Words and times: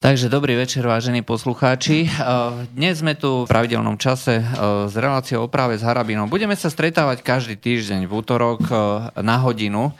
Takže 0.00 0.32
dobrý 0.32 0.56
večer, 0.56 0.80
vážení 0.80 1.20
poslucháči. 1.20 2.08
Dnes 2.72 3.04
sme 3.04 3.12
tu 3.20 3.44
v 3.44 3.52
pravidelnom 3.52 4.00
čase 4.00 4.40
s 4.88 4.96
reláciou 4.96 5.44
o 5.44 5.52
práve 5.52 5.76
s 5.76 5.84
Harabinom. 5.84 6.24
Budeme 6.24 6.56
sa 6.56 6.72
stretávať 6.72 7.20
každý 7.20 7.60
týždeň 7.60 8.08
v 8.08 8.12
útorok 8.16 8.64
na 9.20 9.36
hodinu, 9.44 9.92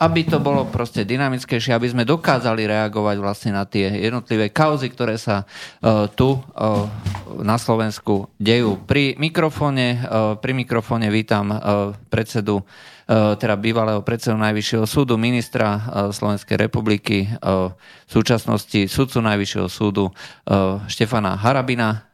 aby 0.00 0.24
to 0.24 0.40
bolo 0.40 0.64
proste 0.72 1.04
dynamickejšie, 1.04 1.76
aby 1.76 1.84
sme 1.84 2.08
dokázali 2.08 2.64
reagovať 2.64 3.16
vlastne 3.20 3.52
na 3.52 3.68
tie 3.68 3.92
jednotlivé 3.92 4.48
kauzy, 4.48 4.88
ktoré 4.88 5.20
sa 5.20 5.44
tu 6.16 6.40
na 7.36 7.60
Slovensku 7.60 8.32
dejú. 8.40 8.80
Pri 8.88 9.20
mikrofóne, 9.20 10.00
pri 10.40 10.52
mikrofóne 10.56 11.12
vítam 11.12 11.52
predsedu 12.08 12.64
E, 13.01 13.01
teda 13.12 13.54
bývalého 13.60 14.00
predsedu 14.00 14.40
Najvyššieho 14.40 14.86
súdu, 14.88 15.20
ministra 15.20 15.76
e, 15.76 15.80
Slovenskej 16.12 16.56
republiky, 16.56 17.28
e, 17.28 17.36
v 17.78 18.10
súčasnosti 18.10 18.88
sudcu 18.88 19.18
Najvyššieho 19.20 19.68
súdu 19.68 20.12
Štefana 20.88 21.36
Harabina. 21.36 22.08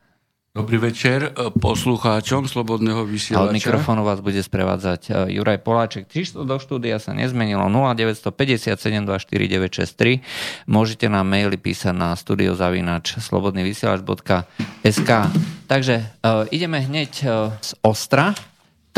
Dobrý 0.55 0.80
večer 0.80 1.30
poslucháčom 1.62 2.51
Slobodného 2.51 3.06
vysielača. 3.06 3.47
A 3.47 3.47
od 3.47 3.55
mikrofónu 3.55 4.03
vás 4.03 4.19
bude 4.19 4.42
sprevádzať 4.42 5.30
Juraj 5.30 5.62
Poláček. 5.62 6.11
Číslo 6.11 6.42
do 6.42 6.59
štúdia 6.59 6.98
sa 6.98 7.15
nezmenilo 7.15 7.62
0957 7.70 8.75
24963. 9.06 10.67
Môžete 10.67 11.06
nám 11.06 11.30
maily 11.30 11.55
písať 11.62 11.95
na 11.95 12.11
studiozavinač 12.19 13.23
slobodnyvysielač.sk 13.23 15.11
Takže 15.69 15.95
uh, 16.01 16.48
ideme 16.48 16.80
hneď 16.80 17.12
uh, 17.28 17.53
z 17.61 17.77
Ostra. 17.84 18.33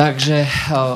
Takže 0.00 0.38
eh, 0.40 0.48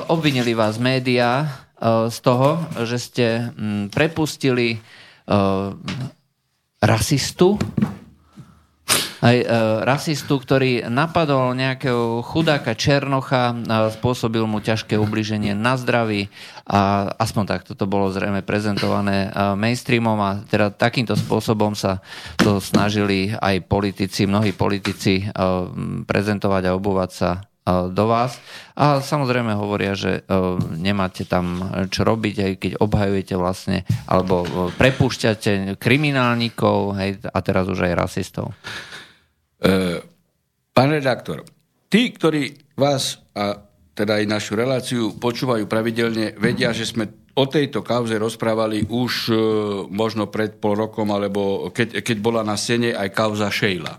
obvinili 0.08 0.56
vás 0.56 0.80
médiá 0.80 1.44
eh, 1.44 2.08
z 2.08 2.18
toho, 2.24 2.64
že 2.88 2.96
ste 2.96 3.26
mm, 3.52 3.92
prepustili 3.92 4.80
eh, 4.80 5.70
rasistu, 6.80 7.60
aj 9.24 9.36
e, 9.40 9.46
rasistu, 9.88 10.36
ktorý 10.36 10.84
napadol 10.92 11.56
nejakého 11.56 12.20
chudáka 12.20 12.76
Černocha, 12.76 13.56
a 13.56 13.88
spôsobil 13.88 14.44
mu 14.44 14.60
ťažké 14.60 15.00
ubliženie 15.00 15.56
na 15.56 15.80
zdraví 15.80 16.28
a 16.68 17.08
aspoň 17.16 17.44
takto 17.48 17.72
to 17.72 17.88
bolo 17.88 18.12
zrejme 18.12 18.44
prezentované 18.44 19.32
e, 19.32 19.56
mainstreamom 19.56 20.20
a 20.20 20.44
teda 20.44 20.68
takýmto 20.76 21.16
spôsobom 21.16 21.72
sa 21.72 22.04
to 22.36 22.60
snažili 22.60 23.32
aj 23.32 23.64
politici, 23.64 24.28
mnohí 24.28 24.52
politici 24.52 25.24
e, 25.24 25.32
prezentovať 26.04 26.62
a 26.68 26.76
obúvať 26.76 27.10
sa 27.10 27.30
do 27.64 28.04
vás. 28.04 28.36
A 28.76 29.00
samozrejme 29.00 29.56
hovoria, 29.56 29.96
že 29.96 30.20
nemáte 30.76 31.24
tam 31.24 31.64
čo 31.88 32.04
robiť, 32.04 32.36
aj 32.36 32.52
keď 32.60 32.72
obhajujete 32.76 33.34
vlastne, 33.40 33.88
alebo 34.04 34.44
prepúšťate 34.76 35.80
kriminálnikov 35.80 36.92
hej, 37.00 37.24
a 37.24 37.38
teraz 37.40 37.64
už 37.64 37.88
aj 37.88 37.92
rasistov. 37.96 38.52
E, 39.64 39.96
pán 40.76 40.92
redaktor, 40.92 41.48
tí, 41.88 42.12
ktorí 42.12 42.76
vás 42.76 43.24
a 43.32 43.56
teda 43.94 44.20
aj 44.20 44.24
našu 44.28 44.58
reláciu 44.58 45.16
počúvajú 45.16 45.64
pravidelne, 45.70 46.34
vedia, 46.36 46.74
že 46.74 46.84
sme 46.84 47.06
o 47.34 47.46
tejto 47.46 47.80
kauze 47.80 48.14
rozprávali 48.18 48.86
už 48.90 49.12
e, 49.30 49.34
možno 49.88 50.28
pred 50.28 50.58
pol 50.60 50.76
rokom, 50.76 51.08
alebo 51.14 51.70
keď, 51.72 52.02
keď 52.04 52.16
bola 52.20 52.42
na 52.44 52.58
scéne 52.58 52.92
aj 52.92 53.08
kauza 53.14 53.48
Sheila. 53.48 53.94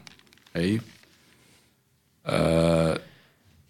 Hej. 0.53 0.83
E, 2.23 2.39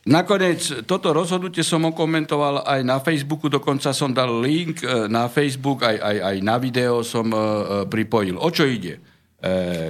Nakoniec 0.06 0.86
toto 0.86 1.10
rozhodnutie 1.10 1.66
som 1.66 1.82
okomentoval 1.90 2.62
aj 2.62 2.82
na 2.86 3.02
Facebooku, 3.02 3.50
dokonca 3.50 3.90
som 3.90 4.14
dal 4.14 4.38
link 4.38 4.86
e, 4.86 5.10
na 5.10 5.26
Facebook, 5.26 5.82
aj, 5.82 5.98
aj, 5.98 6.18
aj 6.22 6.36
na 6.46 6.62
video 6.62 7.02
som 7.02 7.26
e, 7.26 7.34
e, 7.34 7.42
pripojil. 7.90 8.38
O 8.38 8.54
čo 8.54 8.70
ide? 8.70 9.02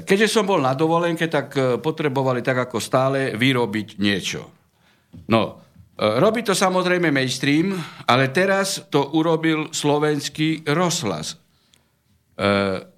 Keďže 0.03 0.27
som 0.27 0.44
bol 0.44 0.59
na 0.59 0.75
dovolenke, 0.75 1.31
tak 1.31 1.80
potrebovali 1.80 2.44
tak 2.44 2.67
ako 2.67 2.75
stále 2.75 3.39
vyrobiť 3.39 4.03
niečo. 4.03 4.52
No, 5.31 5.63
robí 5.95 6.44
to 6.44 6.52
samozrejme 6.52 7.07
mainstream, 7.07 7.72
ale 8.03 8.35
teraz 8.35 8.84
to 8.91 9.16
urobil 9.16 9.72
slovenský 9.72 10.67
rozhlas. 10.67 11.40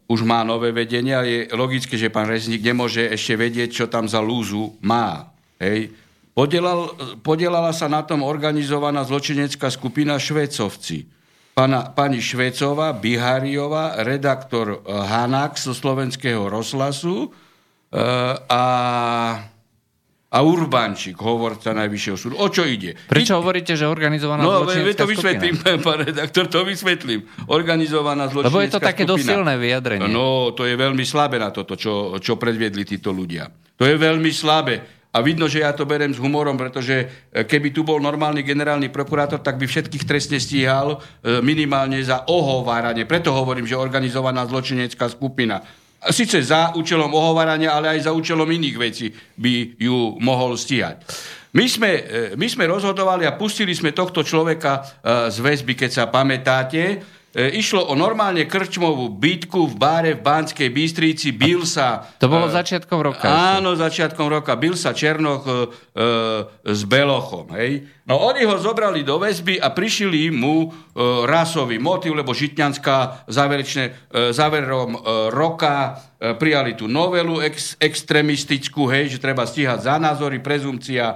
Už 0.10 0.20
má 0.26 0.42
nové 0.42 0.74
vedenie, 0.74 1.14
ale 1.14 1.30
je 1.30 1.54
logické, 1.54 1.94
že 1.94 2.10
pán 2.10 2.26
Rezník 2.26 2.66
nemôže 2.66 3.06
ešte 3.06 3.38
vedieť, 3.38 3.70
čo 3.70 3.86
tam 3.86 4.10
za 4.10 4.18
lúzu 4.18 4.82
má. 4.82 5.30
Hej 5.62 5.94
Podielal, 6.38 6.94
podielala 7.26 7.74
sa 7.74 7.90
na 7.90 8.06
tom 8.06 8.22
organizovaná 8.22 9.02
zločinecká 9.02 9.74
skupina 9.74 10.22
Švecovci. 10.22 11.10
Pana, 11.58 11.90
pani 11.90 12.22
Švecová, 12.22 12.94
Bihariová, 12.94 14.06
redaktor 14.06 14.78
eh, 14.78 14.94
Hanak 14.94 15.58
zo 15.58 15.74
slovenského 15.74 16.46
rozhlasu 16.46 17.26
e, 17.26 17.98
a, 18.46 18.66
a 20.30 20.38
Urbančík, 20.46 21.18
hovorca 21.18 21.74
Najvyššieho 21.74 22.18
súdu. 22.22 22.38
O 22.38 22.54
čo 22.54 22.70
ide? 22.70 22.94
Prečo 22.94 23.34
I... 23.34 23.38
hovoríte, 23.42 23.74
že 23.74 23.90
organizovaná 23.90 24.46
no, 24.46 24.62
zločinecká 24.62 25.02
to 25.02 25.10
vysvetlím, 25.10 25.58
skupina? 25.58 25.82
pán 25.90 26.00
redaktor, 26.06 26.46
to 26.46 26.62
vysvetlím. 26.62 27.26
Organizovaná 27.50 28.30
zločinecká 28.30 28.54
Lebo 28.54 28.62
je 28.62 28.70
to 28.70 28.82
také 28.86 29.04
skupina. 29.10 29.42
dosilné 29.42 29.54
vyjadrenie. 29.58 30.14
No, 30.14 30.54
to 30.54 30.70
je 30.70 30.78
veľmi 30.78 31.02
slabé 31.02 31.42
na 31.42 31.50
toto, 31.50 31.74
čo, 31.74 32.22
čo 32.22 32.38
predviedli 32.38 32.86
títo 32.86 33.10
ľudia. 33.10 33.50
To 33.82 33.90
je 33.90 33.98
veľmi 33.98 34.30
slabé. 34.30 34.97
A 35.18 35.26
vidno, 35.26 35.50
že 35.50 35.66
ja 35.66 35.74
to 35.74 35.90
berem 35.90 36.14
s 36.14 36.22
humorom, 36.22 36.54
pretože 36.54 37.26
e, 37.34 37.42
keby 37.42 37.74
tu 37.74 37.82
bol 37.82 37.98
normálny 37.98 38.46
generálny 38.46 38.94
prokurátor, 38.94 39.42
tak 39.42 39.58
by 39.58 39.66
všetkých 39.66 40.06
trestne 40.06 40.38
stíhal 40.38 40.94
e, 40.94 40.98
minimálne 41.42 41.98
za 42.06 42.30
ohováranie. 42.30 43.10
Preto 43.10 43.34
hovorím, 43.34 43.66
že 43.66 43.74
organizovaná 43.74 44.46
zločinecká 44.46 45.10
skupina. 45.10 45.66
Sice 46.14 46.46
za 46.46 46.78
účelom 46.78 47.10
ohovárania, 47.10 47.74
ale 47.74 47.98
aj 47.98 48.06
za 48.06 48.12
účelom 48.14 48.46
iných 48.46 48.78
vecí 48.78 49.10
by 49.42 49.82
ju 49.82 50.22
mohol 50.22 50.54
stíhať. 50.54 51.02
My 51.58 51.66
sme, 51.66 51.92
e, 51.98 52.02
my 52.38 52.46
sme 52.46 52.70
rozhodovali 52.70 53.26
a 53.26 53.34
pustili 53.34 53.74
sme 53.74 53.98
tohto 53.98 54.22
človeka 54.22 54.86
z 55.34 55.38
väzby, 55.42 55.74
keď 55.74 55.90
sa 55.90 56.04
pamätáte, 56.14 57.02
išlo 57.38 57.86
o 57.86 57.94
normálne 57.94 58.50
krčmovú 58.50 59.14
bitku 59.14 59.70
v 59.70 59.76
báre 59.78 60.12
v 60.18 60.26
Banskej 60.26 60.74
Bystrici. 60.74 61.30
Bil 61.30 61.70
sa... 61.70 62.02
To 62.18 62.26
bolo 62.26 62.50
e, 62.50 62.54
začiatkom 62.58 62.98
roka. 62.98 63.30
Áno, 63.30 63.78
začiatkom 63.78 64.26
roka. 64.26 64.58
Bil 64.58 64.74
sa 64.74 64.90
Černoch 64.90 65.46
e, 65.46 65.54
e, 65.54 65.58
s 66.66 66.82
Belochom. 66.90 67.54
Hej. 67.54 67.86
No 68.10 68.18
oni 68.18 68.42
ho 68.42 68.58
zobrali 68.58 69.06
do 69.06 69.22
väzby 69.22 69.62
a 69.62 69.70
prišili 69.70 70.34
mu 70.34 70.66
e, 70.66 70.68
rasový 71.30 71.78
motiv, 71.78 72.18
lebo 72.18 72.34
Žitňanská 72.34 73.30
záverečne, 73.30 73.86
e, 73.86 74.34
záverom 74.34 74.98
e, 74.98 75.00
roka 75.30 75.94
e, 76.18 76.34
prijali 76.34 76.74
tú 76.74 76.90
novelu 76.90 77.46
ex, 77.46 77.78
extremistickú, 77.78 78.90
hej, 78.90 79.14
že 79.14 79.22
treba 79.22 79.46
stíhať 79.46 79.86
za 79.86 80.02
názory, 80.02 80.42
prezumcia 80.42 81.14
e, 81.14 81.16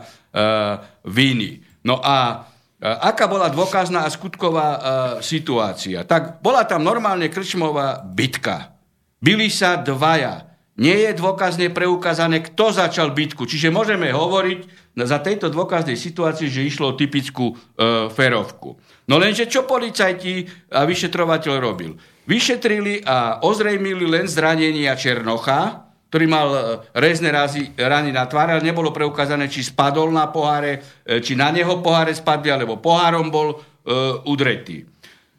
viny. 1.09 1.65
No 1.81 1.97
a 1.97 2.45
E, 2.50 2.50
aká 2.81 3.29
bola 3.29 3.53
dôkazná 3.53 4.09
a 4.09 4.09
skutková 4.09 4.67
uh, 4.73 4.81
situácia. 5.21 6.01
Tak 6.01 6.41
bola 6.41 6.65
tam 6.65 6.81
normálne 6.81 7.29
krčmová 7.29 8.01
bitka. 8.01 8.73
Byli 9.21 9.53
sa 9.53 9.77
dvaja. 9.77 10.49
Nie 10.81 10.97
je 11.05 11.21
dôkazne 11.21 11.69
preukázané, 11.69 12.41
kto 12.41 12.73
začal 12.73 13.13
bitku. 13.13 13.45
Čiže 13.45 13.69
môžeme 13.69 14.09
hovoriť 14.09 14.59
za 14.97 15.21
tejto 15.21 15.53
dôkaznej 15.53 15.93
situácii, 15.93 16.49
že 16.49 16.65
išlo 16.65 16.91
o 16.91 16.97
typickú 16.97 17.53
uh, 17.53 18.09
ferovku. 18.09 18.81
No 19.05 19.21
lenže 19.21 19.45
čo 19.45 19.69
policajti 19.69 20.49
a 20.73 20.81
vyšetrovateľ 20.81 21.53
robil? 21.61 21.93
Vyšetrili 22.25 23.05
a 23.05 23.45
ozrejmili 23.45 24.09
len 24.09 24.25
zranenia 24.25 24.97
Černocha, 24.97 25.90
ktorý 26.11 26.27
mal 26.27 26.47
e, 26.51 26.59
rezné 26.99 27.31
razy, 27.31 27.71
rany 27.79 28.11
na 28.11 28.27
tváre, 28.27 28.59
ale 28.59 28.67
nebolo 28.67 28.91
preukázané, 28.91 29.47
či 29.47 29.63
spadol 29.63 30.11
na 30.11 30.27
poháre, 30.27 30.99
e, 31.07 31.23
či 31.23 31.39
na 31.39 31.55
neho 31.55 31.79
poháre 31.79 32.11
spadli, 32.11 32.51
alebo 32.51 32.83
pohárom 32.83 33.31
bol 33.31 33.55
uh, 33.55 34.19
udretý. 34.27 34.83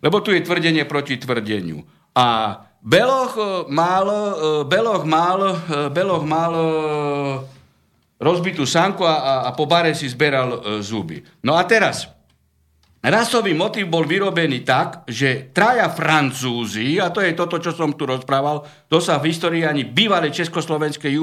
Lebo 0.00 0.24
tu 0.24 0.32
je 0.32 0.40
tvrdenie 0.40 0.88
proti 0.88 1.20
tvrdeniu. 1.20 1.84
A 2.16 2.56
Beloch 2.80 3.36
mal, 3.68 4.06
uh, 4.08 4.64
Beloch 4.64 5.04
mal, 5.04 5.60
Beloch 5.92 6.24
mal 6.24 6.52
rozbitú 8.16 8.64
sanku 8.64 9.04
a, 9.04 9.44
a 9.44 9.50
po 9.52 9.68
bare 9.68 9.92
si 9.92 10.08
zberal 10.08 10.80
zuby. 10.80 11.20
No 11.44 11.52
a 11.54 11.68
teraz, 11.68 12.08
Rasový 13.02 13.50
motív 13.50 13.90
bol 13.90 14.06
vyrobený 14.06 14.62
tak, 14.62 15.02
že 15.10 15.50
traja 15.50 15.90
Francúzi, 15.90 17.02
a 17.02 17.10
to 17.10 17.18
je 17.18 17.34
toto, 17.34 17.58
čo 17.58 17.74
som 17.74 17.98
tu 17.98 18.06
rozprával, 18.06 18.62
to 18.86 19.02
sa 19.02 19.18
v 19.18 19.34
histórii 19.34 19.66
ani 19.66 19.82
bývalej 19.82 20.30
československej 20.30 21.10
e, 21.10 21.22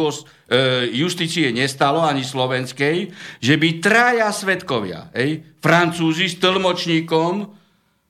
justície 0.91 1.55
nestalo, 1.55 2.03
ani 2.03 2.27
slovenskej, 2.27 3.15
že 3.39 3.55
by 3.55 3.79
traja 3.79 4.27
svetkovia, 4.27 5.07
ej, 5.15 5.39
Francúzi 5.63 6.27
s 6.27 6.35
tlmočníkom, 6.43 7.47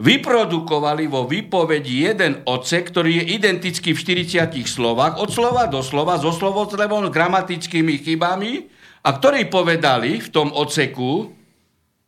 vyprodukovali 0.01 1.05
vo 1.05 1.29
výpovedi 1.29 2.09
jeden 2.09 2.41
odsek, 2.49 2.89
ktorý 2.89 3.21
je 3.21 3.37
identický 3.37 3.93
v 3.93 4.25
40 4.25 4.65
slovách, 4.65 5.21
od 5.21 5.29
slova 5.29 5.69
do 5.69 5.85
slova, 5.85 6.17
so 6.17 6.33
slovotlevom, 6.33 7.05
s 7.05 7.13
gramatickými 7.13 8.01
chybami, 8.01 8.65
a 9.05 9.09
ktorí 9.13 9.45
povedali 9.45 10.17
v 10.17 10.29
tom 10.33 10.49
odseku, 10.49 11.37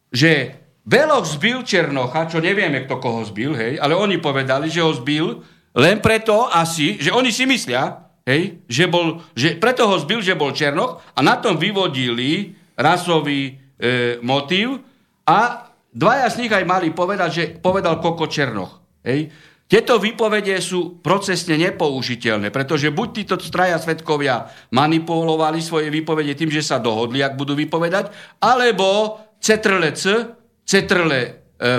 že 0.09 0.60
Beloch 0.81 1.29
zbil 1.29 1.61
Černocha, 1.61 2.25
čo 2.25 2.41
nevieme, 2.41 2.85
kto 2.89 2.97
koho 2.97 3.21
zbil, 3.21 3.53
hej, 3.53 3.77
ale 3.77 3.93
oni 3.93 4.17
povedali, 4.17 4.65
že 4.65 4.81
ho 4.81 4.89
zbil 4.89 5.45
len 5.77 6.01
preto 6.01 6.49
asi, 6.49 6.97
že 6.97 7.13
oni 7.13 7.29
si 7.29 7.45
myslia, 7.45 8.11
hej, 8.25 8.65
že 8.65 8.89
bol, 8.89 9.21
že 9.37 9.55
preto 9.61 9.85
ho 9.85 9.95
zbil, 10.01 10.19
že 10.25 10.33
bol 10.33 10.51
Černoch 10.51 10.99
a 11.13 11.19
na 11.21 11.37
tom 11.37 11.55
vyvodili 11.55 12.57
rasový 12.73 13.55
e, 13.77 14.17
motív 14.25 14.81
a 15.29 15.69
dvaja 15.93 16.27
z 16.33 16.39
nich 16.43 16.51
aj 16.51 16.65
mali 16.65 16.89
povedať, 16.91 17.29
že 17.29 17.43
povedal 17.61 18.01
Koko 18.01 18.25
Černoch. 18.25 18.81
Hej. 19.05 19.29
Tieto 19.71 20.03
výpovede 20.03 20.59
sú 20.59 20.99
procesne 20.99 21.55
nepoužiteľné, 21.55 22.51
pretože 22.51 22.91
buď 22.91 23.07
títo 23.23 23.35
traja 23.39 23.79
svetkovia 23.79 24.51
manipulovali 24.75 25.63
svoje 25.63 25.87
výpovede 25.87 26.35
tým, 26.35 26.51
že 26.51 26.59
sa 26.59 26.75
dohodli, 26.75 27.23
ak 27.23 27.39
budú 27.39 27.55
vypovedať, 27.55 28.11
alebo 28.43 29.15
Cetrle 29.39 29.95
C, 29.95 30.27
Cetrle 30.71 31.19
e, 31.19 31.31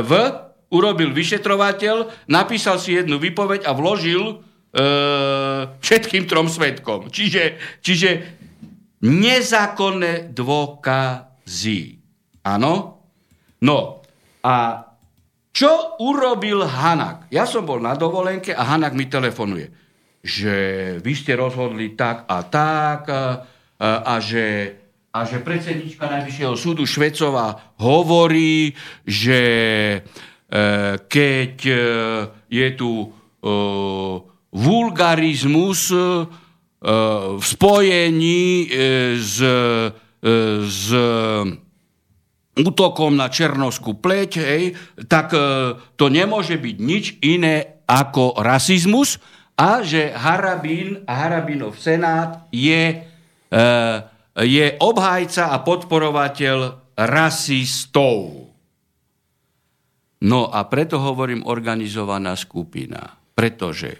V, 0.04 0.12
urobil 0.68 1.16
vyšetrovateľ, 1.16 2.28
napísal 2.28 2.76
si 2.76 2.92
jednu 2.92 3.16
výpoveď 3.16 3.64
a 3.64 3.72
vložil 3.72 4.20
e, 4.20 4.34
všetkým 5.80 6.28
trom 6.28 6.52
svetkom. 6.52 7.08
Čiže, 7.08 7.56
čiže 7.80 8.10
nezákonné 9.00 10.36
dôkazy. 10.36 11.80
Áno? 12.44 13.00
No 13.64 14.04
a 14.44 14.54
čo 15.56 15.96
urobil 15.96 16.60
Hanak? 16.64 17.32
Ja 17.32 17.48
som 17.48 17.64
bol 17.64 17.80
na 17.80 17.96
dovolenke 17.96 18.52
a 18.52 18.76
Hanak 18.76 18.92
mi 18.92 19.08
telefonuje, 19.08 19.72
že 20.20 20.54
vy 21.00 21.12
ste 21.16 21.32
rozhodli 21.32 21.96
tak 21.96 22.28
a 22.28 22.44
tak 22.44 23.00
a, 23.08 23.40
a, 23.80 23.88
a 24.04 24.14
že 24.20 24.76
a 25.12 25.28
že 25.28 25.44
predsednička 25.44 26.08
Najvyššieho 26.08 26.56
súdu 26.56 26.88
Švecová 26.88 27.76
hovorí, 27.84 28.72
že 29.04 29.40
e, 29.92 29.98
keď 31.04 31.54
e, 31.68 31.76
je 32.48 32.68
tu 32.72 32.92
e, 32.96 33.06
vulgarizmus 34.52 35.92
v 36.82 37.44
spojení 37.46 38.66
s, 39.14 39.38
s 40.66 40.86
útokom 42.58 43.14
na 43.14 43.30
černovskú 43.30 44.02
pleť, 44.02 44.30
hej, 44.42 44.74
tak 45.06 45.30
to 45.94 46.06
nemôže 46.10 46.58
byť 46.58 46.76
nič 46.82 47.22
iné 47.22 47.86
ako 47.86 48.34
rasizmus 48.42 49.22
a 49.54 49.86
že 49.86 50.10
Harabín 50.10 51.06
a 51.06 51.22
Harabinov 51.22 51.78
senát 51.78 52.50
je, 52.50 53.06
je 54.36 54.66
obhajca 54.80 55.52
a 55.52 55.60
podporovateľ 55.60 56.58
rasistov. 56.96 58.48
No 60.22 60.40
a 60.48 60.60
preto 60.70 61.02
hovorím 61.02 61.44
organizovaná 61.44 62.38
skupina, 62.38 63.18
pretože 63.34 63.90
e, 63.92 63.98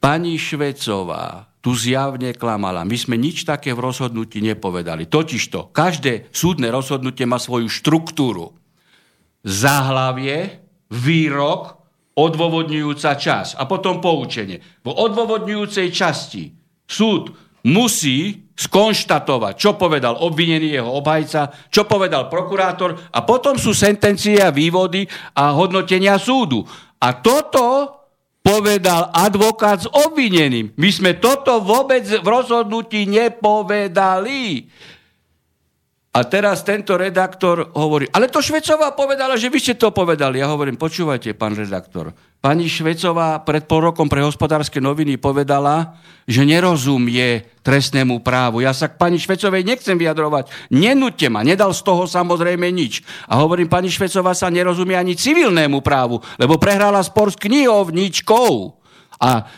pani 0.00 0.34
Švecová 0.40 1.52
tu 1.62 1.78
zjavne 1.78 2.34
klamala. 2.34 2.82
My 2.82 2.96
sme 2.98 3.14
nič 3.14 3.46
také 3.46 3.70
v 3.70 3.84
rozhodnutí 3.84 4.42
nepovedali. 4.42 5.06
Totižto, 5.06 5.70
každé 5.70 6.32
súdne 6.34 6.72
rozhodnutie 6.74 7.22
má 7.22 7.38
svoju 7.38 7.70
štruktúru. 7.70 8.50
Záhlavie, 9.46 10.58
výrok, 10.90 11.78
odôvodňujúca 12.18 13.14
čas 13.14 13.54
a 13.54 13.68
potom 13.70 14.02
poučenie. 14.02 14.58
V 14.82 14.88
odôvodňujúcej 14.90 15.94
časti 15.94 16.50
súd 16.88 17.51
musí 17.66 18.50
skonštatovať, 18.52 19.54
čo 19.58 19.74
povedal 19.74 20.20
obvinený 20.20 20.76
jeho 20.76 20.90
obhajca, 21.02 21.70
čo 21.72 21.88
povedal 21.88 22.28
prokurátor 22.28 23.10
a 23.10 23.24
potom 23.24 23.58
sú 23.58 23.72
sentencie 23.72 24.38
a 24.38 24.54
vývody 24.54 25.08
a 25.34 25.50
hodnotenia 25.56 26.20
súdu. 26.20 26.62
A 27.02 27.18
toto 27.18 27.98
povedal 28.42 29.10
advokát 29.14 29.86
s 29.86 29.88
obvineným. 29.88 30.74
My 30.74 30.90
sme 30.90 31.18
toto 31.18 31.62
vôbec 31.62 32.02
v 32.06 32.26
rozhodnutí 32.26 33.06
nepovedali. 33.06 34.66
A 36.12 36.28
teraz 36.28 36.60
tento 36.60 36.92
redaktor 37.00 37.72
hovorí, 37.72 38.04
ale 38.12 38.28
to 38.28 38.44
Švecová 38.44 38.92
povedala, 38.92 39.32
že 39.40 39.48
vy 39.48 39.56
ste 39.56 39.80
to 39.80 39.96
povedali. 39.96 40.44
Ja 40.44 40.52
hovorím, 40.52 40.76
počúvajte, 40.76 41.32
pán 41.32 41.56
redaktor. 41.56 42.12
Pani 42.36 42.68
Švecová 42.68 43.40
pred 43.40 43.64
pol 43.64 43.88
rokom 43.88 44.12
pre 44.12 44.20
hospodárske 44.20 44.76
noviny 44.76 45.16
povedala, 45.16 45.96
že 46.28 46.44
nerozumie 46.44 47.48
trestnému 47.64 48.20
právu. 48.20 48.60
Ja 48.60 48.76
sa 48.76 48.92
k 48.92 49.00
pani 49.00 49.16
Švecovej 49.16 49.64
nechcem 49.64 49.96
vyjadrovať. 49.96 50.52
Nenúďte 50.68 51.32
ma, 51.32 51.40
nedal 51.40 51.72
z 51.72 51.80
toho 51.80 52.04
samozrejme 52.04 52.68
nič. 52.68 53.00
A 53.32 53.40
hovorím, 53.40 53.72
pani 53.72 53.88
Švecová 53.88 54.36
sa 54.36 54.52
nerozumie 54.52 55.00
ani 55.00 55.16
civilnému 55.16 55.80
právu, 55.80 56.20
lebo 56.36 56.60
prehrala 56.60 57.00
spor 57.00 57.32
s 57.32 57.40
knihovničkou. 57.40 58.52
A 59.16 59.48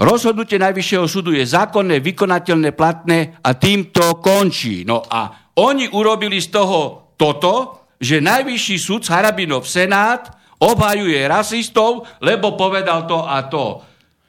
Rozhodnutie 0.00 0.56
Najvyššieho 0.56 1.04
súdu 1.04 1.36
je 1.36 1.44
zákonné, 1.44 2.00
vykonateľné, 2.00 2.72
platné 2.72 3.36
a 3.44 3.52
týmto 3.52 4.16
končí. 4.24 4.80
No 4.88 5.04
a 5.04 5.39
oni 5.58 5.90
urobili 5.90 6.38
z 6.38 6.52
toho 6.54 7.10
toto, 7.18 7.86
že 8.00 8.22
najvyšší 8.22 8.76
súd 8.80 9.02
Harabinov 9.10 9.66
Senát 9.68 10.30
obhajuje 10.60 11.20
rasistov, 11.26 12.06
lebo 12.20 12.54
povedal 12.56 13.08
to 13.08 13.24
a 13.24 13.48
to. 13.48 13.80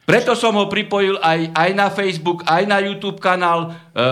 Preto 0.02 0.36
som 0.36 0.58
ho 0.60 0.68
pripojil 0.68 1.16
aj, 1.24 1.56
aj 1.56 1.70
na 1.72 1.88
Facebook, 1.88 2.44
aj 2.44 2.68
na 2.68 2.84
YouTube 2.84 3.22
kanál. 3.24 3.70
E, 3.70 4.04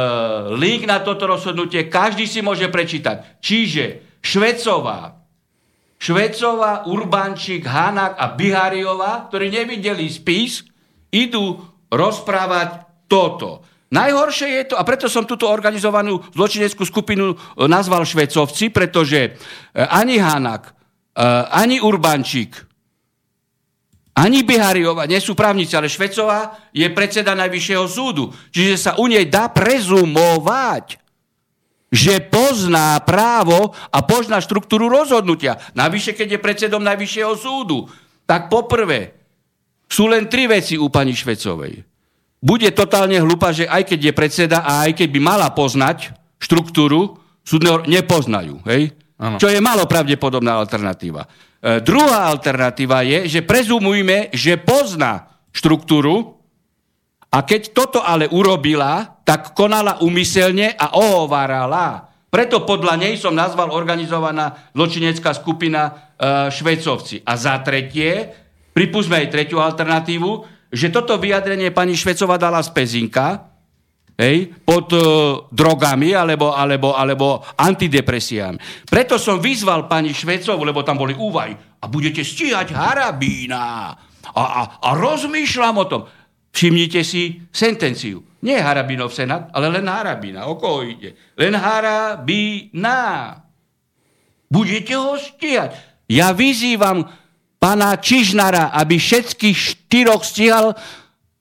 link 0.56 0.88
na 0.88 1.04
toto 1.04 1.28
rozhodnutie 1.28 1.92
každý 1.92 2.24
si 2.24 2.40
môže 2.40 2.72
prečítať. 2.72 3.42
Čiže 3.44 4.16
Švecová, 4.24 5.20
Švecová, 6.00 6.88
Urbančík, 6.88 7.68
Hanak 7.68 8.16
a 8.16 8.32
Bihariová, 8.32 9.28
ktorí 9.28 9.52
nevideli 9.52 10.08
spis, 10.08 10.64
idú 11.12 11.60
rozprávať 11.92 12.88
toto. 13.12 13.68
Najhoršie 13.90 14.50
je 14.54 14.64
to, 14.70 14.76
a 14.78 14.86
preto 14.86 15.10
som 15.10 15.26
túto 15.26 15.50
organizovanú 15.50 16.22
zločineckú 16.38 16.86
skupinu 16.86 17.34
e, 17.34 17.36
nazval 17.66 18.06
Švecovci, 18.06 18.70
pretože 18.70 19.20
e, 19.26 19.30
ani 19.82 20.22
Hanak, 20.22 20.70
e, 20.70 21.26
ani 21.50 21.82
Urbančík, 21.82 22.70
ani 24.14 24.46
Bihariova 24.46 25.10
nie 25.10 25.18
sú 25.18 25.34
právnici, 25.34 25.74
ale 25.74 25.90
Švecová 25.90 26.70
je 26.70 26.86
predseda 26.94 27.34
Najvyššieho 27.34 27.86
súdu. 27.90 28.30
Čiže 28.54 28.76
sa 28.78 28.92
u 29.02 29.10
nej 29.10 29.26
dá 29.26 29.50
prezumovať, 29.50 31.02
že 31.90 32.22
pozná 32.30 33.02
právo 33.02 33.74
a 33.90 34.06
pozná 34.06 34.38
štruktúru 34.38 34.86
rozhodnutia. 34.86 35.58
Navyše, 35.74 36.14
keď 36.14 36.38
je 36.38 36.46
predsedom 36.46 36.86
Najvyššieho 36.86 37.34
súdu. 37.34 37.90
Tak 38.30 38.54
poprvé, 38.54 39.18
sú 39.90 40.06
len 40.06 40.30
tri 40.30 40.46
veci 40.46 40.78
u 40.78 40.94
pani 40.94 41.18
Švecovej 41.18 41.89
bude 42.40 42.72
totálne 42.72 43.20
hlúpa, 43.20 43.52
že 43.52 43.68
aj 43.68 43.84
keď 43.84 44.00
je 44.00 44.14
predseda 44.16 44.58
a 44.64 44.88
aj 44.88 44.96
keď 44.96 45.08
by 45.12 45.20
mala 45.20 45.48
poznať 45.52 46.16
štruktúru, 46.40 47.20
súdneho 47.44 47.84
nepoznajú. 47.84 48.64
Hej? 48.64 48.96
Ano. 49.20 49.36
Čo 49.36 49.52
je 49.52 49.60
malo 49.60 49.84
pravdepodobná 49.84 50.56
alternatíva. 50.56 51.28
E, 51.60 51.84
druhá 51.84 52.32
alternatíva 52.32 53.04
je, 53.04 53.28
že 53.28 53.44
prezumujme, 53.44 54.32
že 54.32 54.56
pozná 54.56 55.28
štruktúru 55.52 56.40
a 57.30 57.44
keď 57.44 57.76
toto 57.76 58.00
ale 58.00 58.32
urobila, 58.32 59.20
tak 59.28 59.52
konala 59.52 60.00
umyselne 60.00 60.72
a 60.80 60.96
ohovárala. 60.96 62.08
Preto 62.32 62.64
podľa 62.64 62.96
nej 62.96 63.20
som 63.20 63.36
nazval 63.36 63.76
organizovaná 63.76 64.72
zločinecká 64.72 65.36
skupina 65.36 65.82
e, 65.84 65.92
Švecovci. 66.48 67.20
A 67.28 67.36
za 67.36 67.60
tretie, 67.60 68.32
pripúsme 68.72 69.20
aj 69.20 69.34
tretiu 69.34 69.60
alternatívu, 69.60 70.59
že 70.70 70.94
toto 70.94 71.18
vyjadrenie 71.18 71.74
pani 71.74 71.98
Švecová 71.98 72.38
dala 72.38 72.62
z 72.62 72.70
Pezinka, 72.70 73.50
hej, 74.20 74.54
pod 74.68 74.92
uh, 74.94 75.04
drogami 75.50 76.14
alebo, 76.14 76.54
alebo, 76.54 76.94
alebo 76.94 77.42
antidepresiami. 77.58 78.86
Preto 78.86 79.18
som 79.18 79.42
vyzval 79.42 79.90
pani 79.90 80.14
Švecovu, 80.14 80.62
lebo 80.62 80.86
tam 80.86 81.00
boli 81.00 81.18
úvahy, 81.18 81.56
a 81.80 81.86
budete 81.88 82.22
stíhať 82.22 82.76
Harabína. 82.76 83.96
A, 84.30 84.42
a, 84.44 84.62
a 84.84 84.90
rozmýšľam 85.00 85.76
o 85.80 85.86
tom. 85.88 86.02
Všimnite 86.52 87.02
si 87.08 87.40
sentenciu. 87.50 88.20
Nie 88.44 88.60
Harabínov 88.60 89.12
senát, 89.16 89.52
ale 89.56 89.72
len 89.72 89.88
Harabína. 89.88 90.48
O 90.52 90.60
koho 90.60 90.84
ide? 90.84 91.16
Len 91.40 91.56
Harabína. 91.56 93.00
Budete 94.52 94.96
ho 95.00 95.16
stíhať. 95.16 95.76
Ja 96.10 96.34
vyzývam 96.34 97.06
pána 97.60 98.00
Čižnara, 98.00 98.72
aby 98.72 98.96
všetkých 98.96 99.58
štyroch 99.58 100.24
stíhal 100.24 100.74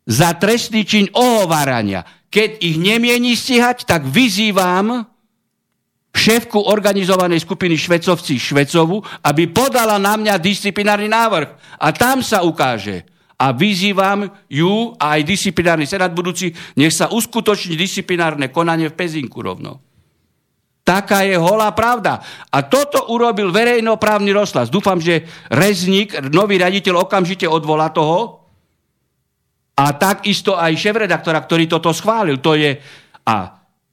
za 0.04 0.34
trestný 0.34 0.82
čin 0.82 1.06
ohovárania. 1.14 2.02
Keď 2.28 2.60
ich 2.60 2.76
nemieni 2.76 3.38
stíhať, 3.38 3.88
tak 3.88 4.04
vyzývam 4.04 5.06
šéfku 6.12 6.58
organizovanej 6.58 7.46
skupiny 7.46 7.78
Švecovci 7.78 8.36
Švecovu, 8.36 9.00
aby 9.22 9.48
podala 9.48 9.96
na 9.96 10.18
mňa 10.18 10.42
disciplinárny 10.42 11.06
návrh. 11.06 11.78
A 11.78 11.88
tam 11.94 12.20
sa 12.20 12.42
ukáže. 12.42 13.06
A 13.38 13.54
vyzývam 13.54 14.26
ju 14.50 14.98
a 14.98 15.14
aj 15.14 15.22
disciplinárny 15.22 15.86
senát 15.86 16.10
budúci, 16.10 16.50
nech 16.74 16.90
sa 16.90 17.06
uskutoční 17.06 17.78
disciplinárne 17.78 18.50
konanie 18.50 18.90
v 18.90 18.98
Pezinku 18.98 19.38
rovno. 19.38 19.87
Taká 20.88 21.20
je 21.28 21.36
holá 21.36 21.68
pravda. 21.76 22.24
A 22.48 22.64
toto 22.64 23.12
urobil 23.12 23.52
verejnoprávny 23.52 24.32
rozhlas. 24.32 24.72
Dúfam, 24.72 24.96
že 24.96 25.28
Rezník, 25.52 26.16
nový 26.32 26.56
raditeľ, 26.56 27.04
okamžite 27.04 27.44
odvolá 27.44 27.92
toho, 27.92 28.40
A 29.78 29.94
takisto 29.94 30.58
aj 30.58 30.74
šéf-redaktora, 30.74 31.38
ktorý 31.38 31.70
toto 31.70 31.94
schválil. 31.94 32.42
To 32.42 32.58
je... 32.58 32.74
A 33.28 33.36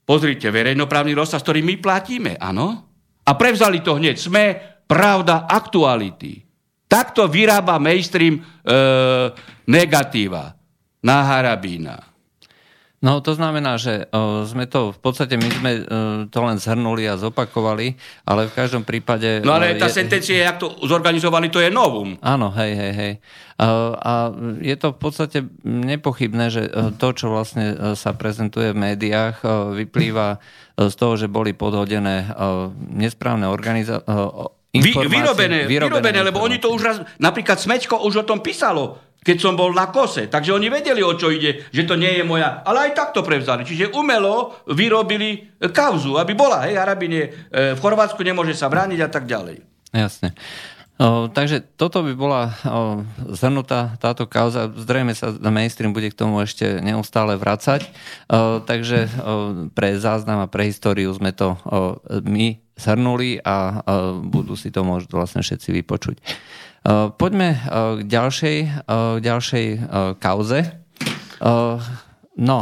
pozrite, 0.01 0.49
verejnoprávny 0.49 1.13
rozsah, 1.13 1.37
ktorý 1.37 1.61
my 1.61 1.77
platíme, 1.77 2.39
áno? 2.41 2.89
A 3.21 3.31
prevzali 3.37 3.85
to 3.85 3.99
hneď. 3.99 4.17
Sme, 4.17 4.57
pravda, 4.89 5.45
aktuality. 5.45 6.41
Takto 6.89 7.29
vyrába 7.29 7.77
mainstream 7.77 8.39
e, 8.39 8.41
negatíva 9.69 10.57
na 11.05 11.17
Harabína. 11.21 12.14
No 13.05 13.21
to 13.21 13.37
znamená, 13.37 13.77
že 13.77 14.09
sme 14.49 14.65
to, 14.65 14.89
v 14.89 14.97
podstate 14.97 15.37
my 15.37 15.49
sme 15.53 15.71
uh, 15.77 15.85
to 16.25 16.39
len 16.41 16.57
zhrnuli 16.57 17.05
a 17.05 17.21
zopakovali, 17.21 17.93
ale 18.25 18.49
v 18.49 18.53
každom 18.57 18.81
prípade... 18.81 19.45
No 19.45 19.53
ale 19.53 19.77
uh, 19.77 19.85
tá 19.85 19.85
je, 19.85 20.01
sentencia, 20.01 20.41
jak 20.41 20.57
to 20.57 20.73
zorganizovali, 20.81 21.53
to 21.53 21.61
je 21.61 21.69
novum. 21.69 22.17
Áno, 22.25 22.49
hej, 22.57 22.73
hej, 22.73 22.93
hej. 22.97 23.13
Uh, 23.61 23.93
a 24.01 24.13
je 24.57 24.73
to 24.73 24.97
v 24.97 24.97
podstate 24.97 25.45
nepochybné, 25.61 26.49
že 26.49 26.65
to, 26.97 27.13
čo 27.13 27.29
vlastne 27.29 27.93
sa 27.93 28.17
prezentuje 28.17 28.73
v 28.73 28.81
médiách, 28.89 29.45
vyplýva 29.77 30.41
z 30.73 30.95
toho, 30.97 31.13
že 31.13 31.29
boli 31.29 31.53
podhodené 31.53 32.33
nesprávne 32.89 33.45
organizácie. 33.45 34.01
Uh, 34.09 34.49
Vy, 34.75 34.91
vyrobené, 34.91 35.71
vyrobené, 35.71 35.71
vyrobené 35.71 36.19
lebo 36.19 36.43
oni 36.43 36.59
to 36.59 36.67
už 36.67 36.81
raz, 36.83 36.97
napríklad 37.15 37.55
Smečko 37.55 38.03
už 38.03 38.27
o 38.27 38.27
tom 38.27 38.43
písalo, 38.43 38.99
keď 39.25 39.37
som 39.41 39.57
bol 39.57 39.73
na 39.73 39.89
kose. 39.89 40.29
Takže 40.29 40.53
oni 40.53 40.69
vedeli, 40.69 41.01
o 41.01 41.17
čo 41.17 41.33
ide, 41.33 41.65
že 41.73 41.89
to 41.89 41.97
nie 41.97 42.13
je 42.13 42.23
moja. 42.23 42.61
Ale 42.61 42.87
aj 42.87 42.91
tak 42.93 43.09
to 43.17 43.25
prevzali. 43.25 43.65
Čiže 43.65 43.97
umelo 43.97 44.61
vyrobili 44.69 45.57
kauzu, 45.73 46.21
aby 46.21 46.37
bola. 46.37 46.69
Hej, 46.69 46.77
Arabine 46.77 47.49
v 47.49 47.79
Chorvátsku 47.81 48.21
nemôže 48.21 48.53
sa 48.53 48.69
brániť 48.69 48.99
a 49.01 49.09
tak 49.09 49.25
ďalej. 49.25 49.65
Jasne. 49.89 50.37
O, 50.95 51.27
takže 51.27 51.59
toto 51.75 52.07
by 52.07 52.13
bola 52.15 52.55
o, 52.63 53.03
zhrnutá 53.35 53.99
táto 53.99 54.23
kauza. 54.31 54.71
Zrejme 54.71 55.11
sa 55.11 55.27
na 55.43 55.51
mainstream 55.51 55.91
bude 55.91 56.07
k 56.07 56.15
tomu 56.15 56.39
ešte 56.39 56.79
neustále 56.79 57.35
vracať. 57.35 57.83
O, 58.31 58.63
takže 58.63 59.11
o, 59.19 59.67
pre 59.75 59.99
záznam 59.99 60.39
a 60.39 60.47
pre 60.47 60.71
históriu 60.71 61.11
sme 61.11 61.35
to 61.35 61.59
o, 61.67 61.99
my 62.23 62.55
zhrnuli 62.79 63.43
a 63.43 63.83
o, 63.83 64.23
budú 64.23 64.55
si 64.55 64.71
to 64.71 64.87
môžu 64.87 65.11
vlastne 65.11 65.43
všetci 65.43 65.83
vypočuť. 65.83 66.15
Eh, 66.85 67.09
poďme 67.17 67.49
eh, 67.49 67.59
k 67.97 67.99
ďalšej, 68.05 68.57
eh, 68.61 68.93
k 69.17 69.19
ďalšej 69.21 69.65
kauze. 70.21 70.59
No, 72.35 72.59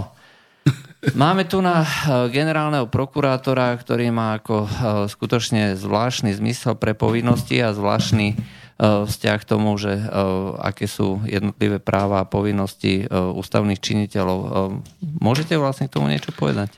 Máme 1.19 1.43
tu 1.43 1.59
na 1.59 1.83
generálneho 2.31 2.87
prokurátora, 2.87 3.75
ktorý 3.75 4.07
má 4.07 4.39
ako 4.39 4.71
skutočne 5.11 5.75
zvláštny 5.75 6.31
zmysel 6.31 6.79
pre 6.79 6.95
povinnosti 6.95 7.59
a 7.59 7.75
zvláštny 7.75 8.39
vzťah 8.79 9.37
k 9.43 9.49
tomu, 9.49 9.75
že 9.75 9.99
aké 10.63 10.87
sú 10.87 11.19
jednotlivé 11.27 11.83
práva 11.83 12.23
a 12.23 12.29
povinnosti 12.29 13.03
ústavných 13.11 13.83
činiteľov. 13.83 14.79
Môžete 15.19 15.59
vlastne 15.59 15.91
k 15.91 15.95
tomu 15.99 16.07
niečo 16.07 16.31
povedať? 16.31 16.71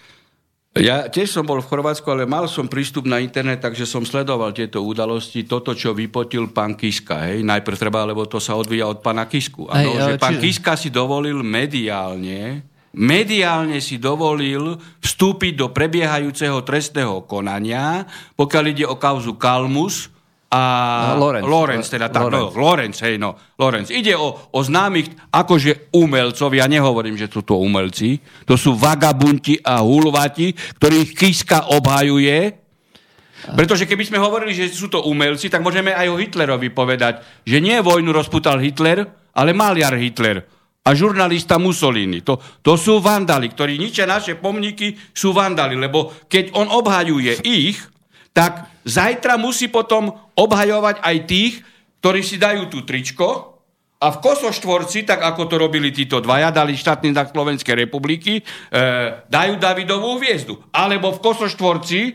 Ja 0.76 1.08
tiež 1.08 1.32
som 1.32 1.48
bol 1.48 1.64
v 1.64 1.72
Chorvátsku, 1.72 2.04
ale 2.12 2.28
mal 2.28 2.52
som 2.52 2.68
prístup 2.68 3.08
na 3.08 3.24
internet, 3.24 3.64
takže 3.64 3.88
som 3.88 4.04
sledoval 4.04 4.52
tieto 4.52 4.84
udalosti, 4.84 5.48
toto, 5.48 5.72
čo 5.72 5.96
vypotil 5.96 6.52
pán 6.52 6.76
Kiska. 6.76 7.32
Hej. 7.32 7.48
Najprv 7.48 7.80
treba, 7.80 8.04
lebo 8.04 8.28
to 8.28 8.44
sa 8.44 8.60
odvíja 8.60 8.84
od 8.92 9.00
pána 9.00 9.24
Kisku. 9.24 9.72
Ano, 9.72 9.96
že 9.96 10.20
či... 10.20 10.22
pán 10.22 10.36
Kiska 10.36 10.76
si 10.76 10.92
dovolil 10.92 11.40
mediálne, 11.48 12.68
mediálne 12.92 13.80
si 13.80 13.96
dovolil 14.04 14.76
vstúpiť 15.00 15.56
do 15.56 15.72
prebiehajúceho 15.72 16.60
trestného 16.68 17.24
konania, 17.24 18.04
pokiaľ 18.36 18.64
ide 18.68 18.84
o 18.84 19.00
kauzu 19.00 19.40
Kalmus, 19.40 20.12
a 20.56 21.20
Lorenz, 21.20 21.44
Lorenz 21.44 21.86
teda 21.92 22.08
tak, 22.08 22.32
Lorenz. 22.32 22.40
no, 22.40 22.44
Lorenz, 22.56 22.98
hej, 23.04 23.16
no, 23.20 23.36
Lorenz. 23.60 23.92
Ide 23.92 24.16
o, 24.16 24.56
o 24.56 24.60
známych, 24.64 25.12
akože 25.28 25.92
umelcov, 25.92 26.56
ja 26.56 26.64
nehovorím, 26.72 27.20
že 27.20 27.28
sú 27.28 27.44
to 27.44 27.60
umelci, 27.60 28.24
to 28.48 28.56
sú 28.56 28.80
vagabunti 28.80 29.60
a 29.60 29.84
hulvati, 29.84 30.56
ktorých 30.80 31.12
Kiska 31.12 31.76
obhajuje, 31.76 32.64
pretože 33.54 33.86
keby 33.86 34.04
sme 34.08 34.24
hovorili, 34.24 34.56
že 34.56 34.72
sú 34.72 34.88
to 34.88 35.06
umelci, 35.06 35.52
tak 35.52 35.62
môžeme 35.62 35.92
aj 35.92 36.08
o 36.10 36.18
Hitlerovi 36.18 36.72
povedať, 36.72 37.22
že 37.44 37.60
nie 37.60 37.78
vojnu 37.84 38.10
rozputal 38.16 38.58
Hitler, 38.58 39.06
ale 39.36 39.52
maliar 39.52 39.94
Hitler 40.00 40.42
a 40.86 40.90
žurnalista 40.94 41.58
Mussolini. 41.58 42.22
To, 42.22 42.38
to 42.62 42.78
sú 42.78 43.02
vandali, 43.02 43.50
ktorí 43.50 43.82
ničia 43.82 44.06
naše 44.06 44.38
pomníky, 44.38 44.94
sú 45.14 45.34
vandali, 45.34 45.74
lebo 45.78 46.14
keď 46.30 46.54
on 46.54 46.70
obhajuje 46.70 47.42
ich, 47.42 47.78
tak 48.36 48.68
zajtra 48.84 49.40
musí 49.40 49.72
potom 49.72 50.12
obhajovať 50.36 51.00
aj 51.00 51.18
tých, 51.24 51.54
ktorí 52.04 52.20
si 52.20 52.36
dajú 52.36 52.68
tú 52.68 52.84
tričko 52.84 53.56
a 53.96 54.12
v 54.12 54.22
Kosoštvorci, 54.22 55.08
tak 55.08 55.24
ako 55.24 55.48
to 55.48 55.56
robili 55.56 55.90
títo 55.90 56.20
dvaja, 56.20 56.52
dali 56.52 56.76
štátny 56.76 57.16
znak 57.16 57.32
Slovenskej 57.32 57.88
republiky, 57.88 58.38
e, 58.38 58.44
dajú 59.32 59.56
Davidovú 59.56 60.20
hviezdu. 60.20 60.60
Alebo 60.76 61.16
v 61.16 61.24
Kosoštvorci 61.24 62.02
e, 62.04 62.14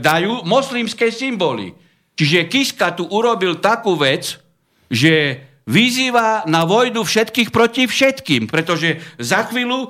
dajú 0.00 0.48
moslimské 0.48 1.12
symboly. 1.12 1.76
Čiže 2.16 2.48
Kiska 2.48 2.96
tu 2.96 3.04
urobil 3.06 3.60
takú 3.60 4.00
vec, 4.00 4.40
že 4.88 5.44
vyzýva 5.68 6.48
na 6.48 6.64
vojnu 6.64 7.04
všetkých 7.04 7.52
proti 7.52 7.84
všetkým, 7.84 8.48
pretože 8.48 9.00
za 9.20 9.44
chvíľu 9.44 9.86
e, 9.86 9.88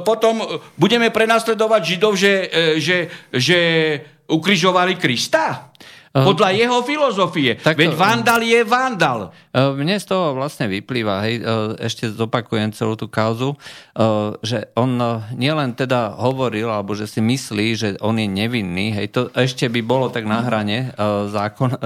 potom 0.00 0.40
budeme 0.80 1.12
prenasledovať 1.12 1.82
Židov, 1.84 2.12
že, 2.16 2.32
e, 2.48 2.80
že, 2.80 2.98
že 3.30 3.60
o 4.28 4.40
Cris 4.40 4.58
Jovara 4.58 4.90
e 4.90 4.96
Cris. 4.96 5.28
Tá, 5.28 5.70
Podľa 6.16 6.48
jeho 6.56 6.78
filozofie. 6.80 7.60
Tak 7.60 7.76
Veď 7.76 7.92
vandal 7.92 8.40
je 8.40 8.60
vandal. 8.64 9.36
Mne 9.52 10.00
z 10.00 10.06
toho 10.08 10.32
vlastne 10.32 10.64
vyplýva, 10.64 11.20
hej, 11.28 11.44
ešte 11.76 12.08
zopakujem 12.08 12.72
celú 12.72 12.96
tú 12.96 13.12
kauzu, 13.12 13.52
že 14.40 14.72
on 14.72 14.96
nielen 15.36 15.76
teda 15.76 16.16
hovoril, 16.16 16.72
alebo 16.72 16.96
že 16.96 17.04
si 17.04 17.20
myslí, 17.20 17.66
že 17.76 17.88
on 18.00 18.16
je 18.16 18.24
nevinný, 18.24 18.96
hej, 18.96 19.12
to 19.12 19.28
ešte 19.36 19.68
by 19.68 19.80
bolo 19.84 20.08
tak 20.08 20.24
na 20.24 20.40
hrane 20.40 20.96
zákon. 21.28 21.76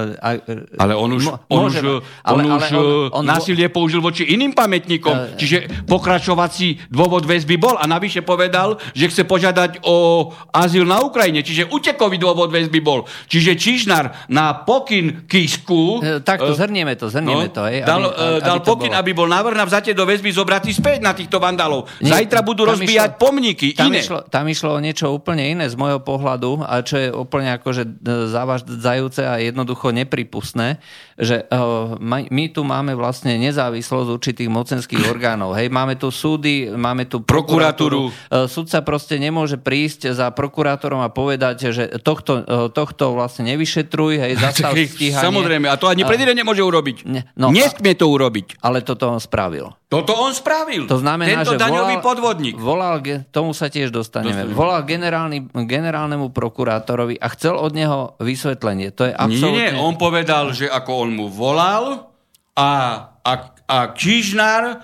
Ale 0.79 0.93
on 0.95 1.11
už, 1.11 1.27
on 1.51 1.67
môže, 1.67 1.83
už, 1.83 2.07
ale, 2.23 2.43
on 2.43 2.51
ale, 2.55 2.59
už 2.63 2.71
on, 2.71 2.87
on, 3.19 3.25
násilie 3.27 3.67
použil 3.67 3.99
voči 3.99 4.31
iným 4.31 4.55
pamätníkom, 4.55 5.35
čiže 5.35 5.87
pokračovací 5.91 6.87
dôvod 6.87 7.27
väzby 7.27 7.59
bol 7.59 7.75
a 7.75 7.87
navyše 7.91 8.23
povedal, 8.23 8.79
že 8.95 9.11
chce 9.11 9.27
požiadať 9.27 9.83
o 9.87 10.31
azyl 10.55 10.87
na 10.87 11.03
Ukrajine, 11.03 11.43
čiže 11.43 11.67
utekový 11.71 12.21
dôvod 12.21 12.55
väzby 12.55 12.79
bol. 12.79 13.09
Čiže 13.27 13.57
Čižnár 13.57 14.20
na 14.29 14.67
pokyn 14.67 15.25
Kisku... 15.25 16.03
E, 16.03 16.21
tak 16.21 16.43
to 16.43 16.53
e, 16.53 16.59
zhrnieme 16.59 16.99
to, 16.99 17.09
zhrnieme 17.09 17.49
no, 17.49 17.55
to. 17.55 17.63
Hej, 17.65 17.87
dal, 17.87 18.03
aby, 18.05 18.13
aby 18.13 18.41
dal 18.45 18.59
pokyn, 18.61 18.93
bolo. 18.93 19.01
aby 19.01 19.11
bol 19.17 19.29
návrh 19.31 19.57
na 19.57 19.65
vzatie 19.65 19.93
do 19.97 20.05
väzby 20.05 20.35
zobratý 20.35 20.75
späť 20.75 21.01
na 21.01 21.17
týchto 21.17 21.41
vandalov. 21.41 21.89
Nie, 22.05 22.21
Zajtra 22.21 22.45
budú 22.45 22.69
rozbíjať 22.69 23.17
išlo, 23.17 23.21
pomníky 23.21 23.73
tam 23.73 23.89
iné. 23.95 24.05
Išlo, 24.05 24.27
tam 24.29 24.45
išlo 24.51 24.71
o 24.77 24.81
niečo 24.83 25.07
úplne 25.15 25.45
iné 25.47 25.65
z 25.71 25.79
môjho 25.79 26.03
pohľadu 26.05 26.67
a 26.67 26.85
čo 26.85 26.97
je 26.99 27.09
úplne 27.09 27.57
akože 27.57 28.05
zavaždzajúce 28.35 29.23
a 29.25 29.41
jednoducho 29.41 29.95
nepripustné, 29.95 30.83
že 31.21 31.45
uh, 31.53 32.01
my 32.01 32.45
tu 32.49 32.65
máme 32.65 32.97
vlastne 32.97 33.37
nezávislosť 33.37 34.09
určitých 34.09 34.49
mocenských 34.49 35.05
orgánov. 35.05 35.53
Hej, 35.53 35.69
máme 35.69 36.01
tu 36.01 36.09
súdy, 36.09 36.73
máme 36.73 37.05
tu 37.05 37.21
prokuratúru. 37.21 38.09
Uh, 38.09 38.49
sudca 38.49 38.81
proste 38.81 39.21
nemôže 39.21 39.61
prísť 39.61 40.17
za 40.17 40.33
prokurátorom 40.33 41.05
a 41.05 41.13
povedať, 41.13 41.77
že 41.77 41.85
tohto, 42.01 42.41
uh, 42.41 42.73
tohto 42.73 43.13
vlastne 43.13 43.53
nevyšetruj, 43.53 44.13
hej, 44.17 44.33
zastav 44.45 44.73
stíhanie. 44.73 45.29
Samozrejme, 45.29 45.67
a 45.69 45.77
to 45.77 45.93
ani 45.93 46.09
prezident 46.09 46.37
nemôže 46.37 46.65
urobiť. 46.65 46.97
Ne, 47.05 47.29
no, 47.37 47.53
Nesmie 47.53 47.93
to 47.93 48.09
urobiť. 48.09 48.65
Ale 48.65 48.81
toto 48.81 49.13
on 49.13 49.21
spravil. 49.21 49.80
Toto 49.91 50.15
on 50.15 50.31
spravil. 50.31 50.87
To 50.87 51.03
znamená, 51.03 51.43
Tento 51.43 51.59
že 51.59 51.67
daňový 51.67 51.99
volal, 51.99 52.07
podvodník. 52.07 52.55
Volal, 52.55 53.03
tomu 53.35 53.51
sa 53.51 53.67
tiež 53.67 53.91
dostaneme. 53.91 54.47
Dostaneme. 54.47 54.55
Volal 54.55 54.87
generálny, 54.87 55.39
generálnemu 55.67 56.31
prokurátorovi 56.31 57.19
a 57.19 57.27
chcel 57.35 57.59
od 57.59 57.75
neho 57.75 58.15
vysvetlenie. 58.23 58.95
To 58.95 59.11
je 59.11 59.13
absolútne... 59.19 59.75
Nie, 59.75 59.83
on 59.83 59.99
povedal, 59.99 60.55
že 60.55 60.71
ako 60.71 60.91
on 60.95 61.11
mu 61.19 61.27
volal 61.27 62.07
a, 62.55 62.71
a, 63.19 63.33
a 63.67 63.79
Čižnár 63.91 64.63
e, 64.71 64.75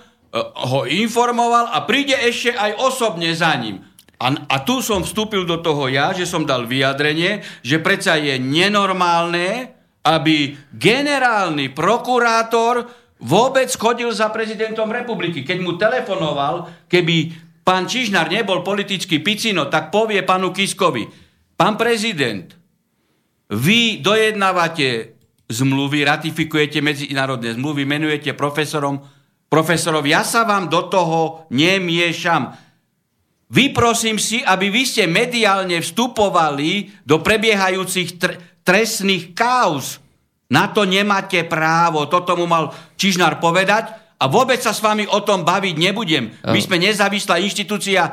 ho 0.43 0.83
informoval 0.83 1.71
a 1.71 1.87
príde 1.87 2.19
ešte 2.19 2.51
aj 2.51 2.75
osobne 2.75 3.31
za 3.31 3.55
ním. 3.55 3.87
A, 4.19 4.27
a 4.35 4.55
tu 4.67 4.83
som 4.83 5.07
vstúpil 5.07 5.47
do 5.47 5.63
toho 5.63 5.87
ja, 5.87 6.11
že 6.11 6.27
som 6.27 6.43
dal 6.43 6.67
vyjadrenie, 6.67 7.47
že 7.63 7.79
predsa 7.79 8.19
je 8.19 8.35
nenormálne, 8.35 9.71
aby 10.03 10.51
generálny 10.75 11.71
prokurátor 11.71 13.06
vôbec 13.21 13.69
chodil 13.73 14.09
za 14.13 14.29
prezidentom 14.29 14.89
republiky. 14.89 15.41
Keď 15.41 15.57
mu 15.61 15.75
telefonoval, 15.75 16.87
keby 16.89 17.33
pán 17.65 17.89
Čižnár 17.89 18.29
nebol 18.29 18.61
politický 18.61 19.19
picino, 19.19 19.67
tak 19.67 19.89
povie 19.89 20.21
panu 20.21 20.53
Kiskovi, 20.53 21.09
pán 21.57 21.75
prezident, 21.75 22.53
vy 23.47 24.03
dojednávate 24.03 25.17
zmluvy, 25.47 26.03
ratifikujete 26.03 26.83
medzinárodné 26.83 27.55
zmluvy, 27.55 27.87
menujete 27.87 28.35
profesorom, 28.35 28.99
profesorov, 29.47 30.03
ja 30.03 30.27
sa 30.27 30.43
vám 30.43 30.67
do 30.67 30.91
toho 30.91 31.47
nemiešam. 31.55 32.51
Vyprosím 33.47 34.19
si, 34.19 34.43
aby 34.43 34.67
vy 34.67 34.83
ste 34.83 35.07
mediálne 35.07 35.79
vstupovali 35.79 36.91
do 37.07 37.23
prebiehajúcich 37.23 38.19
tr- 38.19 38.35
trestných 38.67 39.31
kauz. 39.31 40.03
Na 40.47 40.71
to 40.71 40.87
nemáte 40.87 41.43
právo. 41.43 42.07
Toto 42.07 42.39
mu 42.39 42.47
mal 42.47 42.71
Čižnár 42.95 43.43
povedať 43.43 43.91
a 44.17 44.25
vôbec 44.31 44.57
sa 44.63 44.71
s 44.71 44.79
vami 44.79 45.03
o 45.05 45.19
tom 45.21 45.43
baviť 45.43 45.75
nebudem. 45.75 46.31
My 46.47 46.59
sme 46.63 46.79
nezávislá 46.79 47.37
inštitúcia, 47.43 48.09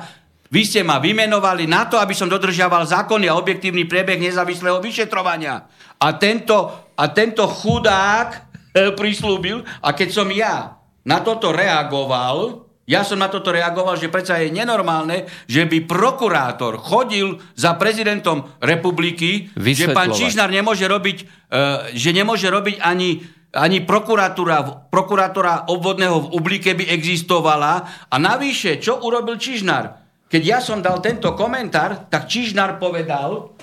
vy 0.50 0.62
ste 0.62 0.86
ma 0.86 1.02
vymenovali 1.02 1.66
na 1.66 1.88
to, 1.88 1.98
aby 1.98 2.14
som 2.14 2.30
dodržiaval 2.30 2.86
zákony 2.86 3.26
a 3.26 3.38
objektívny 3.38 3.88
priebeh 3.90 4.20
nezávislého 4.20 4.78
vyšetrovania. 4.78 5.66
A 5.98 6.14
tento, 6.14 6.90
a 6.94 7.04
tento 7.10 7.48
chudák 7.48 8.54
prislúbil, 8.98 9.62
a 9.82 9.94
keď 9.94 10.08
som 10.10 10.28
ja 10.30 10.78
na 11.06 11.22
toto 11.22 11.54
reagoval, 11.54 12.63
ja 12.84 13.00
som 13.00 13.16
na 13.16 13.32
toto 13.32 13.48
reagoval, 13.48 13.96
že 13.96 14.12
predsa 14.12 14.36
je 14.44 14.52
nenormálne, 14.52 15.24
že 15.48 15.64
by 15.64 15.88
prokurátor 15.88 16.76
chodil 16.76 17.40
za 17.56 17.80
prezidentom 17.80 18.44
republiky, 18.60 19.48
že 19.56 19.96
pán 19.96 20.12
Čižnár 20.12 20.52
nemôže 20.52 20.84
robiť, 20.84 21.18
uh, 21.24 21.88
že 21.96 22.12
nemôže 22.12 22.44
robiť 22.52 22.84
ani, 22.84 23.24
ani 23.56 23.80
prokuratúra, 23.80 24.92
prokurátora 24.92 25.72
obvodného 25.72 26.28
v 26.28 26.30
Ublíke 26.36 26.76
by 26.76 26.92
existovala. 26.92 27.88
A 28.12 28.16
navyše, 28.20 28.76
čo 28.76 29.00
urobil 29.00 29.40
Čižnár? 29.40 30.04
Keď 30.28 30.42
ja 30.44 30.60
som 30.60 30.84
dal 30.84 31.00
tento 31.00 31.32
komentár, 31.32 32.12
tak 32.12 32.28
Čižnár 32.28 32.76
povedal, 32.76 33.56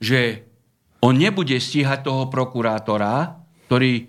že 0.00 0.48
on 1.04 1.20
nebude 1.20 1.60
stíhať 1.60 2.08
toho 2.08 2.32
prokurátora, 2.32 3.36
ktorý, 3.68 4.08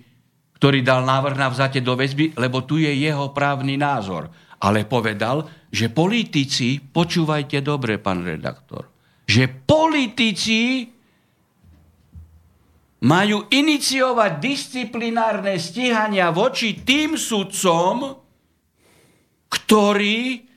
ktorý 0.56 0.78
dal 0.80 1.04
návrh 1.04 1.36
na 1.36 1.52
vzatie 1.52 1.84
do 1.84 1.92
väzby, 1.92 2.32
lebo 2.40 2.64
tu 2.64 2.80
je 2.80 2.88
jeho 2.88 3.28
právny 3.36 3.76
názor 3.76 4.32
ale 4.62 4.86
povedal, 4.86 5.46
že 5.72 5.90
politici, 5.90 6.78
počúvajte 6.78 7.64
dobre, 7.64 7.98
pán 7.98 8.22
redaktor, 8.22 8.90
že 9.26 9.48
politici 9.50 10.86
majú 13.04 13.44
iniciovať 13.52 14.32
disciplinárne 14.40 15.60
stíhania 15.60 16.32
voči 16.32 16.80
tým 16.80 17.20
sudcom, 17.20 18.16
ktorí 19.52 20.48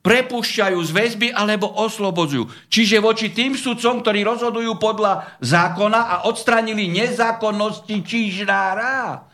prepúšťajú 0.00 0.78
z 0.80 0.90
väzby 0.96 1.28
alebo 1.36 1.68
oslobodzujú. 1.76 2.72
Čiže 2.72 3.04
voči 3.04 3.36
tým 3.36 3.52
sudcom, 3.52 4.00
ktorí 4.00 4.24
rozhodujú 4.24 4.80
podľa 4.80 5.36
zákona 5.44 6.00
a 6.08 6.16
odstranili 6.24 6.88
nezákonnosti 6.88 8.00
Čižnára. 8.00 9.28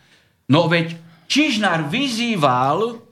No 0.51 0.67
veď 0.67 0.99
Čižnár 1.31 1.87
vyzýval 1.87 3.06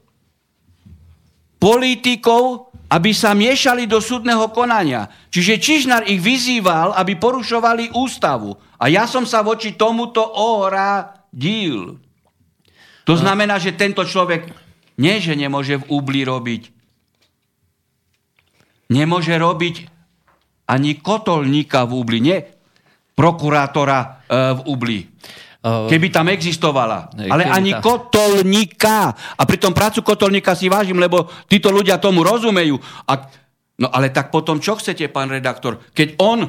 politikov, 1.56 2.72
aby 2.86 3.10
sa 3.10 3.34
miešali 3.34 3.90
do 3.90 3.98
súdneho 3.98 4.46
konania. 4.54 5.10
Čiže 5.34 5.58
Čižnar 5.58 6.02
ich 6.06 6.22
vyzýval, 6.22 6.94
aby 6.94 7.18
porušovali 7.18 7.96
ústavu. 7.98 8.54
A 8.78 8.86
ja 8.86 9.10
som 9.10 9.26
sa 9.26 9.42
voči 9.42 9.74
tomuto 9.74 10.22
ohradil. 10.22 11.98
To 13.06 13.14
no. 13.14 13.20
znamená, 13.20 13.58
že 13.58 13.74
tento 13.74 14.06
človek 14.06 14.46
nie, 14.96 15.18
že 15.18 15.34
nemôže 15.34 15.82
v 15.82 15.88
Ubli 15.92 16.22
robiť. 16.22 16.62
Nemôže 18.86 19.34
robiť 19.34 19.76
ani 20.70 20.98
kotolníka 20.98 21.86
v 21.86 21.92
Ubli, 21.94 22.18
nie 22.22 22.38
prokurátora 23.16 23.98
e, 23.98 24.06
v 24.54 24.60
Ubli. 24.68 25.00
Keby 25.66 26.14
tam 26.14 26.30
existovala. 26.30 27.10
Ale 27.26 27.42
ani 27.50 27.74
tam... 27.74 27.82
kotolníka. 27.82 29.10
A 29.34 29.42
pritom 29.42 29.74
prácu 29.74 30.06
kotolníka 30.06 30.54
si 30.54 30.70
vážim, 30.70 30.94
lebo 30.94 31.26
títo 31.50 31.74
ľudia 31.74 31.98
tomu 31.98 32.22
rozumejú. 32.22 32.78
A, 33.10 33.26
no 33.82 33.90
ale 33.90 34.14
tak 34.14 34.30
potom 34.30 34.62
čo 34.62 34.78
chcete, 34.78 35.10
pán 35.10 35.26
redaktor? 35.26 35.82
Keď 35.90 36.22
on, 36.22 36.46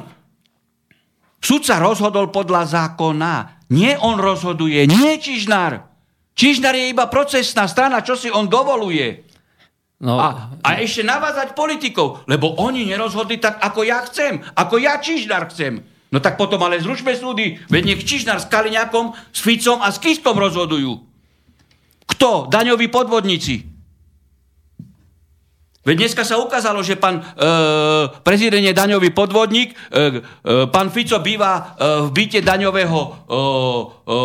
sudca 1.42 1.82
rozhodol 1.82 2.30
podľa 2.30 2.70
zákona, 2.70 3.66
nie 3.74 3.98
on 3.98 4.22
rozhoduje, 4.22 4.86
nie 4.86 5.18
Čižnár. 5.18 5.82
Čižnár 6.38 6.78
je 6.78 6.94
iba 6.94 7.10
procesná 7.10 7.66
strana, 7.66 8.06
čo 8.06 8.14
si 8.14 8.30
on 8.30 8.46
dovoluje. 8.46 9.26
No, 9.98 10.22
a, 10.22 10.54
a 10.62 10.78
ešte 10.78 11.02
navázať 11.02 11.58
politikov, 11.58 12.22
lebo 12.30 12.54
oni 12.62 12.86
nerozhodli 12.86 13.42
tak, 13.42 13.58
ako 13.58 13.82
ja 13.82 14.06
chcem, 14.06 14.38
ako 14.54 14.78
ja 14.78 15.02
Čižnár 15.02 15.50
chcem. 15.50 15.82
No 16.08 16.24
tak 16.24 16.40
potom 16.40 16.64
ale 16.64 16.80
zrušme 16.80 17.12
súdy, 17.16 17.60
veď 17.68 17.84
nech 17.84 18.02
Čižnár 18.08 18.40
s 18.40 18.48
Kaliňakom, 18.48 19.12
s 19.36 19.40
Ficom 19.44 19.84
a 19.84 19.92
s 19.92 20.00
Kiskom 20.00 20.40
rozhodujú. 20.40 21.04
Kto? 22.08 22.48
Daňoví 22.48 22.88
podvodníci. 22.88 23.78
Veď 25.88 26.04
dneska 26.04 26.28
sa 26.28 26.36
ukázalo, 26.36 26.84
že 26.84 27.00
pán 27.00 27.24
e, 27.24 27.48
prezident 28.20 28.60
je 28.60 28.76
daňový 28.76 29.16
podvodník, 29.16 29.72
e, 29.72 29.76
e, 29.96 30.68
pán 30.68 30.92
Fico 30.92 31.16
býva 31.24 31.80
e, 31.80 32.04
v 32.04 32.10
byte 32.12 32.44
daňového 32.44 33.00
e, 33.00 33.08
e, 33.08 34.16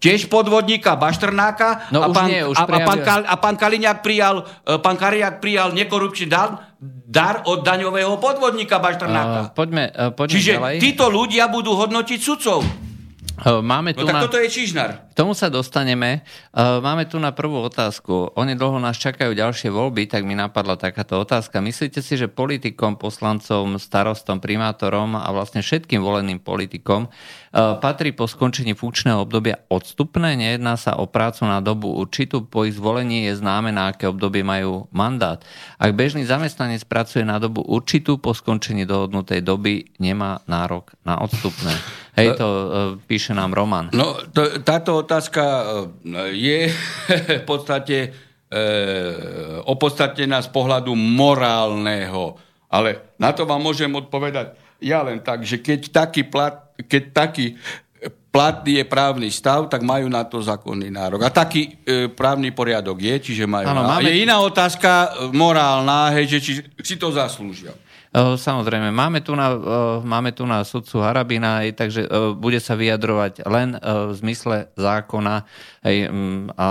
tiež 0.00 0.32
podvodníka 0.32 0.96
Baštrnáka 0.96 1.92
no, 1.92 2.00
a, 2.00 2.08
pán, 2.08 2.32
nie, 2.32 2.40
a, 2.40 2.64
a, 2.64 2.78
pán, 2.88 3.00
a 3.04 3.36
pán 3.36 3.56
Kaliňák 3.60 4.00
prijal, 4.00 4.48
e, 4.64 4.80
pán 4.80 4.96
Kaliňák 4.96 5.44
prijal 5.44 5.76
nekorupčný 5.76 6.24
dar, 6.24 6.67
dar 6.82 7.42
od 7.50 7.66
daňového 7.66 8.22
podvodníka 8.22 8.78
Baštrnáka. 8.78 9.40
Uh, 9.40 9.54
poďme, 9.54 9.84
uh, 9.90 10.14
poďme 10.14 10.34
Čiže 10.38 10.52
ďalej. 10.58 10.76
títo 10.78 11.10
ľudia 11.10 11.50
budú 11.50 11.74
hodnotiť 11.74 12.18
sudcov. 12.22 12.87
Máme 13.38 13.94
tu 13.94 14.02
no 14.02 14.10
tak 14.10 14.14
na... 14.18 14.22
toto 14.26 14.38
je 14.42 14.50
Čižnár. 14.50 15.10
K 15.10 15.14
tomu 15.14 15.30
sa 15.34 15.46
dostaneme. 15.46 16.26
Máme 16.58 17.06
tu 17.06 17.22
na 17.22 17.30
prvú 17.30 17.62
otázku. 17.62 18.34
Oni 18.34 18.58
dlho 18.58 18.82
nás 18.82 18.98
čakajú 18.98 19.34
ďalšie 19.34 19.70
voľby, 19.70 20.10
tak 20.10 20.26
mi 20.26 20.34
napadla 20.34 20.74
takáto 20.74 21.22
otázka. 21.22 21.62
Myslíte 21.62 22.02
si, 22.02 22.18
že 22.18 22.26
politikom, 22.26 22.98
poslancom, 22.98 23.78
starostom, 23.78 24.42
primátorom 24.42 25.14
a 25.14 25.26
vlastne 25.30 25.62
všetkým 25.62 26.02
voleným 26.02 26.42
politikom 26.42 27.10
patrí 27.54 28.12
po 28.12 28.28
skončení 28.28 28.76
funkčného 28.76 29.24
obdobia 29.24 29.62
odstupné? 29.72 30.36
Nejedná 30.36 30.76
sa 30.76 30.98
o 30.98 31.06
prácu 31.08 31.46
na 31.46 31.62
dobu 31.62 31.94
určitú? 31.94 32.44
Po 32.44 32.66
ich 32.66 32.76
zvolení 32.76 33.30
je 33.30 33.38
známe, 33.38 33.70
na 33.70 33.94
aké 33.94 34.10
obdobie 34.10 34.42
majú 34.44 34.90
mandát. 34.90 35.40
Ak 35.78 35.94
bežný 35.94 36.26
zamestnanec 36.28 36.84
pracuje 36.84 37.22
na 37.22 37.38
dobu 37.38 37.62
určitú, 37.64 38.18
po 38.18 38.34
skončení 38.34 38.84
dohodnutej 38.84 39.40
doby 39.46 39.88
nemá 40.02 40.42
nárok 40.44 40.92
na 41.06 41.18
odstupné. 41.22 41.72
Hej, 42.18 42.28
to 42.34 42.46
uh, 42.46 42.66
píše 43.06 43.32
nám 43.32 43.54
Roman. 43.54 43.94
No, 43.94 44.18
to, 44.34 44.58
táto 44.66 45.06
otázka 45.06 45.42
e, 45.42 45.64
je 46.34 46.58
v 47.42 47.44
podstate 47.46 47.96
e, 48.02 48.08
opodstatnená 49.62 50.42
z 50.42 50.50
pohľadu 50.50 50.92
morálneho. 50.98 52.34
Ale 52.68 53.14
na 53.16 53.30
to 53.30 53.46
vám 53.46 53.62
môžem 53.62 53.88
odpovedať 53.94 54.68
ja 54.78 55.02
len 55.02 55.18
tak, 55.18 55.42
že 55.42 55.58
keď 55.58 55.90
taký, 55.90 56.22
plat, 56.26 56.70
keď 56.86 57.02
taký 57.10 57.58
platný 58.30 58.78
je 58.82 58.84
právny 58.86 59.28
stav, 59.34 59.66
tak 59.66 59.82
majú 59.82 60.06
na 60.06 60.22
to 60.22 60.38
zákonný 60.38 60.86
nárok. 60.94 61.26
A 61.26 61.30
taký 61.34 61.74
e, 61.82 62.06
právny 62.06 62.54
poriadok 62.54 63.02
je, 63.02 63.14
čiže 63.18 63.44
majú... 63.50 63.66
Ano, 63.66 63.82
máme... 63.82 64.06
Je 64.06 64.22
iná 64.22 64.38
otázka 64.38 65.10
morálna, 65.34 66.14
hej, 66.14 66.30
že 66.30 66.38
či 66.38 66.52
si 66.78 66.94
to 66.94 67.10
zaslúžia. 67.10 67.74
Samozrejme, 68.14 68.88
máme 68.88 69.20
tu 69.20 69.36
na, 69.36 69.52
máme 70.00 70.32
tu 70.32 70.48
na 70.48 70.64
sudcu 70.64 71.04
Harabina, 71.04 71.60
takže 71.76 72.08
bude 72.40 72.56
sa 72.56 72.72
vyjadrovať 72.72 73.44
len 73.44 73.76
v 73.76 74.12
zmysle 74.16 74.72
zákona 74.76 75.44
a 76.58 76.68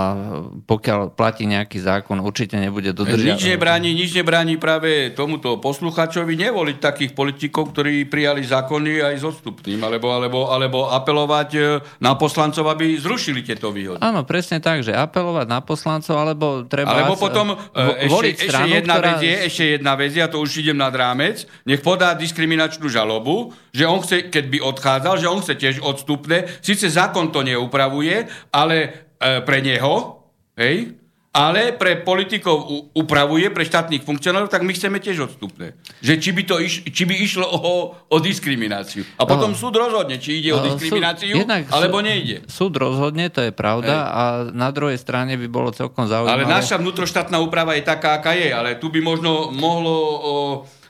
pokiaľ 0.67 1.13
platí 1.13 1.45
nejaký 1.45 1.79
zákon, 1.81 2.19
určite 2.21 2.57
nebude 2.57 2.91
dodržiavať. 2.91 3.37
Nič 3.37 3.45
nebráni, 3.53 3.89
nič 3.93 4.11
nebráni 4.13 4.57
práve 4.57 5.13
tomuto 5.13 5.57
posluchačovi 5.61 6.37
nevoliť 6.37 6.77
takých 6.77 7.11
politikov, 7.13 7.73
ktorí 7.73 8.05
prijali 8.09 8.45
zákony 8.45 9.01
aj 9.01 9.15
s 9.17 9.23
odstupným, 9.25 9.79
alebo, 9.81 10.11
alebo, 10.13 10.39
alebo 10.51 10.79
apelovať 10.89 11.81
na 12.01 12.13
poslancov, 12.19 12.67
aby 12.69 12.97
zrušili 12.97 13.41
tieto 13.41 13.71
výhody. 13.73 14.01
Áno, 14.03 14.21
presne 14.27 14.59
tak, 14.61 14.83
že 14.83 14.93
apelovať 14.93 15.47
na 15.49 15.61
poslancov, 15.63 16.15
alebo 16.17 16.67
treba... 16.67 16.93
Alebo 16.93 17.15
potom 17.17 17.55
e, 17.55 18.05
ešte, 18.05 18.51
ešte, 18.51 18.63
jedna 18.69 18.95
ktorá... 18.99 19.07
vec 19.07 19.19
je, 19.23 19.35
ešte 19.49 19.63
jedna 19.79 19.93
vec, 19.95 20.11
ja 20.13 20.27
to 20.29 20.37
už 20.43 20.61
idem 20.61 20.77
nad 20.77 20.93
ráme, 20.93 21.26
Nemec, 21.27 21.43
nech 21.67 21.83
podá 21.83 22.15
diskriminačnú 22.15 22.87
žalobu, 22.87 23.51
že 23.75 23.83
on 23.83 23.99
chce, 23.99 24.31
keď 24.31 24.45
by 24.47 24.57
odchádzal, 24.63 25.15
že 25.19 25.27
on 25.27 25.43
chce 25.43 25.53
tiež 25.59 25.75
odstupné. 25.83 26.47
Sice 26.63 26.87
zákon 26.87 27.35
to 27.35 27.43
neupravuje, 27.43 28.31
ale 28.55 28.75
e, 29.19 29.43
pre 29.43 29.59
neho, 29.59 30.23
hej, 30.55 30.95
ale 31.37 31.69
pre 31.77 32.01
politikov 32.01 32.65
upravuje, 32.97 33.53
pre 33.53 33.61
štátnych 33.61 34.01
funkcionárov, 34.01 34.49
tak 34.49 34.65
my 34.65 34.73
chceme 34.73 34.97
tiež 34.97 35.29
odstupné. 35.29 35.77
Že 36.01 36.13
či 36.17 36.29
by, 36.33 36.41
to 36.49 36.55
iš, 36.57 36.81
či 36.89 37.03
by 37.05 37.13
išlo 37.13 37.45
o, 37.45 37.93
o 37.93 38.17
diskrimináciu. 38.17 39.05
A 39.21 39.27
potom 39.29 39.53
uh, 39.53 39.57
súd 39.59 39.77
rozhodne, 39.77 40.17
či 40.17 40.41
ide 40.41 40.49
o 40.57 40.65
diskrimináciu, 40.65 41.37
súd, 41.37 41.45
jednak 41.45 41.69
alebo 41.69 42.01
nejde. 42.01 42.41
Súd 42.49 42.73
rozhodne, 42.73 43.29
to 43.29 43.45
je 43.45 43.53
pravda, 43.53 43.95
Hej. 44.01 44.09
a 44.09 44.23
na 44.49 44.69
druhej 44.73 44.97
strane 44.97 45.37
by 45.37 45.45
bolo 45.45 45.69
celkom 45.69 46.09
zaujímavé. 46.09 46.41
Ale 46.41 46.49
naša 46.49 46.81
vnútroštátna 46.81 47.37
úprava 47.37 47.77
je 47.77 47.85
taká, 47.85 48.17
aká 48.17 48.33
je, 48.33 48.49
ale 48.49 48.81
tu 48.81 48.89
by 48.89 48.97
možno 49.03 49.53
mohlo... 49.53 49.93
O, 49.93 50.33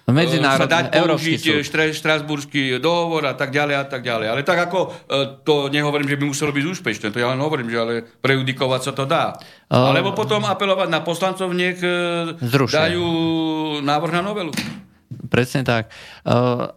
Medzinárodný, 0.07 0.63
sa 0.63 0.71
dať 0.71 0.85
použiť 1.03 1.43
štre, 1.67 1.91
štrasburský 1.91 2.79
dohovor 2.79 3.27
a 3.27 3.35
tak 3.35 3.51
ďalej 3.51 3.75
a 3.75 3.83
tak 3.83 4.07
ďalej. 4.07 4.27
Ale 4.31 4.41
tak 4.47 4.71
ako, 4.71 4.79
e, 4.87 5.43
to 5.43 5.67
nehovorím, 5.67 6.07
že 6.07 6.15
by 6.15 6.25
muselo 6.31 6.55
byť 6.55 6.63
úspešné, 6.63 7.11
to 7.11 7.19
ja 7.19 7.27
len 7.27 7.43
hovorím, 7.43 7.67
že 7.67 7.77
ale 7.77 7.93
prejudikovať 8.23 8.81
sa 8.87 8.91
to 8.95 9.03
dá. 9.03 9.35
Alebo 9.67 10.15
potom 10.15 10.47
apelovať 10.47 10.87
na 10.87 11.03
poslancov, 11.03 11.51
nech 11.51 11.83
Zrušia. 12.39 12.87
dajú 12.87 13.07
návrh 13.83 14.11
na 14.15 14.23
novelu. 14.23 14.55
Presne 15.31 15.63
tak. 15.63 15.87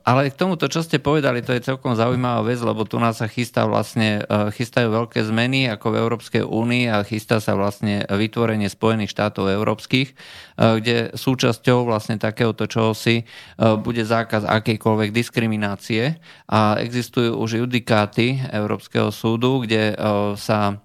Ale 0.07 0.31
k 0.31 0.39
tomuto, 0.39 0.71
čo 0.71 0.87
ste 0.87 1.03
povedali, 1.03 1.43
to 1.43 1.51
je 1.51 1.67
celkom 1.67 1.99
zaujímavá 1.99 2.47
vec, 2.47 2.63
lebo 2.63 2.87
tu 2.87 3.03
nás 3.03 3.19
sa 3.19 3.27
chystá 3.27 3.67
vlastne, 3.67 4.23
chystajú 4.29 4.91
veľké 4.91 5.23
zmeny 5.27 5.67
ako 5.67 5.87
v 5.91 5.99
Európskej 5.99 6.43
únii 6.47 6.85
a 6.95 7.03
chystá 7.03 7.43
sa 7.43 7.59
vlastne 7.59 8.07
vytvorenie 8.07 8.71
Spojených 8.71 9.11
štátov 9.11 9.51
európskych, 9.51 10.15
kde 10.55 11.11
súčasťou 11.19 11.91
vlastne 11.91 12.23
takéhoto 12.23 12.71
čohosi 12.71 13.27
bude 13.59 14.07
zákaz 14.07 14.47
akejkoľvek 14.47 15.11
diskriminácie 15.11 16.23
a 16.47 16.79
existujú 16.79 17.35
už 17.35 17.67
judikáty 17.67 18.39
Európskeho 18.47 19.11
súdu, 19.11 19.67
kde 19.67 19.99
sa 20.39 20.79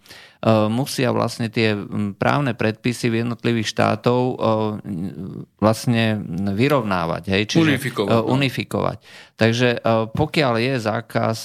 musia 0.69 1.09
vlastne 1.09 1.49
tie 1.49 1.73
právne 2.21 2.53
predpisy 2.53 3.09
v 3.09 3.25
jednotlivých 3.25 3.65
štátov 3.65 4.21
e, 4.21 4.35
vlastne 5.57 6.21
vyrovnávať. 6.53 7.23
Hej? 7.33 7.43
Čiže, 7.49 7.61
unifikovať. 7.65 8.13
E, 8.13 8.13
no. 8.13 8.29
unifikovať. 8.29 8.97
Takže 9.35 9.69
pokiaľ 10.15 10.53
je 10.63 10.73
zákaz 10.79 11.37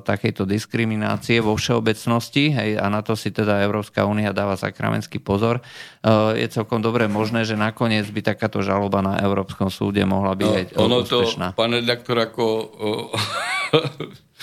takejto 0.00 0.48
diskriminácie 0.48 1.44
vo 1.44 1.52
všeobecnosti, 1.60 2.48
hej, 2.48 2.80
a 2.80 2.88
na 2.88 3.04
to 3.04 3.12
si 3.12 3.36
teda 3.36 3.60
Európska 3.60 4.08
únia 4.08 4.32
dáva 4.32 4.56
sakramenský 4.56 5.20
pozor, 5.20 5.60
je 6.32 6.46
celkom 6.48 6.80
dobre 6.80 7.04
možné, 7.04 7.44
že 7.44 7.52
nakoniec 7.52 8.08
by 8.08 8.32
takáto 8.32 8.64
žaloba 8.64 9.04
na 9.04 9.20
Európskom 9.20 9.68
súde 9.68 10.00
mohla 10.08 10.32
byť 10.32 10.48
no, 10.48 10.56
aj 10.56 10.64
ono 10.80 10.96
úspešná. 11.04 11.46
to, 11.52 11.56
pán 11.60 11.76
redaktor, 11.76 12.16
ako 12.16 12.44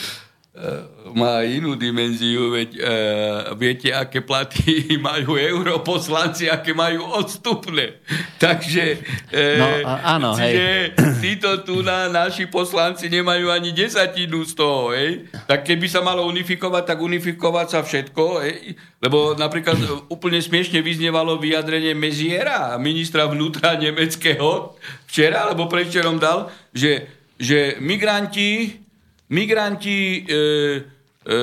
má 1.12 1.44
inú 1.44 1.76
dimenziu, 1.76 2.54
veď 2.56 2.70
e, 2.78 2.82
viete, 3.58 3.90
aké 3.92 4.24
platy 4.24 4.86
majú 5.02 5.36
europoslanci, 5.36 6.48
aké 6.48 6.72
majú 6.72 7.04
odstupné. 7.18 8.00
Takže 8.40 8.84
e, 9.34 9.42
no, 9.60 9.68
áno, 9.86 10.30
hej. 10.40 10.94
títo 11.20 11.66
tu 11.66 11.84
na, 11.84 12.08
naši 12.08 12.48
poslanci 12.48 13.12
nemajú 13.12 13.52
ani 13.52 13.76
desatinu 13.76 14.46
z 14.46 14.54
toho. 14.56 14.96
Hej. 14.96 15.28
Tak 15.50 15.68
keby 15.68 15.86
sa 15.90 16.06
malo 16.06 16.26
unifikovať, 16.30 16.84
tak 16.96 17.00
unifikovať 17.02 17.68
sa 17.68 17.80
všetko. 17.84 18.24
Hej. 18.46 18.78
Lebo 19.02 19.34
napríklad 19.36 19.82
úplne 20.08 20.40
smiešne 20.40 20.80
vyznievalo 20.80 21.42
vyjadrenie 21.42 21.98
Meziera, 21.98 22.78
ministra 22.78 23.28
vnútra 23.28 23.76
nemeckého, 23.82 24.78
včera, 25.10 25.50
alebo 25.50 25.68
prečerom 25.68 26.22
dal, 26.22 26.54
že, 26.72 27.10
že 27.36 27.82
migranti 27.82 28.81
migranti 29.32 30.22
e, 30.22 30.40
e, 31.24 31.38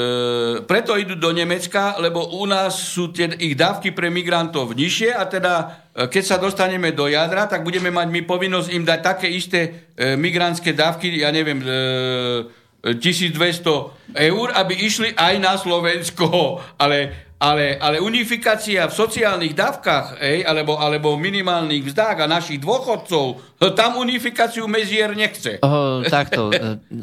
preto 0.68 0.92
idú 1.01 1.16
do 1.16 1.33
Nemecka, 1.33 1.96
lebo 1.96 2.37
u 2.37 2.44
nás 2.44 2.77
sú 2.92 3.09
tie 3.09 3.33
ich 3.40 3.57
dávky 3.57 3.96
pre 3.96 4.12
migrantov 4.12 4.77
nižšie 4.77 5.16
a 5.16 5.24
teda 5.24 5.53
e, 5.96 6.05
keď 6.12 6.24
sa 6.24 6.37
dostaneme 6.37 6.92
do 6.92 7.09
jadra, 7.09 7.48
tak 7.48 7.64
budeme 7.64 7.88
mať 7.88 8.09
my 8.12 8.20
povinnosť 8.29 8.68
im 8.77 8.85
dať 8.85 9.01
také 9.01 9.29
isté 9.33 9.88
e, 9.96 10.14
migrantské 10.20 10.77
dávky, 10.77 11.24
ja 11.24 11.33
neviem, 11.33 11.64
e, 11.64 12.44
1200 12.79 14.14
eur, 14.14 14.46
aby 14.55 14.74
išli 14.87 15.11
aj 15.18 15.35
na 15.42 15.59
Slovensko. 15.59 16.29
Ale 16.83 17.27
ale, 17.38 17.79
ale 17.79 18.03
unifikácia 18.03 18.83
v 18.90 18.94
sociálnych 18.98 19.55
dávkach, 19.55 20.18
ej, 20.18 20.42
alebo, 20.42 20.74
alebo 20.74 21.14
minimálnych 21.14 21.87
vzdách 21.87 22.27
a 22.27 22.27
našich 22.27 22.59
dôchodcov, 22.59 23.38
tam 23.79 24.03
unifikáciu 24.03 24.66
Mezier 24.66 25.14
nechce. 25.14 25.62
Oh, 25.62 26.03
takto, 26.07 26.51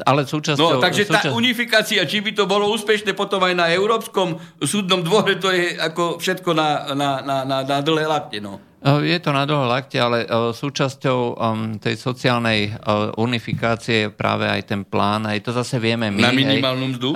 ale 0.04 0.28
súčasťou... 0.28 0.76
No, 0.76 0.84
takže 0.84 1.08
súčasť... 1.08 1.28
tá 1.28 1.32
unifikácia, 1.32 2.04
či 2.04 2.20
by 2.20 2.36
to 2.36 2.44
bolo 2.44 2.68
úspešné 2.68 3.16
potom 3.16 3.40
aj 3.48 3.54
na 3.56 3.72
Európskom 3.72 4.36
súdnom 4.60 5.00
dvore, 5.00 5.40
to 5.40 5.48
je 5.48 5.72
ako 5.80 6.20
všetko 6.20 6.52
na, 6.52 6.92
na, 6.92 7.10
na, 7.24 7.36
na, 7.48 7.56
na 7.64 7.76
dlhé 7.80 8.04
lakte, 8.04 8.38
no. 8.44 8.60
Je 8.86 9.18
to 9.18 9.34
na 9.34 9.42
dlho 9.48 9.66
lakte, 9.66 9.98
ale 9.98 10.30
súčasťou 10.54 11.34
tej 11.82 11.98
sociálnej 11.98 12.70
unifikácie 13.18 14.06
je 14.06 14.14
práve 14.14 14.46
aj 14.46 14.62
ten 14.62 14.86
plán, 14.86 15.26
aj 15.26 15.42
to 15.42 15.50
zase 15.50 15.82
vieme 15.82 16.06
my. 16.14 16.22
Na 16.22 16.30
minimálnu 16.30 16.94
mzdu? 16.94 17.10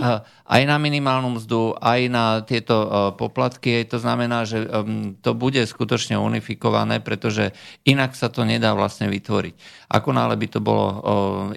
Aj 0.51 0.63
na 0.67 0.83
minimálnu 0.83 1.39
mzdu, 1.39 1.79
aj 1.79 2.01
na 2.11 2.43
tieto 2.43 2.75
poplatky. 3.15 3.87
To 3.87 4.03
znamená, 4.03 4.43
že 4.43 4.67
um, 4.67 5.15
to 5.15 5.31
bude 5.31 5.63
skutočne 5.63 6.19
unifikované, 6.19 6.99
pretože 6.99 7.55
inak 7.87 8.19
sa 8.19 8.27
to 8.35 8.43
nedá 8.43 8.75
vlastne 8.75 9.07
vytvoriť. 9.07 9.55
Ako 9.91 10.11
nále 10.11 10.35
by 10.35 10.47
to 10.51 10.59
bolo 10.59 10.87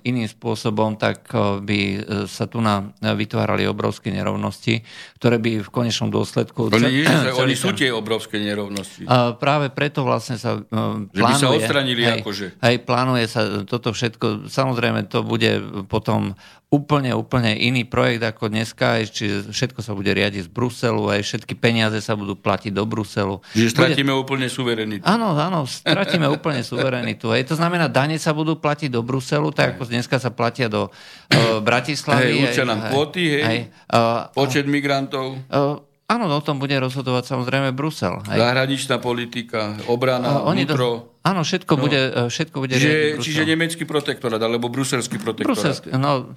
iným 0.01 0.25
spôsobom, 0.25 0.97
tak 0.97 1.29
by 1.61 1.79
e, 1.93 1.97
sa 2.25 2.49
tu 2.49 2.65
na, 2.65 2.89
vytvárali 2.97 3.69
obrovské 3.69 4.09
nerovnosti, 4.09 4.81
ktoré 5.21 5.37
by 5.37 5.61
v 5.61 5.69
konečnom 5.69 6.09
dôsledku... 6.09 6.73
Oni, 6.73 7.05
oni 7.45 7.53
sú 7.53 7.77
tie 7.77 7.93
obrovské 7.93 8.41
nerovnosti. 8.41 9.05
Práve 9.37 9.69
preto 9.69 10.01
vlastne 10.01 10.41
sa 10.41 10.61
plánuje... 10.65 11.13
Že 11.13 11.21
by 11.21 11.33
sa 11.37 11.49
odstranili 11.53 12.01
hej, 12.05 12.21
akože. 12.25 12.45
Hej, 12.57 12.75
plánuje 12.85 13.25
sa 13.29 13.41
toto 13.69 13.93
všetko. 13.93 14.49
Samozrejme, 14.49 15.05
to 15.09 15.21
bude 15.21 15.85
potom 15.85 16.33
úplne, 16.73 17.13
úplne 17.13 17.53
iný 17.53 17.85
projekt 17.85 18.25
ako 18.25 18.49
dneska, 18.49 18.82
čiže 19.07 19.49
všetko 19.49 19.79
sa 19.79 19.95
bude 19.95 20.11
riadiť 20.11 20.47
z 20.47 20.49
Bruselu, 20.51 21.03
aj 21.09 21.21
všetky 21.23 21.53
peniaze 21.55 21.97
sa 22.03 22.13
budú 22.13 22.35
platiť 22.35 22.71
do 22.75 22.83
Bruselu. 22.83 23.39
Čiže 23.55 23.69
stratíme 23.71 24.11
bude... 24.11 24.21
úplne 24.23 24.47
suverenitu. 24.51 25.03
Áno, 25.07 25.33
áno, 25.35 25.63
stratíme 25.63 26.27
úplne 26.37 26.61
suverenitu. 26.61 27.31
Hej, 27.31 27.47
to 27.49 27.55
znamená, 27.55 27.87
dane 27.87 28.19
sa 28.19 28.35
budú 28.35 28.59
platiť 28.59 28.91
do 28.91 29.01
Bruselu, 29.01 29.49
tak 29.55 29.79
ako 29.79 29.87
dneska 29.87 30.19
sa 30.19 30.29
platia 30.29 30.67
do 30.67 30.89
uh, 30.89 31.63
Bratislavy. 31.63 32.51
Hej, 32.51 32.63
nám 32.67 32.91
kvóty, 32.91 33.39
hej, 33.39 33.43
hej 33.43 33.59
uh, 33.91 34.27
počet 34.35 34.67
migrantov. 34.67 35.39
Uh, 35.47 35.79
Áno, 36.03 36.27
o 36.27 36.43
tom 36.43 36.59
bude 36.59 36.75
rozhodovať 36.75 37.31
samozrejme 37.31 37.71
Brusel. 37.71 38.19
Hej. 38.27 38.37
Zahraničná 38.37 38.99
politika, 38.99 39.79
obrana, 39.87 40.43
uh, 40.43 40.51
vnútro. 40.51 41.15
Áno, 41.23 41.47
všetko 41.47 41.79
no. 41.79 41.81
bude, 41.87 42.01
e, 42.11 42.21
všetko 42.27 42.57
bude 42.59 42.75
čiže, 42.75 43.23
čiže 43.23 43.47
nemecký 43.47 43.87
protektorát, 43.87 44.43
alebo 44.43 44.67
bruselský 44.67 45.23
protektorát. 45.23 45.55
Bruselský, 45.55 45.95
no, 45.95 46.35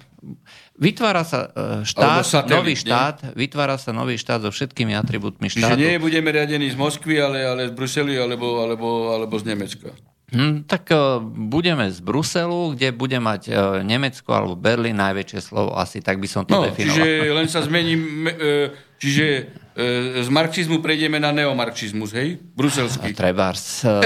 vytvára 0.79 1.27
sa 1.27 1.51
e, 1.51 1.83
štát, 1.83 2.23
satelit, 2.23 2.55
nový 2.55 2.73
štát, 2.79 3.15
nie? 3.19 3.31
vytvára 3.35 3.75
sa 3.75 3.91
nový 3.91 4.15
štát 4.15 4.47
so 4.47 4.51
všetkými 4.55 4.95
atribútmi 4.95 5.51
štátu. 5.51 5.75
Čiže 5.75 5.83
nie 5.83 5.99
budeme 5.99 6.31
riadení 6.31 6.71
z 6.71 6.79
Moskvy, 6.79 7.19
ale, 7.19 7.43
ale 7.43 7.67
z 7.67 7.75
Bruseli, 7.75 8.15
alebo, 8.15 8.63
alebo, 8.63 9.11
alebo 9.11 9.35
z 9.35 9.51
Nemecka. 9.51 9.91
Hm, 10.27 10.67
tak 10.67 10.91
uh, 10.91 11.23
budeme 11.23 11.87
z 11.87 12.03
Bruselu, 12.03 12.75
kde 12.75 12.91
bude 12.91 13.15
mať 13.15 13.41
uh, 13.47 13.79
Nemecko 13.79 14.35
alebo 14.35 14.59
Berlín 14.59 14.99
najväčšie 14.99 15.39
slovo, 15.39 15.71
asi 15.79 16.03
tak 16.03 16.19
by 16.19 16.27
som 16.27 16.43
to 16.43 16.51
no, 16.51 16.67
definoval. 16.67 16.99
Čiže 16.99 17.07
len 17.43 17.47
sa 17.47 17.63
zmení, 17.63 17.95
uh, 17.95 18.86
čiže 18.97 19.25
uh, 19.47 20.21
z 20.21 20.29
marxizmu 20.29 20.81
prejdeme 20.83 21.21
na 21.21 21.31
neomarxizmus, 21.31 22.11
hej? 22.13 22.41
Bruselský. 22.53 23.15
Trebárs. 23.21 23.85
Uh, 23.87 24.03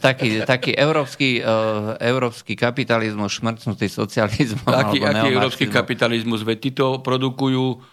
taký, 0.00 0.42
taký 0.42 0.72
európsky, 0.74 1.40
uh, 1.40 1.94
európsky 2.02 2.58
kapitalizmus, 2.58 3.38
šmrcnutý 3.38 3.86
socializmus. 3.86 4.66
Aký, 4.66 4.98
aký 5.00 5.26
európsky 5.32 5.64
kapitalizmus? 5.70 6.42
Veď 6.42 6.58
títo 6.72 6.86
produkujú 7.04 7.92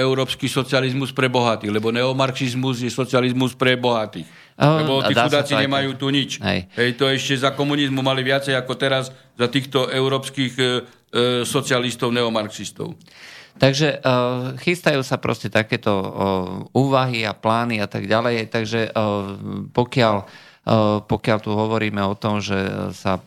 európsky 0.00 0.48
socializmus 0.48 1.12
pre 1.12 1.28
bohatých, 1.28 1.68
lebo 1.68 1.92
neomarxizmus 1.92 2.80
je 2.80 2.88
socializmus 2.88 3.52
pre 3.52 3.76
bohatých. 3.76 4.24
Lebo 4.56 5.04
tí 5.04 5.12
chudáci 5.12 5.52
nemajú 5.52 6.00
tu 6.00 6.08
nič. 6.08 6.40
Hej. 6.40 6.72
Hej, 6.72 6.96
to 6.96 7.04
ešte 7.12 7.44
za 7.44 7.52
komunizmu 7.52 8.00
mali 8.00 8.24
viacej 8.24 8.56
ako 8.56 8.72
teraz 8.80 9.12
za 9.36 9.46
týchto 9.52 9.92
európskych 9.92 10.52
e, 10.56 10.64
e, 10.64 10.68
socialistov, 11.44 12.08
neomarxistov. 12.08 12.96
Takže 13.56 14.04
uh, 14.04 14.52
chystajú 14.60 15.00
sa 15.00 15.16
proste 15.16 15.48
takéto 15.48 15.92
uh, 15.96 16.08
úvahy 16.76 17.24
a 17.24 17.32
plány 17.32 17.80
a 17.80 17.88
tak 17.88 18.04
ďalej. 18.04 18.52
Takže 18.52 18.92
uh, 18.92 19.36
pokiaľ, 19.72 20.16
pokiaľ 21.06 21.38
tu 21.38 21.54
hovoríme 21.54 22.02
o 22.02 22.18
tom, 22.18 22.42
že 22.42 22.58
sa 22.90 23.22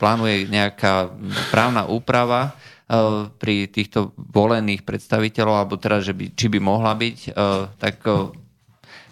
plánuje 0.00 0.48
nejaká 0.48 1.12
právna 1.52 1.84
úprava 1.84 2.56
pri 3.36 3.68
týchto 3.68 4.16
volených 4.16 4.88
predstaviteľov, 4.88 5.54
alebo 5.60 5.76
teda, 5.76 6.00
že 6.00 6.16
by, 6.16 6.32
či 6.32 6.48
by 6.48 6.56
mohla 6.56 6.96
byť, 6.96 7.36
tak 7.76 8.00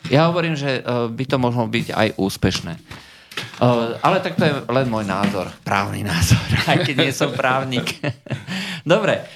ja 0.08 0.32
hovorím, 0.32 0.56
že 0.56 0.80
by 1.12 1.24
to 1.28 1.36
mohlo 1.36 1.68
byť 1.68 1.92
aj 1.92 2.08
úspešné. 2.16 2.72
Ale 4.00 4.24
tak 4.24 4.40
to 4.40 4.48
je 4.48 4.54
len 4.64 4.88
môj 4.88 5.04
názor, 5.04 5.52
právny 5.60 6.00
názor, 6.00 6.40
aj 6.72 6.88
keď 6.88 6.94
nie 7.04 7.12
som 7.12 7.36
právnik. 7.36 8.00
Dobre, 8.88 9.28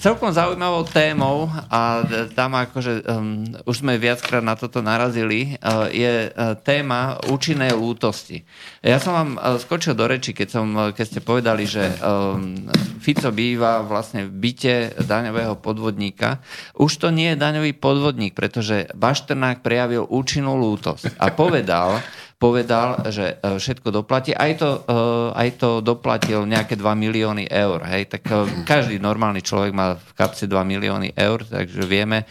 celkom 0.00 0.32
zaujímavou 0.32 0.88
témou 0.88 1.52
a 1.68 2.02
tam 2.32 2.56
akože 2.56 3.04
um, 3.04 3.44
už 3.68 3.84
sme 3.84 4.00
viackrát 4.00 4.40
na 4.40 4.56
toto 4.56 4.80
narazili, 4.80 5.60
uh, 5.60 5.92
je 5.92 6.32
uh, 6.32 6.56
téma 6.64 7.20
účinnej 7.28 7.76
lútosti. 7.76 8.48
Ja 8.80 8.96
som 8.96 9.12
vám 9.12 9.30
uh, 9.36 9.60
skočil 9.60 9.92
do 9.92 10.08
reči, 10.08 10.32
keď, 10.32 10.48
som, 10.48 10.66
uh, 10.72 10.96
keď 10.96 11.04
ste 11.04 11.20
povedali, 11.20 11.68
že 11.68 11.84
um, 12.00 12.64
Fico 13.04 13.28
býva 13.28 13.84
vlastne 13.84 14.24
v 14.24 14.32
byte 14.32 15.04
daňového 15.04 15.60
podvodníka. 15.60 16.40
Už 16.80 16.96
to 16.96 17.12
nie 17.12 17.36
je 17.36 17.42
daňový 17.44 17.76
podvodník, 17.76 18.32
pretože 18.32 18.88
Bašternák 18.96 19.60
prejavil 19.60 20.08
účinnú 20.08 20.56
lútosť 20.56 21.20
a 21.20 21.28
povedal, 21.28 22.00
povedal, 22.40 23.04
že 23.12 23.36
e, 23.36 23.60
všetko 23.60 23.92
doplatí. 23.92 24.32
Aj 24.32 24.56
to, 24.56 24.80
e, 24.88 24.96
aj 25.36 25.48
to 25.60 25.84
doplatil 25.84 26.48
nejaké 26.48 26.72
2 26.72 26.88
milióny 26.96 27.44
eur. 27.52 27.84
Hej? 27.84 28.16
Tak 28.16 28.22
e, 28.24 28.64
každý 28.64 28.96
normálny 28.96 29.44
človek 29.44 29.76
má 29.76 30.00
v 30.00 30.10
kapse 30.16 30.48
2 30.48 30.56
milióny 30.64 31.12
eur, 31.12 31.44
takže 31.44 31.84
vieme, 31.84 32.24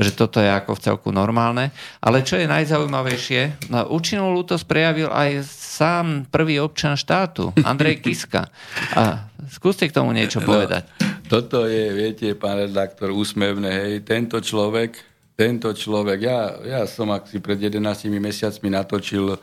že 0.00 0.16
toto 0.16 0.40
je 0.40 0.48
ako 0.48 0.80
v 0.80 0.82
celku 0.88 1.08
normálne. 1.12 1.76
Ale 2.00 2.24
čo 2.24 2.40
je 2.40 2.48
najzaujímavejšie, 2.48 3.68
účinnú 3.92 4.32
lútosť 4.32 4.64
prejavil 4.64 5.12
aj 5.12 5.44
sám 5.44 6.24
prvý 6.32 6.56
občan 6.56 6.96
štátu, 6.96 7.52
Andrej 7.60 8.00
Kiska. 8.08 8.48
A 8.96 9.28
skúste 9.52 9.84
k 9.84 9.92
tomu 9.92 10.16
niečo 10.16 10.40
no, 10.40 10.48
povedať. 10.48 10.88
Toto 11.28 11.68
je, 11.68 11.92
viete, 11.92 12.32
pán 12.32 12.64
redaktor, 12.64 13.12
úsmevné, 13.12 13.70
hej, 13.70 13.94
tento 14.08 14.40
človek, 14.40 15.09
tento 15.40 15.72
človek, 15.72 16.18
ja, 16.20 16.40
ja 16.60 16.82
som 16.84 17.08
ak 17.08 17.24
si 17.24 17.40
pred 17.40 17.56
11 17.56 17.80
mesiacmi 18.12 18.68
natočil 18.68 19.32
uh, 19.32 19.40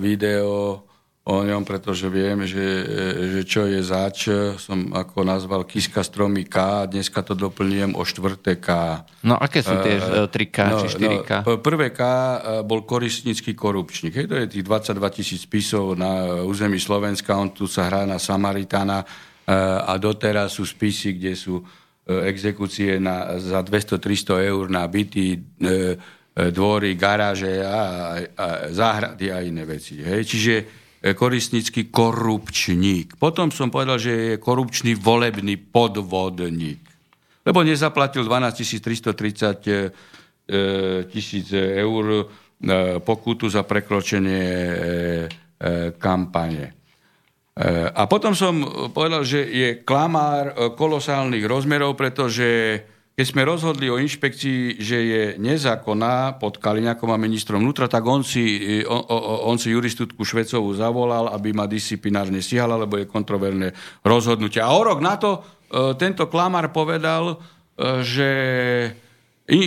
video 0.00 0.80
o 1.24 1.40
ňom, 1.40 1.64
pretože 1.64 2.04
viem, 2.12 2.44
že, 2.44 2.64
že 3.32 3.40
čo 3.48 3.64
je 3.64 3.80
zač, 3.80 4.28
som 4.60 4.92
ako 4.92 5.24
nazval 5.24 5.64
Kiska 5.64 6.04
stromy 6.04 6.44
K 6.44 6.84
dneska 6.88 7.24
to 7.24 7.32
doplňujem 7.32 7.96
o 7.96 8.02
štvrté 8.04 8.60
K. 8.60 8.68
No 9.24 9.36
aké 9.40 9.64
sú 9.64 9.76
tie 9.80 9.96
uh, 10.00 10.28
3K 10.28 10.58
no, 10.68 10.80
či 10.84 10.86
4K? 11.00 11.30
No, 11.48 11.60
prvé 11.60 11.96
K 11.96 12.00
e, 12.00 12.36
bol 12.60 12.84
koristnícky 12.84 13.56
korupčník. 13.56 14.20
Hej, 14.20 14.26
to 14.28 14.36
je 14.36 14.52
tých 14.52 14.64
22 14.68 15.16
tisíc 15.16 15.40
spisov 15.48 15.96
na 15.96 16.44
území 16.44 16.76
Slovenska, 16.76 17.36
on 17.36 17.56
tu 17.56 17.64
sa 17.64 17.88
hrá 17.88 18.04
na 18.04 18.20
Samaritana 18.20 19.00
uh, 19.00 19.08
a 19.84 19.96
doteraz 19.96 20.60
sú 20.60 20.68
spisy, 20.68 21.16
kde 21.16 21.32
sú 21.32 21.60
uh, 21.60 21.83
exekúcie 22.04 23.00
na, 23.00 23.40
za 23.40 23.64
200-300 23.64 24.50
eur 24.52 24.68
na 24.68 24.84
byty, 24.84 25.40
dvory, 26.34 26.98
garáže 26.98 27.62
a, 27.64 27.80
a 28.36 28.46
záhrady 28.68 29.32
a 29.32 29.40
iné 29.40 29.64
veci. 29.64 30.02
Hej. 30.02 30.22
Čiže 30.28 30.54
E, 31.04 31.12
koristnícky 31.12 31.92
korupčník. 31.92 33.20
Potom 33.20 33.52
som 33.52 33.68
povedal, 33.68 34.00
že 34.00 34.12
je 34.16 34.34
korupčný 34.40 34.96
volebný 34.96 35.60
podvodník. 35.60 36.80
Lebo 37.44 37.60
nezaplatil 37.60 38.24
12 38.24 38.80
330 38.80 39.12
e, 39.68 39.92
tisíc 41.12 41.52
eur 41.52 42.04
e, 42.08 42.24
pokutu 43.04 43.52
za 43.52 43.68
prekročenie 43.68 44.48
kampane. 46.00 46.83
A 47.94 48.10
potom 48.10 48.34
som 48.34 48.66
povedal, 48.90 49.22
že 49.22 49.46
je 49.46 49.68
klamár 49.86 50.74
kolosálnych 50.74 51.46
rozmerov, 51.46 51.94
pretože 51.94 52.82
keď 53.14 53.26
sme 53.30 53.46
rozhodli 53.46 53.86
o 53.86 54.02
inšpekcii, 54.02 54.82
že 54.82 54.98
je 54.98 55.22
nezákonná 55.38 56.42
pod 56.42 56.58
Kaliňakom 56.58 57.14
a 57.14 57.22
ministrom 57.22 57.62
vnútra, 57.62 57.86
tak 57.86 58.02
on 58.02 58.26
si, 58.26 58.82
on, 58.90 59.06
on 59.46 59.54
si 59.54 59.70
juristutku 59.70 60.26
Švecovú 60.26 60.74
zavolal, 60.74 61.30
aby 61.30 61.54
ma 61.54 61.70
disciplinárne 61.70 62.42
stíhala, 62.42 62.74
lebo 62.74 62.98
je 62.98 63.06
kontroverné 63.06 63.70
rozhodnutie. 64.02 64.58
A 64.58 64.74
o 64.74 64.82
rok 64.82 64.98
na 64.98 65.14
to 65.14 65.38
e, 65.38 65.40
tento 65.94 66.26
klamár 66.26 66.74
povedal, 66.74 67.38
že 68.02 68.30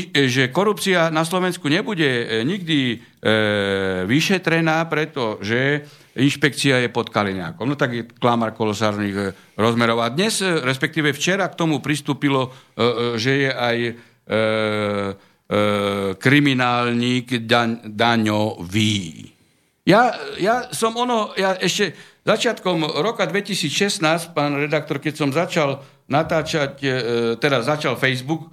že 0.09 0.49
korupcia 0.49 1.13
na 1.13 1.21
Slovensku 1.21 1.69
nebude 1.69 2.41
nikdy 2.41 2.97
vyšetrená, 4.09 4.89
pretože 4.89 5.85
inšpekcia 6.17 6.81
je 6.81 6.89
pod 6.89 7.13
Kaliňákom. 7.13 7.69
No 7.69 7.77
tak 7.77 7.93
je 7.93 8.03
klamár 8.17 8.57
kolosárnych 8.57 9.15
e, 9.15 9.23
rozmerov. 9.53 10.01
A 10.01 10.09
dnes, 10.09 10.41
e, 10.41 10.49
respektíve 10.65 11.13
včera 11.13 11.45
k 11.45 11.57
tomu 11.57 11.79
pristúpilo, 11.79 12.49
e, 12.73 13.15
že 13.21 13.47
je 13.47 13.51
aj 13.53 13.77
kriminálnik 16.19 17.47
daň, 17.47 17.95
daňový. 17.95 19.31
Ja, 19.87 20.11
ja 20.35 20.67
som 20.75 20.99
ono, 20.99 21.31
ja 21.39 21.55
ešte 21.55 21.95
začiatkom 22.27 22.99
roka 22.99 23.23
2016, 23.23 24.35
pán 24.35 24.59
redaktor, 24.59 24.99
keď 24.99 25.13
som 25.15 25.31
začal 25.31 25.79
natáčať, 26.11 26.83
teda 27.39 27.63
začal 27.63 27.95
Facebook 27.95 28.51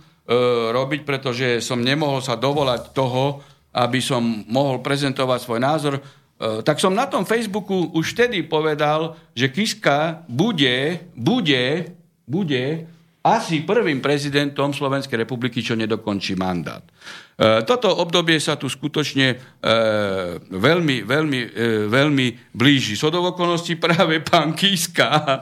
robiť, 0.71 1.03
pretože 1.03 1.59
som 1.59 1.83
nemohol 1.83 2.23
sa 2.23 2.39
dovolať 2.39 2.95
toho, 2.95 3.43
aby 3.75 3.99
som 3.99 4.23
mohol 4.47 4.79
prezentovať 4.79 5.39
svoj 5.43 5.59
názor, 5.59 5.99
tak 6.45 6.77
som 6.77 6.93
na 6.93 7.09
tom 7.09 7.25
Facebooku 7.25 7.89
už 7.97 8.13
vtedy 8.13 8.45
povedal, 8.45 9.17
že 9.33 9.49
Kiska 9.49 10.27
bude, 10.29 11.01
bude, 11.17 11.95
bude 12.29 12.85
asi 13.25 13.65
prvým 13.65 14.05
prezidentom 14.05 14.77
Slovenskej 14.77 15.25
republiky, 15.25 15.65
čo 15.65 15.73
nedokončí 15.73 16.37
mandát. 16.37 16.85
E, 16.85 17.65
toto 17.65 17.89
obdobie 17.89 18.37
sa 18.37 18.61
tu 18.61 18.69
skutočne 18.69 19.27
e, 19.33 19.37
veľmi, 20.53 21.09
veľmi, 21.09 21.41
veľmi 21.89 22.27
blíži. 22.53 23.01
So 23.01 23.09
do 23.09 23.25
okolností 23.25 23.81
práve 23.81 24.21
pán 24.21 24.53
Kiska 24.53 25.41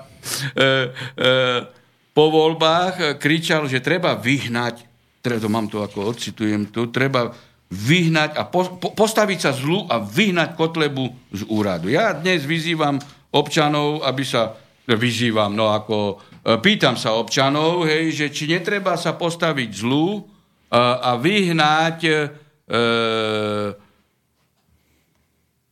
po 2.12 2.24
voľbách 2.28 3.18
kričal, 3.18 3.66
že 3.66 3.82
treba 3.82 4.14
vyhnať, 4.14 4.86
teda 5.24 5.48
mám 5.50 5.66
to 5.66 5.82
ako 5.82 6.12
odcitujem 6.12 6.70
tu, 6.70 6.92
treba 6.92 7.34
vyhnať 7.72 8.36
a 8.36 8.44
po, 8.44 8.76
po, 8.76 8.92
postaviť 8.92 9.38
sa 9.40 9.52
zlu 9.56 9.88
a 9.88 9.96
vyhnať 9.96 10.52
Kotlebu 10.60 11.32
z 11.32 11.48
úradu. 11.48 11.88
Ja 11.88 12.12
dnes 12.12 12.44
vyzývam 12.44 13.00
občanov, 13.32 14.04
aby 14.04 14.20
sa 14.28 14.52
vyzývam, 14.84 15.56
no 15.56 15.72
ako 15.72 16.20
e, 16.44 16.60
pýtam 16.60 17.00
sa 17.00 17.16
občanov, 17.16 17.88
hej, 17.88 18.12
že 18.12 18.26
či 18.28 18.44
netreba 18.52 19.00
sa 19.00 19.16
postaviť 19.16 19.70
zlu 19.72 20.20
a, 20.68 21.00
a 21.00 21.10
vyhnať 21.16 21.98
e, 22.04 22.14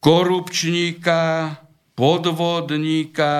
korupčníka, 0.00 1.20
podvodníka, 1.92 3.34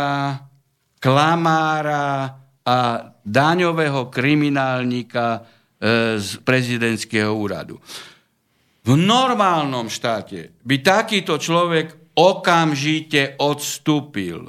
klamára 1.00 2.36
a 2.60 2.76
daňového 3.24 4.12
kriminálnika 4.12 5.26
e, 5.32 6.20
z 6.20 6.28
prezidentského 6.44 7.32
úradu. 7.32 7.80
V 8.80 8.96
normálnom 8.96 9.92
štáte 9.92 10.56
by 10.64 10.76
takýto 10.80 11.36
človek 11.36 12.16
okamžite 12.16 13.36
odstúpil. 13.38 14.48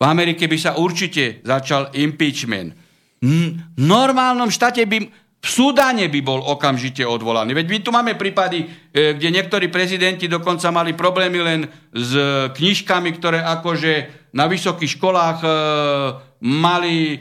V 0.00 0.02
Amerike 0.06 0.48
by 0.48 0.58
sa 0.58 0.78
určite 0.80 1.44
začal 1.44 1.92
impeachment. 1.98 2.72
V 3.20 3.60
normálnom 3.76 4.48
štáte 4.48 4.86
by 4.88 4.98
v 5.40 5.48
Sudáne 5.48 6.12
by 6.12 6.20
bol 6.20 6.40
okamžite 6.44 7.00
odvolaný. 7.00 7.56
Veď 7.56 7.66
my 7.72 7.78
tu 7.80 7.88
máme 7.88 8.12
prípady, 8.12 8.60
e, 8.92 9.16
kde 9.16 9.32
niektorí 9.32 9.72
prezidenti 9.72 10.28
dokonca 10.28 10.68
mali 10.68 10.92
problémy 10.92 11.38
len 11.40 11.60
s 11.96 12.12
knižkami, 12.52 13.08
ktoré 13.16 13.40
akože 13.40 13.92
na 14.36 14.44
vysokých 14.44 15.00
školách 15.00 15.38
e, 15.40 15.48
mali 16.44 17.16
e, 17.16 17.18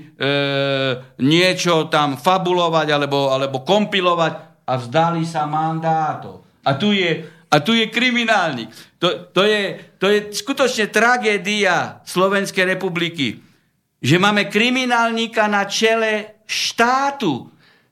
niečo 1.24 1.88
tam 1.88 2.20
fabulovať 2.20 2.88
alebo, 2.92 3.32
alebo 3.32 3.63
kompilovať 3.63 4.48
a 4.69 4.77
vzdali 4.77 5.25
sa 5.25 5.49
mandátov. 5.49 6.45
A 6.62 6.77
tu 6.77 6.93
je, 6.93 7.25
a 7.49 7.55
tu 7.58 7.73
je 7.73 7.89
kriminálnik. 7.89 8.69
To, 9.01 9.25
to, 9.34 9.41
je, 9.41 9.97
to 9.97 10.05
je 10.13 10.29
skutočne 10.29 10.93
tragédia 10.93 12.05
Slovenskej 12.05 12.77
republiky, 12.77 13.41
že 13.97 14.21
máme 14.21 14.45
kriminálnika 14.45 15.49
na 15.49 15.65
čele 15.65 16.45
štátu. 16.45 17.49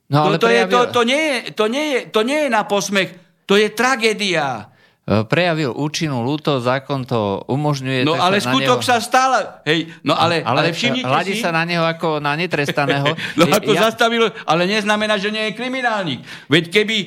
No, 0.08 0.18
ale 0.22 0.38
to, 0.38 0.46
to, 0.46 0.48
prejavil... 0.48 0.70
je, 0.70 0.78
to, 0.78 0.82
to, 0.94 1.02
nie 1.04 1.24
je, 1.26 1.38
to, 1.52 1.66
nie 1.66 1.86
je, 1.90 2.00
to 2.14 2.22
nie 2.22 2.40
je 2.46 2.50
na 2.54 2.64
posmech, 2.64 3.10
to 3.50 3.58
je 3.58 3.68
tragédia. 3.74 4.70
E, 5.08 5.24
prejavil 5.24 5.72
účinnú 5.72 6.20
lúto, 6.20 6.60
zákon 6.60 7.08
to 7.08 7.40
umožňuje. 7.48 8.04
No 8.04 8.20
ale 8.20 8.44
skutok 8.44 8.84
neho... 8.84 8.90
sa 8.92 9.00
stále. 9.00 9.64
Hej, 9.64 9.88
no 10.04 10.12
ale, 10.12 10.44
ale, 10.44 10.68
ale 10.68 10.76
všimnite 10.76 11.08
hľadí 11.08 11.34
si... 11.40 11.40
sa 11.40 11.56
na 11.56 11.64
neho 11.64 11.88
ako 11.88 12.20
na 12.20 12.36
netrestaného. 12.36 13.16
no 13.40 13.48
ako 13.48 13.72
ja... 13.72 13.88
zastavil, 13.88 14.28
ale 14.44 14.68
neznamená, 14.68 15.16
že 15.16 15.32
nie 15.32 15.48
je 15.48 15.54
kriminálnik. 15.56 16.28
Veď 16.52 16.76
keby, 16.76 16.98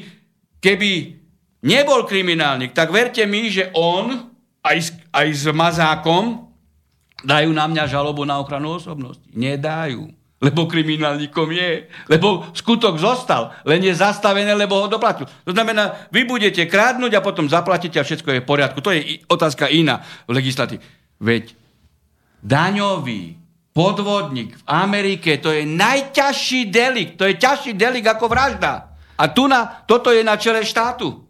keby 0.64 0.90
nebol 1.60 2.08
kriminálnik, 2.08 2.72
tak 2.72 2.88
verte 2.88 3.20
mi, 3.28 3.52
že 3.52 3.68
on 3.76 4.32
aj 4.64 4.78
s, 4.80 4.88
aj 5.12 5.28
s 5.28 5.44
mazákom 5.52 6.48
dajú 7.20 7.52
na 7.52 7.68
mňa 7.68 7.84
žalobu 7.84 8.24
na 8.24 8.40
ochranu 8.40 8.80
osobnosti. 8.80 9.28
Nedajú 9.28 10.08
lebo 10.40 10.64
kriminálnikom 10.64 11.52
je, 11.52 11.84
lebo 12.08 12.48
skutok 12.56 12.96
zostal, 12.96 13.52
len 13.68 13.84
je 13.84 13.92
zastavené, 13.92 14.56
lebo 14.56 14.80
ho 14.80 14.88
doplatil. 14.88 15.28
To 15.44 15.52
znamená, 15.52 16.08
vy 16.08 16.24
budete 16.24 16.64
krádnuť 16.64 17.12
a 17.12 17.24
potom 17.24 17.44
zaplatíte 17.44 18.00
a 18.00 18.06
všetko 18.08 18.28
je 18.32 18.40
v 18.40 18.48
poriadku. 18.48 18.80
To 18.80 18.88
je 18.88 19.20
otázka 19.28 19.68
iná 19.68 20.00
v 20.24 20.40
legislatíve. 20.40 20.80
Veď 21.20 21.52
daňový 22.40 23.36
podvodník 23.76 24.56
v 24.56 24.64
Amerike, 24.64 25.36
to 25.38 25.52
je 25.52 25.68
najťažší 25.68 26.72
delikt, 26.72 27.20
to 27.20 27.28
je 27.28 27.36
ťažší 27.36 27.76
delikt 27.76 28.08
ako 28.08 28.32
vražda. 28.32 28.96
A 29.20 29.28
tu 29.28 29.44
na, 29.44 29.84
toto 29.84 30.08
je 30.08 30.24
na 30.24 30.40
čele 30.40 30.64
štátu. 30.64 31.20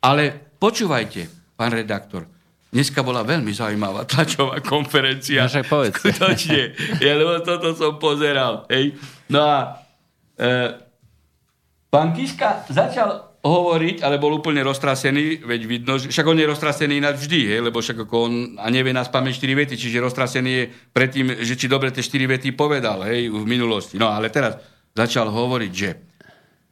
Ale 0.00 0.54
počúvajte, 0.62 1.52
pán 1.58 1.74
redaktor, 1.74 2.30
Dneska 2.70 3.02
bola 3.02 3.26
veľmi 3.26 3.50
zaujímavá 3.50 4.06
tlačová 4.06 4.62
konferencia. 4.62 5.50
No, 5.50 5.62
povedz. 5.66 5.98
Skutočne. 5.98 6.78
Ja, 7.02 7.18
lebo 7.18 7.42
toto 7.42 7.74
som 7.74 7.98
pozeral. 7.98 8.62
Hej. 8.70 8.94
No 9.26 9.42
a 9.42 9.82
e, 10.38 10.78
pán 11.90 12.14
Kiska 12.14 12.62
začal 12.70 13.30
hovoriť, 13.42 14.04
ale 14.04 14.20
bol 14.20 14.36
úplne 14.36 14.60
roztrasený, 14.60 15.42
veď 15.48 15.60
vidno, 15.64 15.96
že 15.96 16.12
však 16.12 16.26
on 16.28 16.38
je 16.38 16.46
roztrasený 16.46 17.00
ináč 17.00 17.24
vždy, 17.24 17.40
hej, 17.56 17.60
lebo 17.64 17.80
však 17.80 18.04
ako 18.04 18.14
on 18.28 18.32
a 18.60 18.68
nevie 18.68 18.92
nás 18.92 19.08
pamäť 19.08 19.40
4 19.40 19.64
vety, 19.64 19.74
čiže 19.80 20.04
roztrasený 20.04 20.50
je 20.52 20.64
predtým, 20.92 21.40
že 21.40 21.56
či 21.56 21.64
dobre 21.64 21.88
tie 21.88 22.04
4 22.04 22.36
vety 22.36 22.52
povedal, 22.52 23.00
hej, 23.08 23.32
v 23.32 23.46
minulosti. 23.48 23.96
No 23.96 24.12
ale 24.12 24.28
teraz 24.28 24.60
začal 24.92 25.32
hovoriť, 25.32 25.72
že 25.72 26.09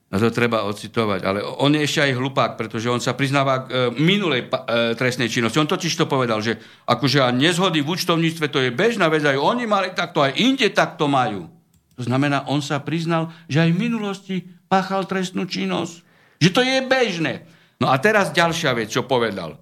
No 0.08 0.16
to 0.16 0.32
treba 0.32 0.64
ocitovať, 0.64 1.20
ale 1.20 1.44
on 1.44 1.76
je 1.76 1.84
ešte 1.84 2.00
aj 2.00 2.16
hlupák, 2.16 2.56
pretože 2.56 2.88
on 2.88 2.96
sa 2.96 3.12
priznáva 3.12 3.68
k 3.68 3.68
e, 3.68 3.72
minulej 3.92 4.48
e, 4.48 4.96
trestnej 4.96 5.28
činnosti. 5.28 5.60
On 5.60 5.68
totiž 5.68 5.92
to 5.92 6.08
povedal, 6.08 6.40
že 6.40 6.56
akože 6.88 7.20
a 7.20 7.28
nezhody 7.28 7.84
v 7.84 7.92
účtovníctve 7.92 8.48
to 8.48 8.64
je 8.64 8.72
bežná 8.72 9.12
vec, 9.12 9.20
aj 9.28 9.36
oni 9.36 9.68
mali 9.68 9.92
takto, 9.92 10.24
aj 10.24 10.32
inde 10.40 10.72
takto 10.72 11.12
majú. 11.12 11.52
To 12.00 12.02
znamená, 12.08 12.48
on 12.48 12.64
sa 12.64 12.80
priznal, 12.80 13.28
že 13.52 13.68
aj 13.68 13.70
v 13.76 13.82
minulosti 13.84 14.36
páchal 14.72 15.04
trestnú 15.04 15.44
činnosť. 15.44 16.00
Že 16.40 16.50
to 16.56 16.60
je 16.64 16.76
bežné. 16.88 17.44
No 17.76 17.92
a 17.92 18.00
teraz 18.00 18.32
ďalšia 18.32 18.72
vec, 18.72 18.88
čo 18.88 19.04
povedal. 19.04 19.60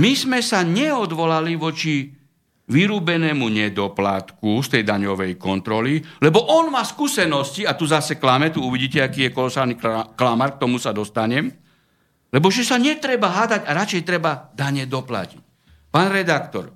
My 0.00 0.16
sme 0.16 0.40
sa 0.40 0.64
neodvolali 0.64 1.60
voči 1.60 2.15
vyrúbenému 2.66 3.46
nedoplatku 3.46 4.58
z 4.66 4.68
tej 4.78 4.82
daňovej 4.82 5.38
kontroly, 5.38 6.02
lebo 6.18 6.42
on 6.50 6.70
má 6.70 6.82
skúsenosti, 6.82 7.62
a 7.62 7.78
tu 7.78 7.86
zase 7.86 8.18
klame, 8.18 8.50
tu 8.50 8.62
uvidíte, 8.62 8.98
aký 8.98 9.30
je 9.30 9.34
kolosálny 9.34 9.78
klamar, 10.18 10.58
k 10.58 10.62
tomu 10.66 10.82
sa 10.82 10.90
dostanem, 10.90 11.54
lebo 12.34 12.50
že 12.50 12.66
sa 12.66 12.76
netreba 12.76 13.30
hádať 13.30 13.64
a 13.64 13.70
radšej 13.72 14.02
treba 14.02 14.50
dane 14.52 14.84
doplatiť. 14.84 15.42
Pán 15.94 16.12
redaktor, 16.12 16.74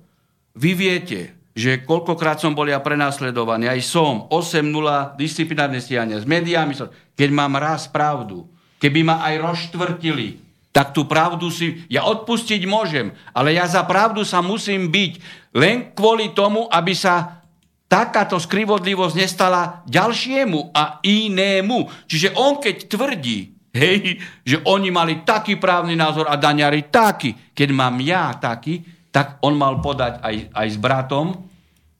vy 0.57 0.71
viete, 0.73 1.19
že 1.51 1.83
koľkokrát 1.83 2.39
som 2.39 2.55
bol 2.55 2.65
ja 2.65 2.79
prenasledovaný, 2.79 3.69
aj 3.69 3.81
som, 3.83 4.25
8-0 4.31 5.19
disciplinárne 5.19 5.83
stíhania 5.83 6.17
s 6.17 6.25
médiami, 6.25 6.73
keď 7.13 7.29
mám 7.29 7.59
raz 7.59 7.91
pravdu, 7.91 8.47
keby 8.79 9.05
ma 9.05 9.21
aj 9.27 9.35
rozštvrtili, 9.43 10.40
tak 10.71 10.95
tú 10.95 11.03
pravdu 11.03 11.51
si 11.51 11.83
ja 11.91 12.07
odpustiť 12.07 12.63
môžem, 12.63 13.11
ale 13.35 13.59
ja 13.59 13.67
za 13.67 13.83
pravdu 13.83 14.23
sa 14.23 14.39
musím 14.39 14.87
byť 14.87 15.13
len 15.55 15.91
kvôli 15.91 16.31
tomu, 16.31 16.67
aby 16.71 16.95
sa 16.95 17.43
takáto 17.91 18.39
skrivodlivosť 18.39 19.15
nestala 19.19 19.83
ďalšiemu 19.83 20.71
a 20.71 21.03
inému. 21.03 22.07
Čiže 22.07 22.39
on 22.39 22.63
keď 22.63 22.87
tvrdí, 22.87 23.51
hej, 23.75 24.23
že 24.47 24.63
oni 24.63 24.87
mali 24.95 25.27
taký 25.27 25.59
právny 25.59 25.99
názor 25.99 26.31
a 26.31 26.39
daňari 26.39 26.87
taký, 26.87 27.51
keď 27.51 27.69
mám 27.75 27.99
ja 27.99 28.31
taký, 28.39 28.79
tak 29.11 29.43
on 29.43 29.59
mal 29.59 29.83
podať 29.83 30.23
aj, 30.23 30.35
aj 30.55 30.67
s 30.71 30.77
bratom, 30.79 31.35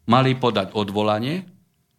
mali 0.08 0.40
podať 0.40 0.72
odvolanie, 0.80 1.44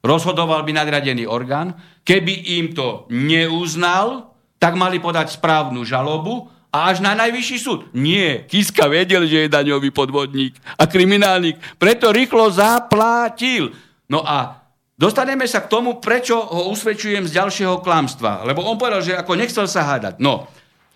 rozhodoval 0.00 0.64
by 0.64 0.72
nadradený 0.72 1.28
orgán, 1.28 1.76
keby 2.00 2.56
im 2.60 2.72
to 2.72 3.04
neuznal, 3.12 4.32
tak 4.56 4.72
mali 4.72 5.04
podať 5.04 5.36
správnu 5.36 5.84
žalobu 5.84 6.48
a 6.72 6.88
až 6.88 7.04
na 7.04 7.12
najvyšší 7.12 7.58
súd. 7.60 7.92
Nie, 7.92 8.48
Kiska 8.48 8.88
vedel, 8.88 9.28
že 9.28 9.44
je 9.44 9.52
daňový 9.52 9.92
podvodník 9.92 10.56
a 10.80 10.88
kriminálnik, 10.88 11.60
preto 11.76 12.08
rýchlo 12.08 12.48
zaplatil. 12.48 13.76
No 14.08 14.24
a 14.24 14.64
dostaneme 14.96 15.44
sa 15.44 15.60
k 15.60 15.68
tomu, 15.68 16.00
prečo 16.00 16.40
ho 16.40 16.72
usvedčujem 16.72 17.28
z 17.28 17.36
ďalšieho 17.36 17.84
klamstva. 17.84 18.48
Lebo 18.48 18.64
on 18.64 18.80
povedal, 18.80 19.04
že 19.04 19.12
ako 19.12 19.36
nechcel 19.36 19.68
sa 19.68 19.84
hádať. 19.84 20.16
No, 20.16 20.48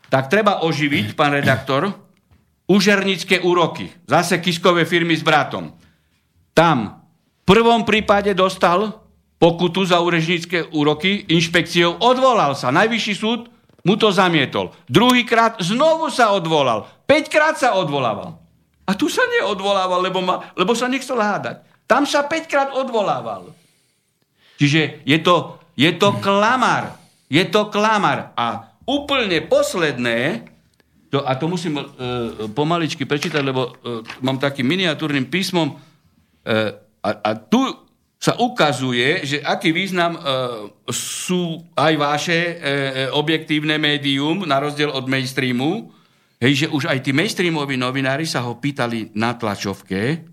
tak 0.08 0.32
treba 0.32 0.64
oživiť, 0.64 1.12
pán 1.12 1.36
redaktor, 1.36 1.92
užernické 2.72 3.44
úroky. 3.44 3.92
Zase 4.08 4.40
Kiskové 4.40 4.88
firmy 4.88 5.12
s 5.12 5.22
bratom. 5.22 5.76
Tam 6.56 7.04
v 7.44 7.44
prvom 7.44 7.84
prípade 7.84 8.32
dostal 8.32 9.04
pokutu 9.36 9.84
za 9.84 10.00
úrežnícke 10.00 10.72
úroky, 10.72 11.28
inšpekciou 11.28 12.00
odvolal 12.00 12.56
sa. 12.56 12.72
Najvyšší 12.72 13.14
súd 13.14 13.52
mu 13.86 13.94
to 13.94 14.10
zamietol. 14.10 14.74
Druhýkrát 14.90 15.62
znovu 15.62 16.10
sa 16.10 16.34
odvolal. 16.34 16.90
Peťkrát 17.06 17.54
sa 17.54 17.78
odvolával. 17.78 18.34
A 18.82 18.98
tu 18.98 19.06
sa 19.06 19.22
neodvolával, 19.38 20.02
lebo, 20.02 20.18
ma, 20.18 20.50
lebo 20.58 20.74
sa 20.74 20.90
nechcel 20.90 21.22
hádať. 21.22 21.62
Tam 21.86 22.02
sa 22.02 22.26
päťkrát 22.26 22.74
odvolával. 22.74 23.54
Čiže 24.58 25.06
je 25.06 25.18
to, 25.22 25.62
je 25.78 25.90
to 25.94 26.18
klamar. 26.18 26.98
Je 27.30 27.46
to 27.46 27.70
klamar. 27.70 28.34
A 28.34 28.74
úplne 28.82 29.38
posledné, 29.46 30.42
to, 31.10 31.22
a 31.22 31.38
to 31.38 31.46
musím 31.46 31.78
e, 31.78 31.84
pomaličky 32.50 33.06
prečítať, 33.06 33.42
lebo 33.42 33.70
e, 33.70 34.02
mám 34.22 34.42
takým 34.42 34.66
miniatúrnym 34.66 35.30
písmom, 35.30 35.78
e, 36.42 36.54
a, 37.06 37.10
a 37.22 37.30
tu 37.38 37.85
sa 38.26 38.34
ukazuje, 38.42 39.22
že 39.22 39.38
aký 39.38 39.70
význam 39.70 40.18
e, 40.18 40.20
sú 40.90 41.62
aj 41.78 41.92
vaše 41.94 42.34
e, 42.34 42.50
e, 42.50 42.54
objektívne 43.14 43.78
médium, 43.78 44.42
na 44.42 44.58
rozdiel 44.58 44.90
od 44.90 45.06
mainstreamu, 45.06 45.94
hej, 46.42 46.66
že 46.66 46.72
už 46.74 46.90
aj 46.90 47.06
tí 47.06 47.14
mainstreamoví 47.14 47.78
novinári 47.78 48.26
sa 48.26 48.42
ho 48.42 48.58
pýtali 48.58 49.14
na 49.14 49.38
tlačovke, 49.38 50.26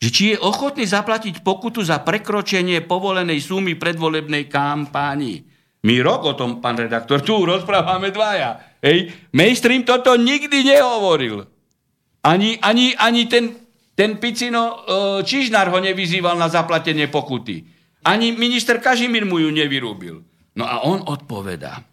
že 0.00 0.08
či 0.08 0.32
je 0.32 0.40
ochotný 0.40 0.88
zaplatiť 0.88 1.44
pokutu 1.44 1.84
za 1.84 2.00
prekročenie 2.00 2.88
povolenej 2.88 3.44
sumy 3.44 3.76
predvolebnej 3.76 4.48
kampáni. 4.48 5.44
My 5.84 6.00
rok 6.00 6.24
o 6.24 6.32
tom, 6.32 6.64
pán 6.64 6.80
redaktor, 6.80 7.20
tu 7.20 7.36
rozprávame 7.44 8.08
dvaja. 8.16 8.80
Hej. 8.80 9.12
Mainstream 9.36 9.84
toto 9.84 10.16
nikdy 10.16 10.64
nehovoril. 10.64 11.44
Ani, 12.24 12.56
ani, 12.64 12.96
ani 12.96 13.28
ten 13.28 13.60
ten 14.00 14.16
Picino 14.16 14.64
e, 14.64 14.74
Čižnár 15.20 15.68
ho 15.68 15.76
nevyzýval 15.76 16.32
na 16.40 16.48
zaplatenie 16.48 17.12
pokuty. 17.12 17.68
Ani 18.00 18.32
minister 18.32 18.80
Kažimír 18.80 19.28
mu 19.28 19.36
ju 19.44 19.52
nevyrúbil. 19.52 20.24
No 20.56 20.64
a 20.64 20.80
on 20.88 21.04
odpovedá. 21.04 21.84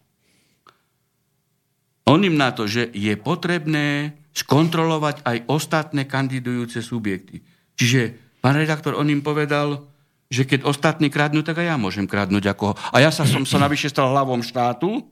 On 2.08 2.16
im 2.24 2.40
na 2.40 2.56
to, 2.56 2.64
že 2.64 2.88
je 2.96 3.12
potrebné 3.20 4.16
skontrolovať 4.32 5.20
aj 5.20 5.36
ostatné 5.52 6.08
kandidujúce 6.08 6.80
subjekty. 6.80 7.44
Čiže, 7.76 8.16
pán 8.40 8.56
redaktor, 8.56 8.96
on 8.96 9.12
im 9.12 9.20
povedal, 9.20 9.84
že 10.32 10.48
keď 10.48 10.64
ostatní 10.64 11.12
kradnú, 11.12 11.44
tak 11.44 11.60
aj 11.60 11.68
ja 11.68 11.76
môžem 11.76 12.08
kradnúť. 12.08 12.56
Ako... 12.56 12.72
A 12.72 13.04
ja 13.04 13.12
sa 13.12 13.28
som 13.28 13.44
sa 13.44 13.60
navyše 13.60 13.92
stal 13.92 14.08
hlavom 14.08 14.40
štátu, 14.40 15.04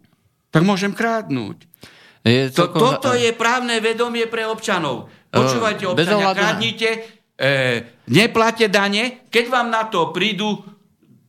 tak 0.48 0.64
môžem 0.64 0.96
kradnúť. 0.96 1.68
Je 2.24 2.48
to, 2.50 2.72
toto 2.72 3.12
je 3.12 3.36
právne 3.36 3.76
vedomie 3.84 4.24
pre 4.26 4.48
občanov. 4.48 5.12
Počúvajte, 5.36 5.84
občania, 5.86 6.32
kradnite, 6.32 6.90
e, 7.36 7.50
neplate 8.08 8.66
dane, 8.72 9.28
keď 9.28 9.44
vám 9.52 9.68
na 9.68 9.84
to 9.86 10.08
prídu, 10.10 10.64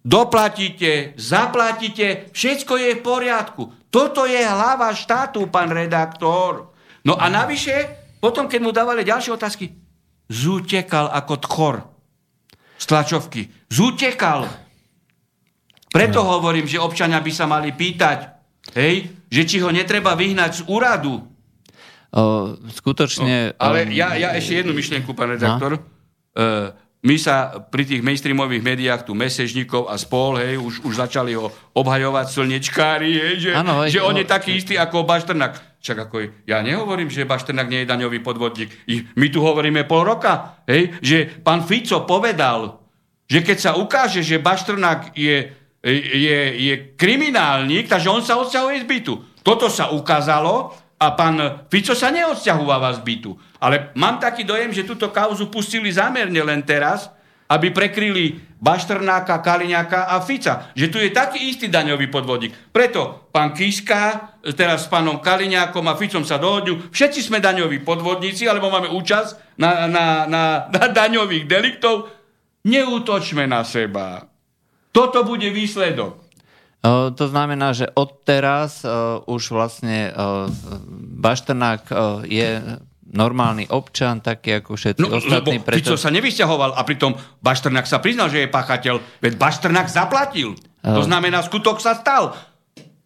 doplatíte, 0.08 1.20
zaplatíte, 1.20 2.32
všetko 2.32 2.74
je 2.80 2.90
v 2.96 3.02
poriadku. 3.04 3.92
Toto 3.92 4.24
je 4.24 4.40
hlava 4.40 4.92
štátu, 4.96 5.48
pán 5.52 5.72
redaktor. 5.72 6.72
No 7.04 7.16
a 7.20 7.28
navyše, 7.28 7.88
potom, 8.20 8.48
keď 8.48 8.60
mu 8.64 8.72
dávali 8.72 9.04
ďalšie 9.04 9.32
otázky, 9.36 9.72
zútekal 10.28 11.12
ako 11.12 11.34
tchor 11.44 11.76
z 12.78 12.84
tlačovky. 12.86 13.42
Zútekal. 13.72 14.48
Preto 15.88 16.20
no. 16.24 16.30
hovorím, 16.38 16.68
že 16.68 16.84
občania 16.84 17.24
by 17.24 17.32
sa 17.32 17.48
mali 17.48 17.72
pýtať, 17.72 18.20
hej, 18.76 19.08
že 19.32 19.42
či 19.48 19.58
ho 19.64 19.72
netreba 19.72 20.14
vyhnať 20.14 20.52
z 20.52 20.62
úradu, 20.68 21.37
O, 22.14 22.56
skutočne... 22.72 23.58
No, 23.58 23.60
ale 23.60 23.88
um, 23.88 23.92
ja, 23.92 24.16
ja 24.16 24.32
ešte 24.36 24.64
jednu 24.64 24.72
myšlienku, 24.72 25.12
pán 25.12 25.36
redaktor. 25.36 25.76
No? 25.76 25.84
Uh, 26.38 26.72
my 27.06 27.16
sa 27.16 27.62
pri 27.62 27.86
tých 27.86 28.02
mainstreamových 28.02 28.64
médiách, 28.66 29.06
tu 29.06 29.14
mesežníkov 29.14 29.86
a 29.86 29.96
spol, 30.02 30.42
hej, 30.42 30.58
už, 30.58 30.82
už 30.82 30.98
začali 30.98 31.38
ho 31.38 31.54
obhajovať 31.78 32.26
slnečkári, 32.34 33.12
hej, 33.14 33.36
že, 33.38 33.50
ano, 33.54 33.86
že 33.86 34.02
on 34.02 34.18
je 34.18 34.26
taký 34.26 34.58
istý 34.58 34.76
ako 34.76 35.06
Baštrnak. 35.06 35.78
Čak 35.78 36.10
ako 36.10 36.16
ja 36.50 36.60
nehovorím, 36.66 37.08
že 37.08 37.30
Baštrnak 37.30 37.70
nie 37.70 37.86
je 37.86 37.92
daňový 37.94 38.20
podvodník. 38.26 38.74
My 39.14 39.30
tu 39.30 39.46
hovoríme 39.46 39.86
pol 39.86 40.04
roka, 40.04 40.64
hej, 40.66 40.98
že 41.00 41.30
pán 41.46 41.64
Fico 41.64 42.02
povedal, 42.04 42.82
že 43.30 43.46
keď 43.46 43.58
sa 43.62 43.72
ukáže, 43.78 44.26
že 44.26 44.42
Baštrnak 44.42 45.14
je, 45.14 45.54
je, 45.86 46.40
je 46.60 46.74
kriminálnik, 46.98 47.86
takže 47.86 48.10
on 48.10 48.26
sa 48.26 48.42
odsťahuje 48.42 48.84
z 48.84 48.90
bytu. 48.90 49.14
Toto 49.46 49.70
sa 49.70 49.94
ukázalo, 49.94 50.74
a 50.98 51.08
pán 51.14 51.66
Fico 51.70 51.94
sa 51.94 52.10
neodsťahováva 52.10 52.98
z 52.98 53.00
bytu. 53.06 53.32
Ale 53.62 53.94
mám 53.94 54.18
taký 54.18 54.42
dojem, 54.42 54.74
že 54.74 54.86
túto 54.86 55.14
kauzu 55.14 55.50
pustili 55.54 55.94
zámerne 55.94 56.42
len 56.42 56.66
teraz, 56.66 57.14
aby 57.48 57.72
prekryli 57.72 58.44
Baštrnáka, 58.60 59.40
Kaliňáka 59.40 60.12
a 60.12 60.20
Fica. 60.20 60.74
Že 60.76 60.88
tu 60.92 60.98
je 61.00 61.14
taký 61.14 61.48
istý 61.48 61.72
daňový 61.72 62.12
podvodník. 62.12 62.52
Preto 62.76 63.30
pán 63.32 63.56
Kiska, 63.56 64.36
teraz 64.58 64.84
s 64.84 64.92
pánom 64.92 65.24
Kaliňákom 65.24 65.86
a 65.88 65.96
Ficom 65.96 66.28
sa 66.28 66.42
dohodňujú. 66.42 66.92
Všetci 66.92 67.24
sme 67.24 67.40
daňoví 67.40 67.86
podvodníci, 67.88 68.50
alebo 68.50 68.68
máme 68.68 68.92
účasť 68.92 69.56
na, 69.62 69.88
na, 69.88 70.06
na, 70.28 70.44
na 70.68 70.84
daňových 70.92 71.48
deliktov. 71.48 72.12
Neútočme 72.68 73.48
na 73.48 73.64
seba. 73.64 74.28
Toto 74.92 75.24
bude 75.24 75.48
výsledok. 75.48 76.27
To 76.88 77.26
znamená, 77.28 77.76
že 77.76 77.92
odteraz 77.92 78.88
už 79.28 79.52
vlastne 79.52 80.16
Bašternák 81.20 81.92
je 82.24 82.64
normálny 83.08 83.68
občan, 83.72 84.20
taký 84.20 84.60
ako 84.60 84.76
všetci 84.76 85.04
no, 85.04 85.16
ostatní. 85.16 85.60
Lebo 85.60 85.68
preto... 85.68 85.80
Fico 85.80 85.96
sa 86.00 86.12
nevysťahoval 86.12 86.76
a 86.76 86.82
pritom 86.84 87.16
Bašternák 87.44 87.88
sa 87.88 88.04
priznal, 88.04 88.28
že 88.28 88.44
je 88.44 88.52
páchateľ, 88.52 89.00
veď 89.24 89.34
Bašternák 89.36 89.88
zaplatil. 89.88 90.56
To 90.84 91.02
znamená, 91.04 91.44
skutok 91.44 91.80
sa 91.84 91.96
stal. 91.96 92.36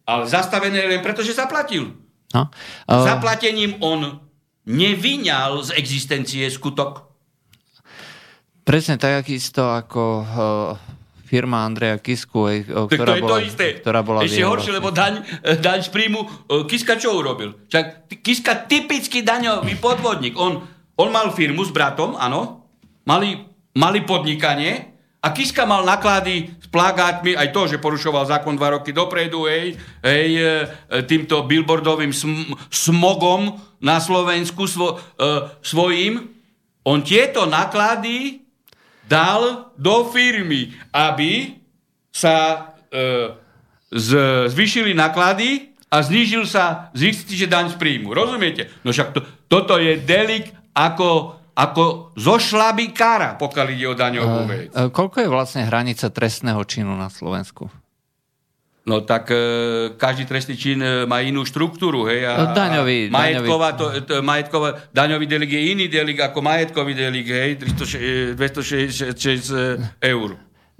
Ale 0.02 0.26
zastavené 0.26 0.82
len 0.90 0.98
preto, 0.98 1.22
že 1.22 1.34
zaplatil. 1.34 1.94
No. 2.34 2.50
Uh... 2.90 3.06
Zaplatením 3.06 3.78
on 3.78 4.18
nevyňal 4.66 5.62
z 5.62 5.70
existencie 5.78 6.50
skutok. 6.50 7.06
Presne 8.66 8.98
tak, 8.98 9.30
isto 9.30 9.70
ako 9.70 10.02
uh, 10.22 10.78
firma 11.32 11.64
Andreja 11.64 11.96
Kisku, 11.96 12.44
ktorá, 12.92 13.16
to 13.16 13.16
je 13.16 13.22
bola, 13.24 13.32
to 13.32 13.38
isté. 13.40 13.66
ktorá 13.80 14.00
bola 14.04 14.20
Ešte 14.20 14.44
horšie, 14.44 14.76
lebo 14.76 14.92
daň, 14.92 15.24
e, 15.40 15.56
daň 15.56 15.80
z 15.80 15.88
príjmu, 15.88 16.20
e, 16.20 16.68
Kiska 16.68 17.00
čo 17.00 17.16
urobil? 17.16 17.56
Čak, 17.72 18.12
Kiska 18.20 18.68
typický 18.68 19.24
daňový 19.24 19.80
podvodník. 19.80 20.36
On, 20.36 20.60
on 21.00 21.08
mal 21.08 21.32
firmu 21.32 21.64
s 21.64 21.72
bratom, 21.72 22.20
áno, 22.20 22.68
mali, 23.08 23.40
mali 23.72 24.04
podnikanie 24.04 24.92
a 25.24 25.32
Kiska 25.32 25.64
mal 25.64 25.88
naklady 25.88 26.52
s 26.60 26.68
plagátmi, 26.68 27.32
aj 27.32 27.48
to, 27.54 27.64
že 27.64 27.80
porušoval 27.80 28.28
zákon 28.28 28.52
dva 28.52 28.76
roky 28.76 28.92
dopredu, 28.92 29.48
hej, 29.48 29.78
hej, 30.04 30.30
e, 30.36 30.44
e, 30.44 31.00
týmto 31.08 31.48
billboardovým 31.48 32.12
sm- 32.12 32.52
smogom 32.68 33.56
na 33.80 34.04
Slovensku 34.04 34.68
svo, 34.68 35.00
e, 35.16 35.48
svojím. 35.64 36.28
On 36.84 37.00
tieto 37.00 37.48
náklady 37.48 38.41
dal 39.06 39.72
do 39.76 40.08
firmy, 40.08 40.72
aby 40.94 41.58
sa 42.12 42.70
e, 42.92 43.32
z, 43.92 44.10
zvýšili 44.52 44.92
náklady 44.96 45.72
a 45.92 46.00
znížil 46.00 46.48
sa 46.48 46.88
že 46.96 47.46
daň 47.48 47.72
z 47.72 47.76
príjmu. 47.76 48.16
Rozumiete? 48.16 48.72
No 48.84 48.92
však 48.92 49.08
to, 49.12 49.20
toto 49.48 49.76
je 49.76 50.00
delik 50.00 50.48
ako, 50.72 51.36
ako 51.52 52.16
zo 52.16 52.36
šlabikára, 52.40 53.36
pokiaľ 53.36 53.66
ide 53.72 53.86
o 53.88 53.94
daňovú 53.96 54.40
vec. 54.48 54.68
E, 54.72 54.88
Koľko 54.88 55.16
je 55.20 55.28
vlastne 55.28 55.62
hranica 55.68 56.08
trestného 56.08 56.60
činu 56.64 56.96
na 56.96 57.12
Slovensku? 57.12 57.81
No 58.82 58.98
tak 59.00 59.30
e, 59.30 59.38
každý 59.94 60.26
trestný 60.26 60.58
čin 60.58 60.82
e, 60.82 61.06
má 61.06 61.22
inú 61.22 61.46
štruktúru, 61.46 62.10
hej. 62.10 62.26
No, 62.26 62.50
A, 62.50 62.52
daňový- 62.52 63.08
a 63.08 63.14
majetková, 63.14 63.68
to, 63.72 63.86
to, 64.02 64.14
majetková, 64.20 64.68
daňový 64.90 65.26
delik 65.26 65.50
je 65.50 65.62
iný 65.70 65.86
delik 65.86 66.18
ako 66.18 66.42
majetkový 66.42 66.90
delik, 66.92 67.26
hej, 67.26 67.50
300, 67.62 68.34
266 68.34 69.54
eur. 70.02 70.30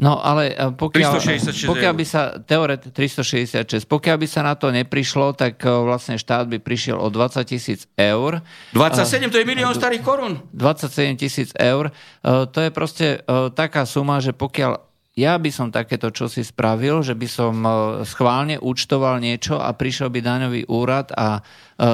No 0.03 0.19
ale 0.19 0.51
e, 0.51 0.75
pokiaľ, 0.75 1.15
366 1.15 1.71
pokiaľ 1.71 1.95
by 1.95 2.05
sa, 2.05 2.21
teoret 2.43 2.83
366, 2.91 3.87
pokiaľ 3.87 4.17
by 4.19 4.27
sa 4.27 4.43
na 4.43 4.59
to 4.59 4.75
neprišlo, 4.75 5.31
tak 5.31 5.63
e, 5.63 5.71
vlastne 5.71 6.19
štát 6.19 6.51
by 6.51 6.59
prišiel 6.59 6.99
o 6.99 7.07
20 7.07 7.39
tisíc 7.47 7.87
eur. 7.95 8.43
27, 8.75 9.31
to 9.31 9.39
je 9.39 9.47
milión 9.47 9.71
starých 9.71 10.03
korún. 10.03 10.43
27 10.51 10.91
tisíc 11.15 11.55
eur. 11.55 11.95
E, 12.19 12.21
To 12.25 12.59
je 12.59 12.71
proste 12.75 13.07
e, 13.21 13.31
taká 13.55 13.87
suma, 13.87 14.19
že 14.19 14.35
pokiaľ 14.35 14.91
ja 15.13 15.37
by 15.37 15.51
som 15.53 15.69
takéto 15.69 16.09
čosi 16.09 16.41
spravil, 16.41 17.05
že 17.05 17.13
by 17.13 17.29
som 17.29 17.55
e, 17.61 17.71
schválne 18.09 18.57
účtoval 18.57 19.21
niečo 19.21 19.61
a 19.61 19.69
prišiel 19.77 20.09
by 20.09 20.25
daňový 20.25 20.63
úrad 20.73 21.13
a 21.13 21.37
e, 21.37 21.41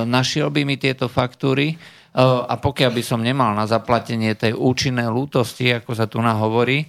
našiel 0.06 0.54
by 0.54 0.62
mi 0.62 0.78
tieto 0.78 1.10
faktúry 1.10 1.74
e, 1.74 1.76
a 2.22 2.54
pokiaľ 2.54 2.90
by 2.94 3.02
som 3.02 3.18
nemal 3.18 3.58
na 3.58 3.66
zaplatenie 3.66 4.38
tej 4.38 4.54
účinnej 4.54 5.10
lútosti, 5.10 5.66
ako 5.66 5.98
sa 5.98 6.06
tu 6.06 6.22
nahovorí, 6.22 6.86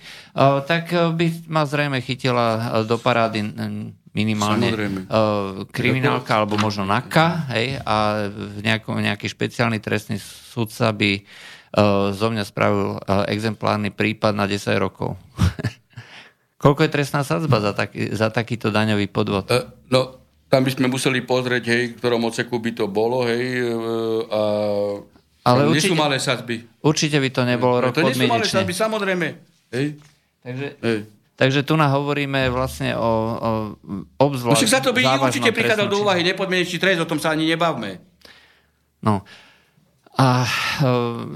tak 0.70 0.94
by 0.94 1.50
ma 1.50 1.66
zrejme 1.66 1.98
chytila 2.06 2.82
do 2.86 3.02
parády 3.02 3.42
minimálne 4.14 4.70
Samozrejme. 4.70 5.02
kriminálka 5.74 6.32
alebo 6.38 6.62
možno 6.62 6.86
NAKA 6.86 7.28
hej, 7.58 7.82
a 7.82 8.30
v 8.30 8.60
nejakom, 8.62 9.02
nejaký 9.02 9.26
špeciálny 9.30 9.82
trestný 9.82 10.22
sudca 10.22 10.94
by 10.94 11.22
zo 12.14 12.28
mňa 12.34 12.44
spravil 12.46 12.98
exemplárny 13.30 13.94
prípad 13.94 14.34
na 14.34 14.50
10 14.50 14.78
rokov. 14.82 15.18
Koľko 16.60 16.84
je 16.84 16.92
trestná 16.92 17.24
sadzba 17.24 17.64
za, 17.64 17.72
taký, 17.72 18.12
za 18.12 18.28
takýto 18.28 18.68
daňový 18.68 19.08
podvod? 19.08 19.48
E, 19.48 19.64
no, 19.88 20.20
tam 20.52 20.68
by 20.68 20.72
sme 20.76 20.92
museli 20.92 21.24
pozrieť, 21.24 21.64
hej, 21.72 21.84
v 21.92 21.96
ktorom 21.96 22.20
oceku 22.28 22.60
by 22.60 22.72
to 22.76 22.92
bolo, 22.92 23.24
hej, 23.24 23.64
e, 23.64 23.80
a 24.28 24.42
Ale 25.48 25.72
nie 25.72 25.80
sú 25.80 25.96
určite- 25.96 26.04
malé 26.04 26.18
sadzby. 26.20 26.56
Určite 26.84 27.16
by 27.16 27.30
to 27.32 27.42
nebolo 27.48 27.76
rok 27.80 27.96
to 27.96 28.04
nie 28.04 28.12
sú 28.12 28.28
malé 28.28 28.44
sadzby, 28.44 28.76
samozrejme. 28.76 29.28
Hej, 29.72 29.88
Takže, 30.44 30.68
hej. 30.84 31.00
takže 31.40 31.64
tu 31.64 31.80
hovoríme 31.80 32.52
vlastne 32.52 32.92
o, 33.00 33.08
o 33.40 33.50
No 33.80 34.04
obzvlášť 34.20 34.60
však 34.60 34.76
za 34.76 34.82
to 34.84 34.92
by 34.92 35.02
určite 35.08 35.56
prichádzal 35.56 35.88
do 35.88 36.04
úvahy 36.04 36.28
nepodmienečný 36.28 36.76
trest, 36.76 37.00
o 37.00 37.08
tom 37.08 37.24
sa 37.24 37.32
ani 37.32 37.48
nebavme. 37.48 38.04
No. 39.00 39.24
A, 40.20 40.44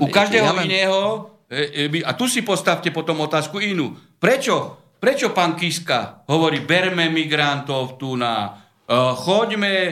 U 0.03 0.11
každého 0.11 0.43
ja 0.43 0.51
len- 0.51 0.67
iného, 0.67 1.31
e, 1.47 1.87
e, 1.87 2.03
a 2.03 2.11
tu 2.11 2.27
si 2.27 2.43
postavte 2.43 2.91
potom 2.91 3.23
otázku 3.23 3.63
inú. 3.63 3.95
Prečo? 4.19 4.82
Prečo 5.03 5.35
pán 5.35 5.59
Kiska 5.59 6.23
hovorí, 6.31 6.63
berme 6.63 7.11
migrantov 7.11 7.99
tu 7.99 8.15
na, 8.15 8.55
e, 8.87 8.95
choďme 9.19 9.75
e, 9.75 9.91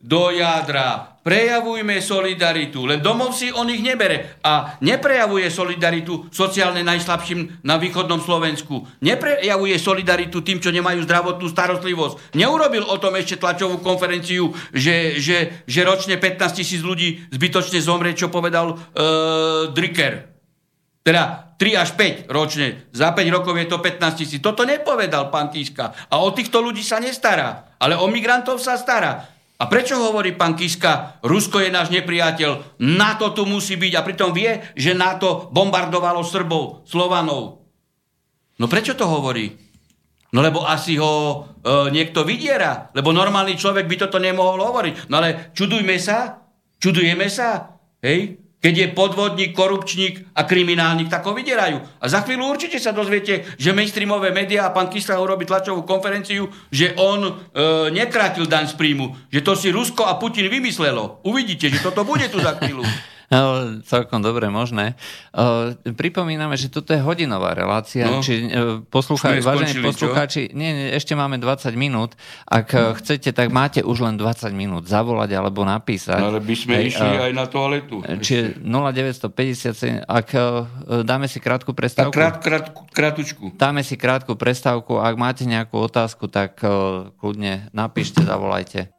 do 0.00 0.32
jadra, 0.32 1.20
prejavujme 1.20 2.00
solidaritu, 2.00 2.88
len 2.88 3.04
domov 3.04 3.36
si 3.36 3.52
on 3.52 3.68
ich 3.68 3.84
nebere 3.84 4.40
a 4.40 4.80
neprejavuje 4.80 5.52
solidaritu 5.52 6.32
sociálne 6.32 6.80
najslabším 6.80 7.60
na 7.68 7.76
východnom 7.76 8.24
Slovensku. 8.24 8.80
Neprejavuje 9.04 9.76
solidaritu 9.76 10.40
tým, 10.40 10.56
čo 10.56 10.72
nemajú 10.72 11.04
zdravotnú 11.04 11.52
starostlivosť. 11.52 12.32
Neurobil 12.32 12.88
o 12.88 12.96
tom 12.96 13.12
ešte 13.20 13.36
tlačovú 13.36 13.84
konferenciu, 13.84 14.56
že, 14.72 15.20
že, 15.20 15.68
že 15.68 15.80
ročne 15.84 16.16
15 16.16 16.40
tisíc 16.56 16.80
ľudí 16.80 17.28
zbytočne 17.28 17.76
zomrie, 17.84 18.16
čo 18.16 18.32
povedal 18.32 18.72
e, 18.72 18.76
Dricker. 19.76 20.31
Teda 21.02 21.54
3 21.58 21.78
až 21.78 21.90
5 21.94 22.30
ročne. 22.30 22.90
Za 22.94 23.14
5 23.14 23.34
rokov 23.34 23.54
je 23.58 23.66
to 23.70 23.78
15 23.78 24.18
tisíc. 24.18 24.40
Toto 24.42 24.62
nepovedal 24.66 25.30
pán 25.30 25.50
Kiska. 25.50 25.94
A 26.10 26.22
o 26.22 26.30
týchto 26.34 26.62
ľudí 26.62 26.82
sa 26.82 27.02
nestará. 27.02 27.74
Ale 27.78 27.98
o 27.98 28.06
migrantov 28.06 28.62
sa 28.62 28.78
stará. 28.78 29.26
A 29.62 29.70
prečo 29.70 29.94
hovorí 29.94 30.34
pán 30.34 30.58
Kiska, 30.58 31.22
Rusko 31.22 31.62
je 31.62 31.70
náš 31.70 31.94
nepriateľ, 31.94 32.82
NATO 32.82 33.30
tu 33.30 33.46
musí 33.46 33.78
byť 33.78 33.92
a 33.94 34.02
pritom 34.02 34.34
vie, 34.34 34.58
že 34.74 34.90
NATO 34.90 35.54
bombardovalo 35.54 36.26
Srbov, 36.26 36.82
Slovanov. 36.82 37.62
No 38.58 38.66
prečo 38.66 38.98
to 38.98 39.06
hovorí? 39.06 39.54
No 40.34 40.42
lebo 40.42 40.66
asi 40.66 40.98
ho 40.98 41.14
e, 41.14 41.94
niekto 41.94 42.26
vydiera, 42.26 42.90
lebo 42.90 43.14
normálny 43.14 43.54
človek 43.54 43.86
by 43.86 43.96
toto 44.02 44.18
nemohol 44.18 44.58
hovoriť. 44.66 45.06
No 45.06 45.22
ale 45.22 45.54
čudujme 45.54 45.94
sa, 45.94 46.42
čudujeme 46.82 47.30
sa, 47.30 47.78
hej? 48.02 48.41
Keď 48.62 48.74
je 48.78 48.94
podvodník, 48.94 49.58
korupčník 49.58 50.38
a 50.38 50.46
kriminálnik, 50.46 51.10
tak 51.10 51.26
ho 51.26 51.34
vydierajú. 51.34 51.82
A 51.98 52.06
za 52.06 52.22
chvíľu 52.22 52.46
určite 52.46 52.78
sa 52.78 52.94
dozviete, 52.94 53.42
že 53.58 53.74
mainstreamové 53.74 54.30
médiá 54.30 54.70
a 54.70 54.74
pán 54.74 54.86
Kysla 54.86 55.18
urobí 55.18 55.42
tlačovú 55.42 55.82
konferenciu, 55.82 56.46
že 56.70 56.94
on 56.94 57.26
e, 57.26 57.32
nekrátil 57.90 58.46
daň 58.46 58.70
z 58.70 58.78
príjmu, 58.78 59.26
že 59.34 59.42
to 59.42 59.58
si 59.58 59.74
Rusko 59.74 60.06
a 60.06 60.14
Putin 60.14 60.46
vymyslelo. 60.46 61.26
Uvidíte, 61.26 61.66
že 61.66 61.82
toto 61.82 62.06
bude 62.06 62.30
tu 62.30 62.38
za 62.38 62.54
chvíľu. 62.62 62.86
No, 63.32 63.40
celkom 63.80 64.20
dobre 64.20 64.46
možné. 64.46 64.92
Uh, 65.32 65.72
pripomíname, 65.88 66.52
že 66.54 66.68
toto 66.68 66.92
je 66.92 67.00
hodinová 67.00 67.56
relácia, 67.56 68.04
No. 68.04 68.20
či 68.20 68.44
uh, 68.44 68.84
poslúcha- 68.84 69.32
vážení 69.40 69.80
poslucháči, 69.80 70.52
nie, 70.52 70.68
nie, 70.68 70.88
ešte 70.92 71.16
máme 71.16 71.40
20 71.40 71.72
minút. 71.72 72.12
Ak 72.44 72.68
uh, 72.70 72.92
chcete, 72.92 73.32
tak 73.32 73.48
máte 73.48 73.80
už 73.80 74.04
len 74.04 74.14
20 74.14 74.52
minút 74.52 74.84
zavolať 74.84 75.32
alebo 75.32 75.64
napísať. 75.64 76.20
No, 76.20 76.28
Ale 76.28 76.44
by 76.44 76.54
sme 76.54 76.74
Hej, 76.76 76.92
išli 76.92 77.08
uh, 77.10 77.24
aj 77.24 77.32
na 77.32 77.46
toaletu. 77.48 77.96
Čiže 78.04 78.60
0957, 78.60 80.04
ak 80.04 80.28
uh, 80.30 80.44
dáme 81.00 81.24
si 81.24 81.40
krátku 81.40 81.72
prestávku. 81.72 82.12
krát, 82.12 82.36
krát, 82.36 82.68
krátučku. 82.92 83.56
Dáme 83.56 83.80
si 83.80 83.96
krátku 83.96 84.36
prestávku. 84.36 85.00
Ak 85.00 85.16
máte 85.16 85.48
nejakú 85.48 85.80
otázku, 85.80 86.28
tak 86.28 86.60
uh, 86.60 87.08
kľudne 87.16 87.72
napíšte, 87.72 88.20
zavolajte. 88.20 88.92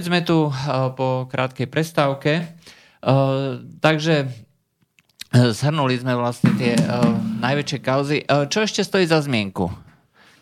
Opäť 0.00 0.08
sme 0.08 0.24
tu 0.24 0.48
eh, 0.48 0.88
po 0.96 1.28
krátkej 1.28 1.68
prestávke. 1.68 2.32
Eh, 2.40 3.52
Takže 3.84 4.14
eh, 4.24 5.52
zhrnuli 5.52 6.00
sme 6.00 6.16
vlastne 6.16 6.56
tie 6.56 6.72
najväčšie 7.44 7.78
kauzy. 7.84 8.24
Čo 8.24 8.64
ešte 8.64 8.80
stojí 8.80 9.04
za 9.04 9.20
zmienku? 9.20 9.68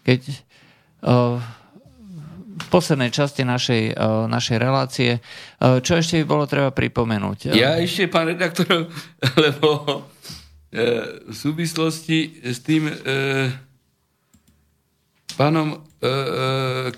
Keď 0.06 0.20
v 2.58 2.66
poslednej 2.74 3.14
časti 3.14 3.46
našej, 3.46 3.94
našej 4.26 4.58
relácie, 4.58 5.22
čo 5.62 5.92
ešte 5.94 6.18
by 6.22 6.24
bolo 6.26 6.42
treba 6.50 6.74
pripomenúť? 6.74 7.54
Ja 7.54 7.78
ešte, 7.78 8.10
pán 8.10 8.26
redaktor, 8.26 8.90
lebo 9.42 10.02
v 10.74 11.30
súvislosti 11.30 12.42
s 12.42 12.58
tým 12.66 12.90
pánom 15.38 15.86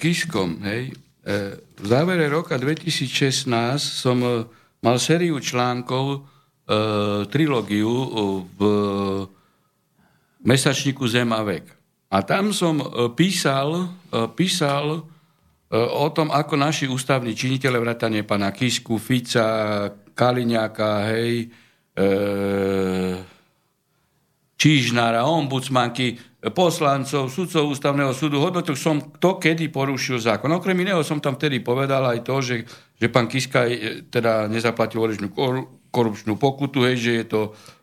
Kiškom, 0.01 0.65
hej, 0.65 0.97
v 1.81 1.87
závere 1.87 2.28
roka 2.28 2.57
2016 2.57 3.49
som 3.78 4.18
e, 4.20 4.45
mal 4.85 4.97
sériu 5.01 5.41
článkov, 5.41 6.05
e, 6.16 6.18
trilógiu 7.28 7.91
e, 7.91 8.07
v 8.57 8.61
mesačníku 10.45 11.05
Zem 11.09 11.33
a 11.33 11.43
vek. 11.45 11.66
A 12.11 12.26
tam 12.26 12.51
som 12.51 12.83
písal, 13.14 13.87
písal 14.35 15.07
o 15.70 16.07
tom, 16.11 16.35
ako 16.35 16.59
naši 16.59 16.91
ústavní 16.91 17.39
činiteľe, 17.39 17.78
vrátane 17.78 18.26
pána 18.26 18.51
Kisku, 18.51 18.99
Fica, 18.99 19.87
Kaliňáka, 20.20 21.07
hej, 21.14 21.47
e, 21.95 22.07
Čížnára, 24.61 25.25
ombudsmanky, 25.25 26.21
poslancov, 26.53 27.33
sudcov 27.33 27.73
ústavného 27.73 28.13
súdu, 28.13 28.45
hodnotil 28.45 28.77
som, 28.77 29.01
kto 29.01 29.41
kedy 29.41 29.73
porušil 29.73 30.21
zákon. 30.21 30.53
Okrem 30.53 30.77
iného 30.85 31.01
som 31.01 31.17
tam 31.17 31.41
vtedy 31.41 31.65
povedal 31.65 32.05
aj 32.05 32.21
to, 32.21 32.45
že, 32.45 32.57
že 33.01 33.07
pán 33.09 33.25
Kiska 33.25 33.65
e, 33.65 34.05
teda 34.13 34.53
nezaplatil 34.53 35.01
orižnú 35.01 35.33
kor- 35.33 35.65
korupčnú 35.89 36.37
pokutu, 36.37 36.85
hej, 36.85 36.97
že 37.01 37.13
je 37.13 37.25
to, 37.25 37.41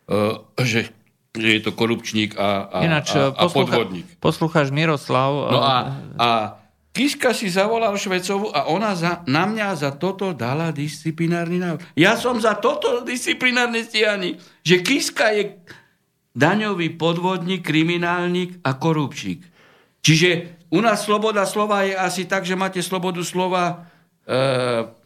uh, 0.10 0.38
že, 0.62 0.94
že 1.34 1.50
je 1.58 1.62
to 1.66 1.74
korupčník 1.74 2.38
a, 2.38 2.70
a, 2.70 2.78
Ináč, 2.86 3.14
a, 3.18 3.34
a 3.34 3.46
poslucha- 3.46 3.74
podvodník. 3.74 4.06
poslucháč 4.22 4.70
Miroslav... 4.70 5.34
No 5.50 5.60
eh, 5.62 5.66
a, 5.66 5.76
a 6.22 6.30
Kiska 6.94 7.30
si 7.34 7.46
zavolal 7.46 7.94
Švecovu 7.94 8.50
a 8.50 8.74
ona 8.74 8.98
za, 8.98 9.22
na 9.30 9.46
mňa 9.46 9.78
za 9.78 9.94
toto 9.94 10.34
dala 10.34 10.74
disciplinárny 10.74 11.62
návrh. 11.62 11.94
Ja 11.94 12.18
som 12.18 12.42
za 12.42 12.58
toto 12.58 13.06
disciplinárne 13.06 13.86
stíhanie, 13.86 14.42
že 14.66 14.82
Kiska 14.82 15.30
je 15.30 15.62
daňový 16.38 16.94
podvodník, 16.94 17.66
kriminálnik 17.66 18.62
a 18.62 18.78
korupčík. 18.78 19.42
Čiže 20.06 20.30
u 20.70 20.80
nás 20.86 21.02
sloboda 21.02 21.50
slova 21.50 21.82
je 21.82 21.98
asi 21.98 22.30
tak, 22.30 22.46
že 22.46 22.54
máte 22.54 22.86
slobodu 22.86 23.26
slova 23.26 23.90
e, 24.22 24.98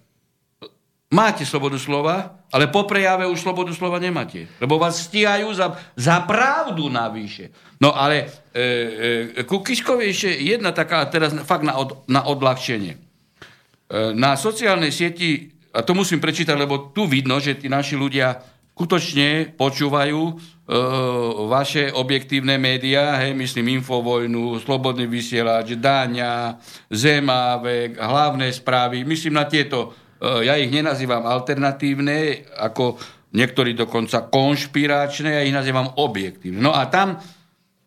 máte 1.12 1.44
slobodu 1.44 1.76
slova, 1.76 2.40
ale 2.52 2.72
po 2.72 2.88
prejave 2.88 3.28
už 3.28 3.44
slobodu 3.44 3.76
slova 3.76 4.00
nemáte. 4.00 4.48
Lebo 4.64 4.80
vás 4.80 5.12
stíhajú 5.12 5.52
za, 5.52 5.76
za 6.00 6.24
pravdu 6.24 6.88
navyše. 6.88 7.52
No 7.84 7.92
ale 7.92 8.32
e, 8.56 9.40
e, 9.40 9.44
ku 9.44 9.60
Kiškovi 9.60 10.08
ešte 10.08 10.32
jedna 10.32 10.72
taká, 10.72 11.04
teraz 11.12 11.36
fakt 11.44 11.68
na, 11.68 11.76
od, 11.76 12.08
na 12.08 12.24
odľahčenie. 12.24 12.96
E, 12.96 13.00
na 14.16 14.40
sociálnej 14.40 14.96
sieti, 14.96 15.52
a 15.76 15.84
to 15.84 15.92
musím 15.92 16.24
prečítať, 16.24 16.56
lebo 16.56 16.96
tu 16.96 17.08
vidno, 17.08 17.40
že 17.44 17.60
tí 17.60 17.68
naši 17.68 18.00
ľudia 18.00 18.40
skutočne 18.72 19.54
počúvajú 19.60 20.22
e, 20.26 20.34
vaše 21.52 21.92
objektívne 21.92 22.56
médiá, 22.56 23.20
hej, 23.22 23.36
myslím 23.36 23.78
Infovojnu, 23.78 24.58
Slobodný 24.64 25.06
vysielač, 25.06 25.76
Dáňa, 25.76 26.58
Zemávek, 26.88 28.00
hlavné 28.00 28.48
správy, 28.50 29.04
myslím 29.04 29.38
na 29.38 29.46
tieto, 29.46 29.92
e, 30.18 30.48
ja 30.48 30.56
ich 30.56 30.72
nenazývam 30.72 31.28
alternatívne, 31.28 32.48
ako 32.58 32.96
niektorí 33.36 33.76
dokonca 33.76 34.32
konšpiračné, 34.32 35.30
ja 35.30 35.46
ich 35.46 35.56
nazývam 35.56 35.92
objektívne. 36.00 36.64
No 36.64 36.72
a 36.72 36.88
tam, 36.88 37.20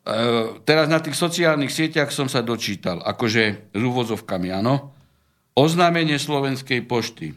e, 0.05 0.21
teraz 0.69 0.87
na 0.87 1.01
tých 1.01 1.17
sociálnych 1.17 1.73
sieťach 1.73 2.13
som 2.13 2.29
sa 2.29 2.45
dočítal, 2.45 3.01
akože 3.01 3.73
s 3.73 3.81
úvozovkami, 3.81 4.53
áno, 4.53 4.93
oznámenie 5.57 6.21
Slovenskej 6.21 6.85
pošty. 6.85 7.33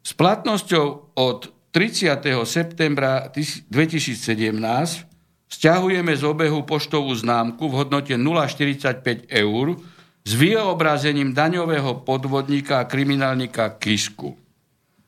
S 0.00 0.12
platnosťou 0.12 1.16
od 1.16 1.59
30. 1.70 2.18
septembra 2.42 3.30
2017 3.30 5.06
stiahujeme 5.46 6.12
z 6.14 6.22
obehu 6.26 6.66
poštovú 6.66 7.14
známku 7.14 7.70
v 7.70 7.74
hodnote 7.78 8.14
0,45 8.18 9.30
eur 9.30 9.78
s 10.26 10.32
vyobrazením 10.34 11.30
daňového 11.30 12.02
podvodníka 12.02 12.82
a 12.82 12.88
kriminálnika 12.90 13.78
Kisku. 13.78 14.34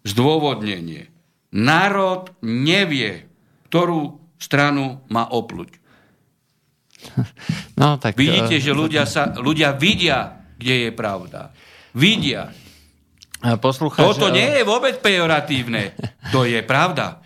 Zdôvodnenie. 0.02 1.10
Národ 1.52 2.32
nevie, 2.42 3.26
ktorú 3.70 4.18
stranu 4.40 5.04
má 5.10 5.30
opluť. 5.30 5.82
No, 7.74 7.98
tak, 7.98 8.14
Vidíte, 8.14 8.56
eh, 8.58 8.62
že 8.62 8.70
ľudia, 8.70 9.02
sa, 9.10 9.34
ľudia 9.34 9.74
vidia, 9.74 10.38
kde 10.54 10.86
je 10.86 10.90
pravda. 10.94 11.50
Vidia. 11.98 12.54
Poslucháč... 13.58 14.02
Toto 14.04 14.28
nie 14.28 14.46
je 14.46 14.62
vôbec 14.62 14.98
pejoratívne. 14.98 15.92
To 16.30 16.42
je 16.42 16.60
pravda. 16.60 17.18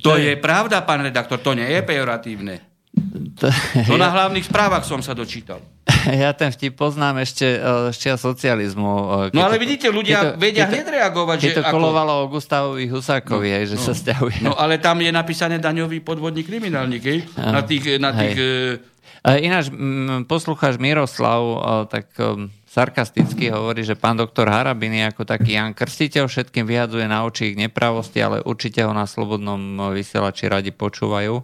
To 0.00 0.16
je 0.16 0.34
pravda, 0.34 0.80
pán 0.80 1.02
redaktor, 1.02 1.38
to 1.38 1.52
nie 1.52 1.68
je 1.68 1.80
pejoratívne. 1.80 2.54
to- 3.36 3.52
To 3.84 3.94
na 3.94 4.08
hlavných 4.08 4.42
správach 4.42 4.82
som 4.82 4.98
sa 4.98 5.12
dočítal. 5.12 5.60
Ja 6.06 6.30
ten 6.30 6.48
vtip 6.48 6.74
poznám 6.74 7.18
ešte 7.20 7.46
eh, 7.52 7.62
z 7.90 7.96
čia 7.98 8.14
socializmu. 8.14 8.90
keď 9.26 9.34
No 9.34 9.42
ale 9.42 9.54
to- 9.54 9.62
vidíte, 9.62 9.86
ľudia 9.88 10.18
to- 10.24 10.34
vedia 10.36 10.64
hneď 10.64 10.86
reagovať, 10.88 11.36
Keď 11.36 11.44
že 11.44 11.56
to 11.56 11.62
ako... 11.62 11.74
kolovalo 11.76 12.12
o 12.16 12.28
Gustavovi 12.28 12.86
Husákovi, 12.86 13.48
hej, 13.52 13.64
že 13.68 13.76
sa 13.76 13.90
stiahuje. 13.92 14.40
No 14.40 14.54
ale 14.54 14.78
tam 14.78 14.98
je 14.98 15.10
napísané 15.10 15.58
daňový 15.58 16.00
podvodník 16.00 16.46
kriminálnik, 16.46 17.02
hej? 17.02 17.18
Na 17.36 17.60
tých, 17.60 17.98
na 17.98 18.10
tých 18.12 18.36
e, 18.36 18.50
E, 19.20 19.42
Ináč, 19.42 19.74
poslucháč 20.24 20.78
Miroslav 20.78 21.42
e, 21.42 21.56
tak 21.88 22.06
e, 22.14 22.46
sarkasticky 22.76 23.48
hovorí, 23.48 23.80
že 23.80 23.96
pán 23.96 24.20
doktor 24.20 24.52
Harabin 24.52 24.92
je 24.92 25.08
ako 25.08 25.24
taký 25.24 25.56
Jan 25.56 25.72
Krstiteľ, 25.72 26.28
všetkým 26.28 26.68
vyhadzuje 26.68 27.08
na 27.08 27.24
oči 27.24 27.52
ich 27.52 27.56
nepravosti, 27.56 28.20
ale 28.20 28.44
určite 28.44 28.84
ho 28.84 28.92
na 28.92 29.08
slobodnom 29.08 29.80
vysielači 29.96 30.52
radi 30.52 30.76
počúvajú. 30.76 31.40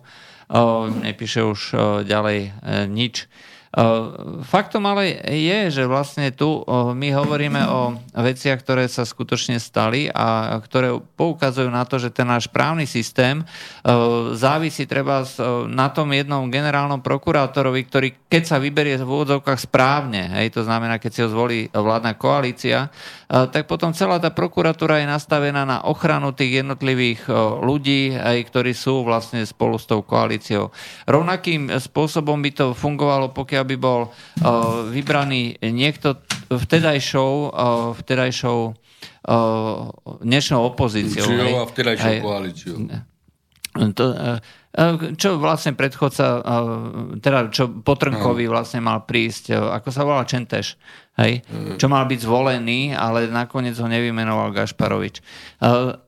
Nepíše 1.01 1.41
už 1.41 1.61
ďalej 2.05 2.39
e, 2.45 2.51
nič. 2.85 3.25
Uh, 3.73 4.45
Faktom 4.45 4.85
ale 4.85 5.17
je, 5.33 5.73
že 5.73 5.89
vlastne 5.89 6.29
tu 6.29 6.61
uh, 6.61 6.93
my 6.93 7.09
hovoríme 7.17 7.63
o 7.73 7.97
veciach, 8.13 8.61
ktoré 8.61 8.85
sa 8.85 9.09
skutočne 9.09 9.57
stali 9.57 10.13
a 10.13 10.61
ktoré 10.61 10.93
poukazujú 11.17 11.73
na 11.73 11.89
to, 11.89 11.97
že 11.97 12.13
ten 12.13 12.29
náš 12.29 12.53
právny 12.53 12.85
systém 12.85 13.41
uh, 13.41 14.37
závisí 14.37 14.85
treba 14.85 15.25
na 15.73 15.89
tom 15.89 16.13
jednom 16.13 16.53
generálnom 16.53 17.01
prokurátorovi, 17.01 17.81
ktorý 17.89 18.09
keď 18.29 18.43
sa 18.45 18.57
vyberie 18.61 19.01
v 19.01 19.09
úvodzovkách 19.09 19.61
správne, 19.61 20.41
hej, 20.41 20.53
to 20.53 20.65
znamená, 20.65 20.97
keď 20.97 21.11
si 21.13 21.21
ho 21.21 21.29
zvolí 21.29 21.69
vládna 21.69 22.17
koalícia, 22.17 22.89
tak 23.29 23.69
potom 23.69 23.93
celá 23.93 24.17
tá 24.17 24.33
prokuratúra 24.33 25.05
je 25.05 25.09
nastavená 25.09 25.69
na 25.69 25.85
ochranu 25.85 26.33
tých 26.33 26.65
jednotlivých 26.65 27.29
ľudí, 27.61 28.17
aj 28.17 28.49
ktorí 28.49 28.73
sú 28.73 29.05
vlastne 29.05 29.45
spolu 29.45 29.77
s 29.77 29.85
tou 29.85 30.01
koalíciou. 30.01 30.73
Rovnakým 31.05 31.77
spôsobom 31.77 32.41
by 32.41 32.51
to 32.57 32.67
fungovalo, 32.73 33.37
pokiaľ 33.37 33.62
by 33.65 33.77
bol 33.81 34.01
uh, 34.09 34.87
vybraný 34.91 35.59
niekto 35.63 36.21
vtedajšou, 36.53 37.33
uh, 37.49 37.97
vtedajšou 37.97 38.59
uh, 38.69 38.75
dnešnou 40.23 40.61
opozíciou. 40.75 41.27
A 41.63 41.67
vtedajšou 41.67 42.13
koalíciou. 42.23 42.77
To, 43.73 44.05
čo 45.21 45.37
vlastne 45.37 45.77
predchodca, 45.77 46.27
uh, 46.41 46.43
teda 47.21 47.53
čo 47.53 47.69
Potrnkovi 47.69 48.49
vlastne 48.49 48.81
mal 48.81 49.05
prísť, 49.05 49.53
uh, 49.53 49.77
ako 49.77 49.89
sa 49.93 50.03
volá 50.03 50.25
Čenteš, 50.25 50.81
hej? 51.21 51.45
čo 51.77 51.93
mal 51.93 52.09
byť 52.09 52.21
zvolený, 52.25 52.97
ale 52.97 53.29
nakoniec 53.29 53.77
ho 53.77 53.85
nevymenoval 53.85 54.49
Gašparovič. 54.57 55.21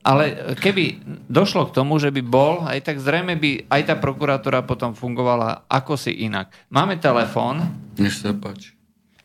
Ale 0.00 0.24
keby 0.56 1.04
došlo 1.28 1.68
k 1.68 1.76
tomu, 1.76 2.00
že 2.00 2.08
by 2.08 2.22
bol, 2.24 2.64
aj 2.64 2.88
tak 2.88 2.96
zrejme 3.04 3.36
by 3.36 3.68
aj 3.68 3.82
tá 3.84 3.94
prokuratúra 4.00 4.64
potom 4.64 4.96
fungovala 4.96 5.68
ako 5.68 6.00
si 6.00 6.24
inak. 6.24 6.48
Máme 6.72 6.96
telefón, 6.96 7.60
Nech 8.00 8.16
sa 8.16 8.32
páči. 8.32 8.72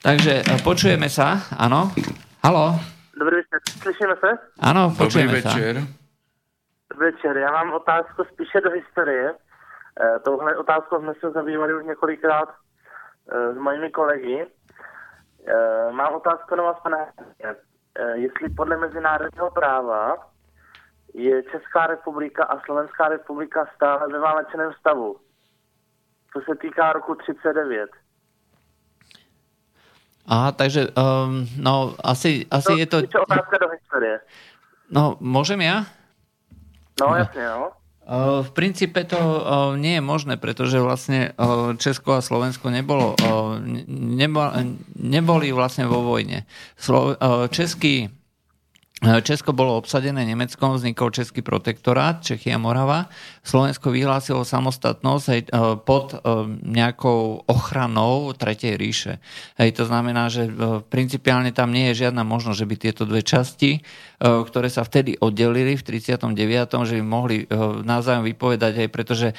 takže 0.04 0.44
počujeme 0.68 1.08
sa, 1.08 1.48
áno? 1.56 1.96
Halo? 2.44 2.76
Dobrý 3.16 3.40
večer, 3.40 3.60
slyšíme 3.80 4.16
se? 4.20 4.30
Áno, 4.60 4.92
Dobrý 4.92 5.00
počujeme 5.00 5.40
sa. 5.40 5.52
večer. 5.56 5.74
Dobrý 5.80 5.88
večer, 5.88 5.98
já 7.36 7.52
mám 7.52 7.74
otázku 7.74 8.24
spíše 8.24 8.62
do 8.62 8.72
historie. 8.72 9.34
E, 9.34 10.20
touhle 10.20 10.58
otázkou 10.58 11.00
jsme 11.00 11.14
se 11.14 11.32
zabývali 11.32 11.74
už 11.74 11.86
několikrát 11.86 12.50
e, 12.50 13.54
s 13.54 13.58
mojimi 13.58 13.90
kolegy. 13.92 14.48
E, 15.48 15.92
mám 15.92 16.16
otázku 16.16 16.56
na 16.56 16.64
vás, 16.64 16.80
pane. 16.84 17.12
E, 17.44 18.18
jestli 18.18 18.50
podle 18.50 18.78
mezinárodního 18.78 19.52
práva 19.52 20.18
je 21.14 21.44
Česká 21.44 21.88
republika 21.88 22.44
a 22.44 22.60
Slovenská 22.66 23.08
republika 23.08 23.68
stále 23.76 24.08
ve 24.08 24.20
válečném 24.20 24.74
stavu. 24.80 25.20
Co 26.34 26.42
se 26.42 26.56
týká 26.56 26.94
roku 26.94 27.16
39. 27.16 27.90
Aha, 30.28 30.52
takže 30.52 30.88
um, 30.88 31.48
no, 31.58 31.96
asi, 32.04 32.46
asi 32.52 32.74
je 32.74 32.86
to... 32.86 32.98
Otázka 32.98 33.58
do 33.58 33.70
historie. 33.70 34.20
No, 34.90 35.18
môžem 35.22 35.62
ja? 35.62 35.86
No, 37.00 37.16
jasně, 37.16 37.46
no. 37.46 37.70
Uh, 38.10 38.42
V 38.42 38.52
princípe 38.58 39.06
to 39.06 39.22
nie 39.78 40.02
je 40.02 40.02
možné, 40.02 40.34
pretože 40.42 40.82
vlastne 40.82 41.38
Česko 41.78 42.18
a 42.18 42.26
Slovensko 42.26 42.74
nebolo, 42.74 43.14
nebo, 43.88 44.50
neboli 44.98 45.54
vlastne 45.54 45.86
vo 45.86 46.02
vojne. 46.02 46.50
Český 47.54 48.10
Česko 49.00 49.56
bolo 49.56 49.80
obsadené 49.80 50.28
Nemeckom, 50.28 50.76
vznikol 50.76 51.16
Český 51.16 51.40
protektorát, 51.40 52.20
Čechy 52.20 52.52
a 52.52 52.60
Morava. 52.60 53.08
Slovensko 53.48 53.96
vyhlásilo 53.96 54.44
samostatnosť 54.44 55.26
hej, 55.32 55.42
e, 55.48 55.80
pod 55.80 56.12
e, 56.12 56.18
nejakou 56.68 57.48
ochranou 57.48 58.36
Tretej 58.36 58.76
ríše. 58.76 59.24
Hej, 59.56 59.80
to 59.80 59.84
znamená, 59.88 60.28
že 60.28 60.52
e, 60.52 60.84
principiálne 60.84 61.56
tam 61.56 61.72
nie 61.72 61.96
je 61.96 62.04
žiadna 62.04 62.28
možnosť, 62.28 62.60
že 62.60 62.68
by 62.68 62.76
tieto 62.76 63.04
dve 63.08 63.24
časti, 63.24 63.80
ktoré 64.20 64.68
sa 64.68 64.84
vtedy 64.84 65.16
oddelili 65.16 65.80
v 65.80 65.84
39., 65.96 66.36
že 66.84 67.00
by 67.00 67.04
mohli 67.08 67.48
navzájom 67.88 68.28
vypovedať, 68.28 68.84
hej, 68.84 68.90
pretože 68.92 69.32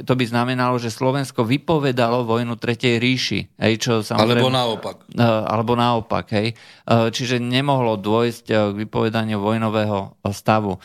to 0.00 0.12
by 0.16 0.24
znamenalo, 0.24 0.80
že 0.80 0.88
Slovensko 0.88 1.44
vypovedalo 1.44 2.24
vojnu 2.24 2.56
Tretej 2.56 2.96
ríši. 2.96 3.52
Hej, 3.60 3.74
čo 3.84 3.92
samozrejme, 4.00 4.40
Alebo 4.40 4.48
naopak. 4.48 4.96
alebo 5.44 5.72
naopak. 5.76 6.24
Hej. 6.32 6.56
Čiže 6.88 7.36
nemohlo 7.36 8.00
dôjsť 8.00 8.46
k 8.48 8.77
vypovedaniu 8.78 9.42
vojnového 9.42 10.14
stavu. 10.30 10.78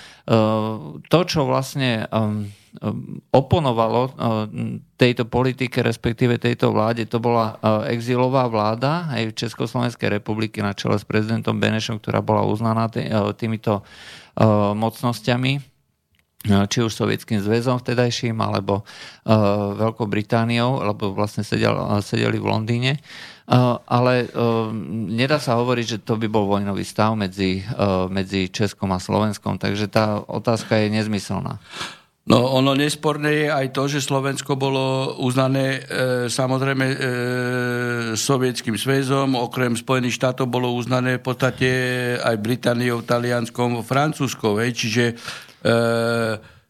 To, 1.05 1.19
čo 1.29 1.45
vlastne 1.45 2.09
oponovalo 3.29 4.01
tejto 4.97 5.29
politike, 5.29 5.85
respektíve 5.85 6.41
tejto 6.41 6.73
vláde, 6.73 7.05
to 7.05 7.21
bola 7.21 7.61
exilová 7.85 8.49
vláda 8.49 9.13
aj 9.13 9.29
v 9.29 9.37
Československej 9.45 10.09
republiky 10.09 10.57
na 10.65 10.73
čele 10.73 10.97
s 10.97 11.05
prezidentom 11.05 11.61
Benešom, 11.61 12.01
ktorá 12.01 12.25
bola 12.25 12.41
uznaná 12.49 12.89
týmito 13.37 13.85
mocnosťami 14.73 15.73
či 16.43 16.83
už 16.83 16.91
Sovietským 16.91 17.39
zväzom 17.39 17.79
vtedajším, 17.79 18.35
alebo 18.43 18.83
uh, 18.83 19.79
Veľkou 19.79 20.11
Britániou, 20.11 20.83
alebo 20.83 21.15
vlastne 21.15 21.39
sedel, 21.39 21.71
sedeli 22.03 22.35
v 22.35 22.49
Londýne. 22.51 22.99
Uh, 22.99 23.32
ale 23.87 24.31
uh, 24.31 24.71
nedá 25.11 25.35
sa 25.35 25.59
hovoriť, 25.59 25.85
že 25.85 26.01
to 26.07 26.15
by 26.15 26.31
bol 26.31 26.47
vojnový 26.47 26.87
stav 26.87 27.11
medzi, 27.19 27.59
uh, 27.59 28.07
medzi 28.07 28.47
Českom 28.47 28.95
a 28.95 29.03
Slovenskom, 29.03 29.59
takže 29.59 29.91
tá 29.91 30.23
otázka 30.23 30.79
je 30.79 30.87
nezmyselná. 30.95 31.59
No 32.23 32.55
ono 32.55 32.71
nesporné 32.71 33.31
je 33.35 33.47
aj 33.51 33.67
to, 33.75 33.83
že 33.91 33.99
Slovensko 33.99 34.55
bolo 34.55 35.11
uznané 35.19 35.83
e, 35.83 36.31
samozrejme 36.31 36.85
e, 36.87 36.97
sovietským 38.15 38.79
sväzom, 38.79 39.35
okrem 39.35 39.75
Spojených 39.75 40.23
štátov 40.23 40.47
bolo 40.47 40.71
uznané 40.71 41.19
v 41.19 41.23
podstate 41.27 41.69
aj 42.23 42.39
Britániou, 42.39 43.03
Talianskom, 43.03 43.83
Francúzskou. 43.83 44.55
Hej. 44.63 44.71
Čiže 44.71 45.03
e, 45.11 45.13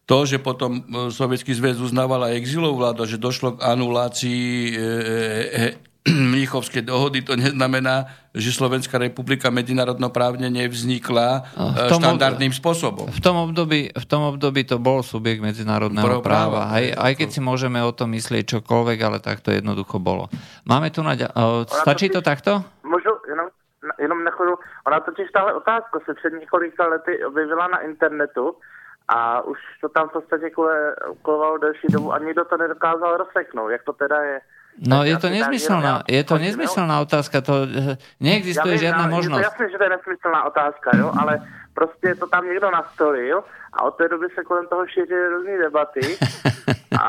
to, 0.09 0.17
že 0.25 0.41
potom 0.41 0.89
Sovietský 1.13 1.53
zväz 1.53 1.77
uznával 1.77 2.33
aj 2.33 2.37
exilovú 2.41 2.81
vládu, 2.81 3.05
že 3.05 3.21
došlo 3.21 3.53
k 3.53 3.61
anulácii 3.61 4.41
e, 4.41 4.71
e, 4.73 5.92
Mníchovskej 6.33 6.83
dohody, 6.83 7.23
to 7.23 7.39
neznamená, 7.39 8.11
že 8.35 8.51
Slovenská 8.51 8.99
republika 8.99 9.47
medzinárodnoprávne 9.47 10.51
nevznikla 10.51 11.47
v 11.55 11.79
e, 11.79 11.89
tom 11.89 12.03
štandardným 12.03 12.51
spôsobom. 12.51 13.07
V 13.07 13.21
tom, 13.23 13.39
období, 13.39 13.87
v 13.95 14.05
tom 14.09 14.27
období 14.27 14.67
to 14.67 14.83
bol 14.83 14.99
subjekt 14.99 15.39
medzinárodného 15.39 16.19
Pro- 16.19 16.19
práva. 16.19 16.67
práva. 16.67 16.75
Aj, 16.75 16.85
aj 16.91 17.13
keď 17.23 17.29
si 17.31 17.39
môžeme 17.39 17.79
o 17.79 17.95
tom 17.95 18.11
myslieť 18.11 18.59
čokoľvek, 18.59 18.99
ale 18.99 19.17
tak 19.23 19.39
to 19.39 19.55
jednoducho 19.55 19.95
bolo. 20.03 20.27
Máme 20.67 20.91
tu 20.91 20.99
na... 20.99 21.15
ďa- 21.15 21.31
uh, 21.31 21.63
stačí 21.63 22.11
to 22.11 22.19
takto? 22.19 22.63
Můžu 22.83 23.13
jenom, 23.29 23.47
jenom 23.95 24.23
na 24.23 24.31
chvíli. 24.31 24.53
Ona 24.87 24.99
totiž 24.99 25.31
tahle 25.31 25.53
otázka 25.53 25.99
se 26.05 26.13
před 26.13 26.33
několika 26.35 26.87
lety 26.87 27.25
objevila 27.25 27.67
na 27.67 27.79
internetu 27.79 28.55
a 29.07 29.41
už 29.41 29.59
to 29.81 29.89
tam 29.89 30.09
v 30.09 30.11
podstatě 30.11 30.49
kole, 30.49 30.95
kolovalo 31.21 31.57
delší 31.57 31.87
dobu 31.91 32.13
a 32.13 32.19
nikdo 32.19 32.45
to 32.45 32.57
nedokázal 32.57 33.17
rozseknout, 33.17 33.71
jak 33.71 33.83
to 33.83 33.93
teda 33.93 34.23
je. 34.23 34.39
No 34.81 35.03
je 35.03 35.17
to 35.17 35.29
nezmyselná, 35.29 36.03
je 36.09 36.23
to 36.23 36.37
nezmyselná 36.37 37.01
otázka, 37.01 37.41
to 37.41 37.53
eh, 37.69 37.97
neexistuje 38.19 38.73
vím, 38.73 38.79
žiadna 38.79 39.03
já- 39.03 39.09
Je 39.09 39.15
možnosť. 39.15 39.41
to 39.41 39.47
jasné, 39.49 39.65
že 39.71 39.77
to 39.77 39.83
je 39.83 39.89
nesmyslná 39.89 40.39
otázka, 40.43 40.89
jo, 40.97 41.07
ale 41.21 41.33
prostě 41.73 42.15
to 42.15 42.27
tam 42.27 42.45
někdo 42.45 42.71
nastolil 42.71 43.43
a 43.73 43.83
od 43.83 43.91
té 43.97 44.09
doby 44.09 44.27
se 44.35 44.43
kolem 44.43 44.65
toho 44.67 44.87
šířily 44.87 45.27
různé 45.29 45.57
debaty 45.57 46.01
a 47.01 47.07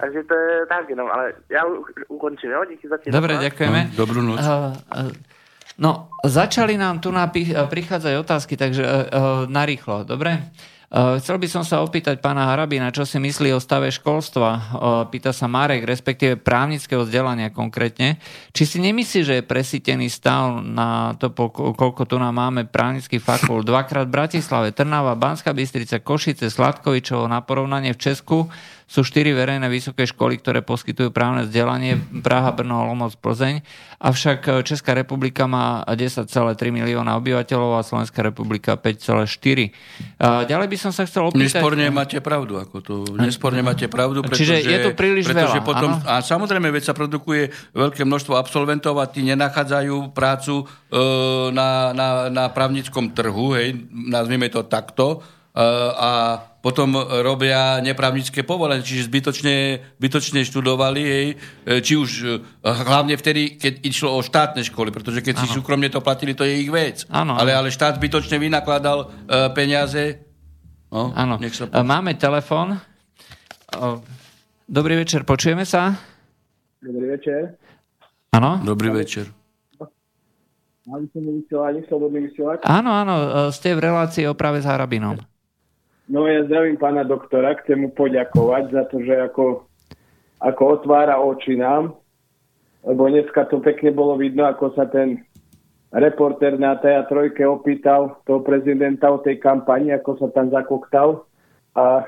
takže 0.00 0.22
to 0.28 0.34
je 0.34 0.66
tak 0.66 0.88
jenom, 0.88 1.08
ale 1.12 1.32
já 1.48 1.64
u- 1.64 1.84
ukončím, 2.08 2.50
jo, 2.50 2.64
díky 2.70 2.88
za 2.88 2.96
tím. 2.98 3.12
Dobre, 3.12 3.36
ďakujeme. 3.36 3.80
No, 3.92 3.96
dobrú 3.96 4.20
noc. 4.24 4.40
Uh, 4.40 4.72
uh, 5.04 5.12
No, 5.80 6.08
začali 6.24 6.76
nám 6.76 7.00
tu 7.00 7.08
napí- 7.08 7.56
prichádzať 7.56 8.12
otázky, 8.20 8.56
takže 8.56 8.84
uh, 8.84 8.92
uh, 8.92 9.00
narýchlo, 9.48 10.04
dobre? 10.04 10.36
Uh, 10.90 11.22
chcel 11.22 11.38
by 11.38 11.46
som 11.46 11.62
sa 11.62 11.86
opýtať 11.86 12.18
pána 12.18 12.50
Harabina, 12.50 12.90
čo 12.90 13.06
si 13.06 13.14
myslí 13.22 13.54
o 13.54 13.62
stave 13.62 13.94
školstva. 13.94 14.48
Uh, 14.50 14.62
pýta 15.06 15.30
sa 15.30 15.46
Marek, 15.46 15.86
respektíve 15.86 16.34
právnického 16.34 17.06
vzdelania 17.06 17.54
konkrétne. 17.54 18.18
Či 18.50 18.62
si 18.66 18.78
nemyslí, 18.82 19.22
že 19.22 19.38
je 19.38 19.46
presítený 19.46 20.10
stav 20.10 20.58
na 20.58 21.14
to, 21.14 21.30
koľko 21.30 22.02
tu 22.10 22.18
nám 22.18 22.34
máme 22.34 22.66
právnických 22.66 23.22
fakult? 23.22 23.70
Dvakrát 23.70 24.10
v 24.10 24.18
Bratislave, 24.18 24.74
Trnava, 24.74 25.14
Banská 25.14 25.54
Bystrica, 25.54 26.02
Košice, 26.02 26.50
Sladkovičovo 26.50 27.30
na 27.30 27.38
porovnanie 27.38 27.94
v 27.94 28.02
Česku 28.10 28.50
sú 28.90 29.06
štyri 29.06 29.30
verejné 29.30 29.70
vysoké 29.70 30.02
školy, 30.02 30.42
ktoré 30.42 30.66
poskytujú 30.66 31.14
právne 31.14 31.46
vzdelanie, 31.46 31.94
Praha, 32.26 32.50
Brno, 32.50 32.82
Olomouc, 32.82 33.14
Plzeň. 33.14 33.62
Avšak 34.02 34.38
e, 34.50 34.66
Česká 34.66 34.98
republika 34.98 35.46
má 35.46 35.86
10,3 35.86 36.26
milióna 36.74 37.14
obyvateľov 37.22 37.78
a 37.78 37.86
Slovenská 37.86 38.26
republika 38.26 38.74
5,4. 38.74 39.70
A 40.18 40.42
Ďalej 40.42 40.68
by 40.74 40.76
som 40.82 40.90
sa 40.90 41.06
chcel 41.06 41.30
opýtať... 41.30 41.62
Nesporne 41.62 41.86
máte 41.94 42.18
pravdu, 42.18 42.58
ako 42.58 42.76
to, 42.82 42.94
nesporne 43.14 43.62
máte 43.62 43.86
pravdu, 43.86 44.26
Čiže 44.26 44.58
pretože, 44.58 44.74
je 44.74 44.78
to 44.82 44.90
príliš 44.98 45.24
veľa, 45.30 45.62
potom, 45.62 45.90
áno? 45.94 46.10
A 46.10 46.18
samozrejme, 46.18 46.66
veď 46.74 46.90
sa 46.90 46.94
produkuje 46.98 47.54
veľké 47.70 48.02
množstvo 48.02 48.34
absolventov 48.34 48.98
a 48.98 49.06
tí 49.06 49.22
nenachádzajú 49.22 50.10
prácu 50.10 50.66
e, 50.66 50.98
na, 51.54 51.94
na, 51.94 52.26
na 52.26 52.44
právnickom 52.50 53.14
trhu, 53.14 53.54
hej, 53.54 53.86
nazvime 53.94 54.50
to 54.50 54.66
takto, 54.66 55.22
a 55.96 56.10
potom 56.60 56.92
robia 57.24 57.80
neprávnické 57.80 58.44
povolenie, 58.44 58.84
čiže 58.84 59.08
zbytočne, 59.08 59.56
zbytočne 59.96 60.44
študovali, 60.44 61.02
hej, 61.02 61.26
e, 61.64 61.80
či 61.80 61.96
už 61.96 62.10
e, 62.20 62.28
hlavne 62.60 63.16
vtedy, 63.16 63.56
keď 63.56 63.80
išlo 63.80 64.12
o 64.12 64.20
štátne 64.20 64.60
školy, 64.60 64.92
pretože 64.92 65.24
keď 65.24 65.40
si 65.40 65.46
Áno. 65.48 65.56
súkromne 65.56 65.88
to 65.88 66.04
platili, 66.04 66.36
to 66.36 66.44
je 66.44 66.60
ich 66.60 66.68
vec. 66.68 67.08
Áno, 67.08 67.40
ale, 67.40 67.56
ale 67.56 67.72
štát 67.72 67.96
zbytočne 67.96 68.36
vynakladal 68.36 69.08
e, 69.08 69.48
peniaze. 69.56 70.20
No, 70.92 71.16
Áno. 71.16 71.40
nech 71.40 71.56
sa 71.56 71.64
Máme 71.80 72.18
telefon. 72.20 72.76
Dobrý 74.68 75.00
večer, 75.00 75.24
počujeme 75.24 75.64
sa? 75.64 75.96
Dobrý 76.82 77.16
večer. 77.16 77.56
Áno? 78.36 78.60
Dobrý 78.60 78.92
večer. 78.92 79.32
Áno, 82.66 82.90
áno, 82.90 83.14
ste 83.54 83.68
v 83.78 83.80
relácii 83.80 84.26
o 84.26 84.34
práve 84.34 84.58
s 84.58 84.66
Harabinom. 84.66 85.29
No 86.10 86.26
ja 86.26 86.42
zdravím 86.42 86.74
pána 86.74 87.06
doktora, 87.06 87.54
chcem 87.62 87.86
mu 87.86 87.94
poďakovať 87.94 88.64
za 88.74 88.82
to, 88.90 88.98
že 88.98 89.30
ako, 89.30 89.62
ako 90.42 90.62
otvára 90.74 91.22
oči 91.22 91.54
nám, 91.54 91.94
lebo 92.82 93.06
dneska 93.06 93.46
to 93.46 93.62
pekne 93.62 93.94
bolo 93.94 94.18
vidno, 94.18 94.42
ako 94.42 94.74
sa 94.74 94.90
ten 94.90 95.22
reporter 95.94 96.58
na 96.58 96.74
tej 96.82 97.06
trojke 97.06 97.46
opýtal 97.46 98.18
toho 98.26 98.42
prezidenta 98.42 99.06
o 99.06 99.22
tej 99.22 99.38
kampani, 99.38 99.94
ako 99.94 100.18
sa 100.18 100.34
tam 100.34 100.50
zakoktal. 100.50 101.30
A 101.78 102.02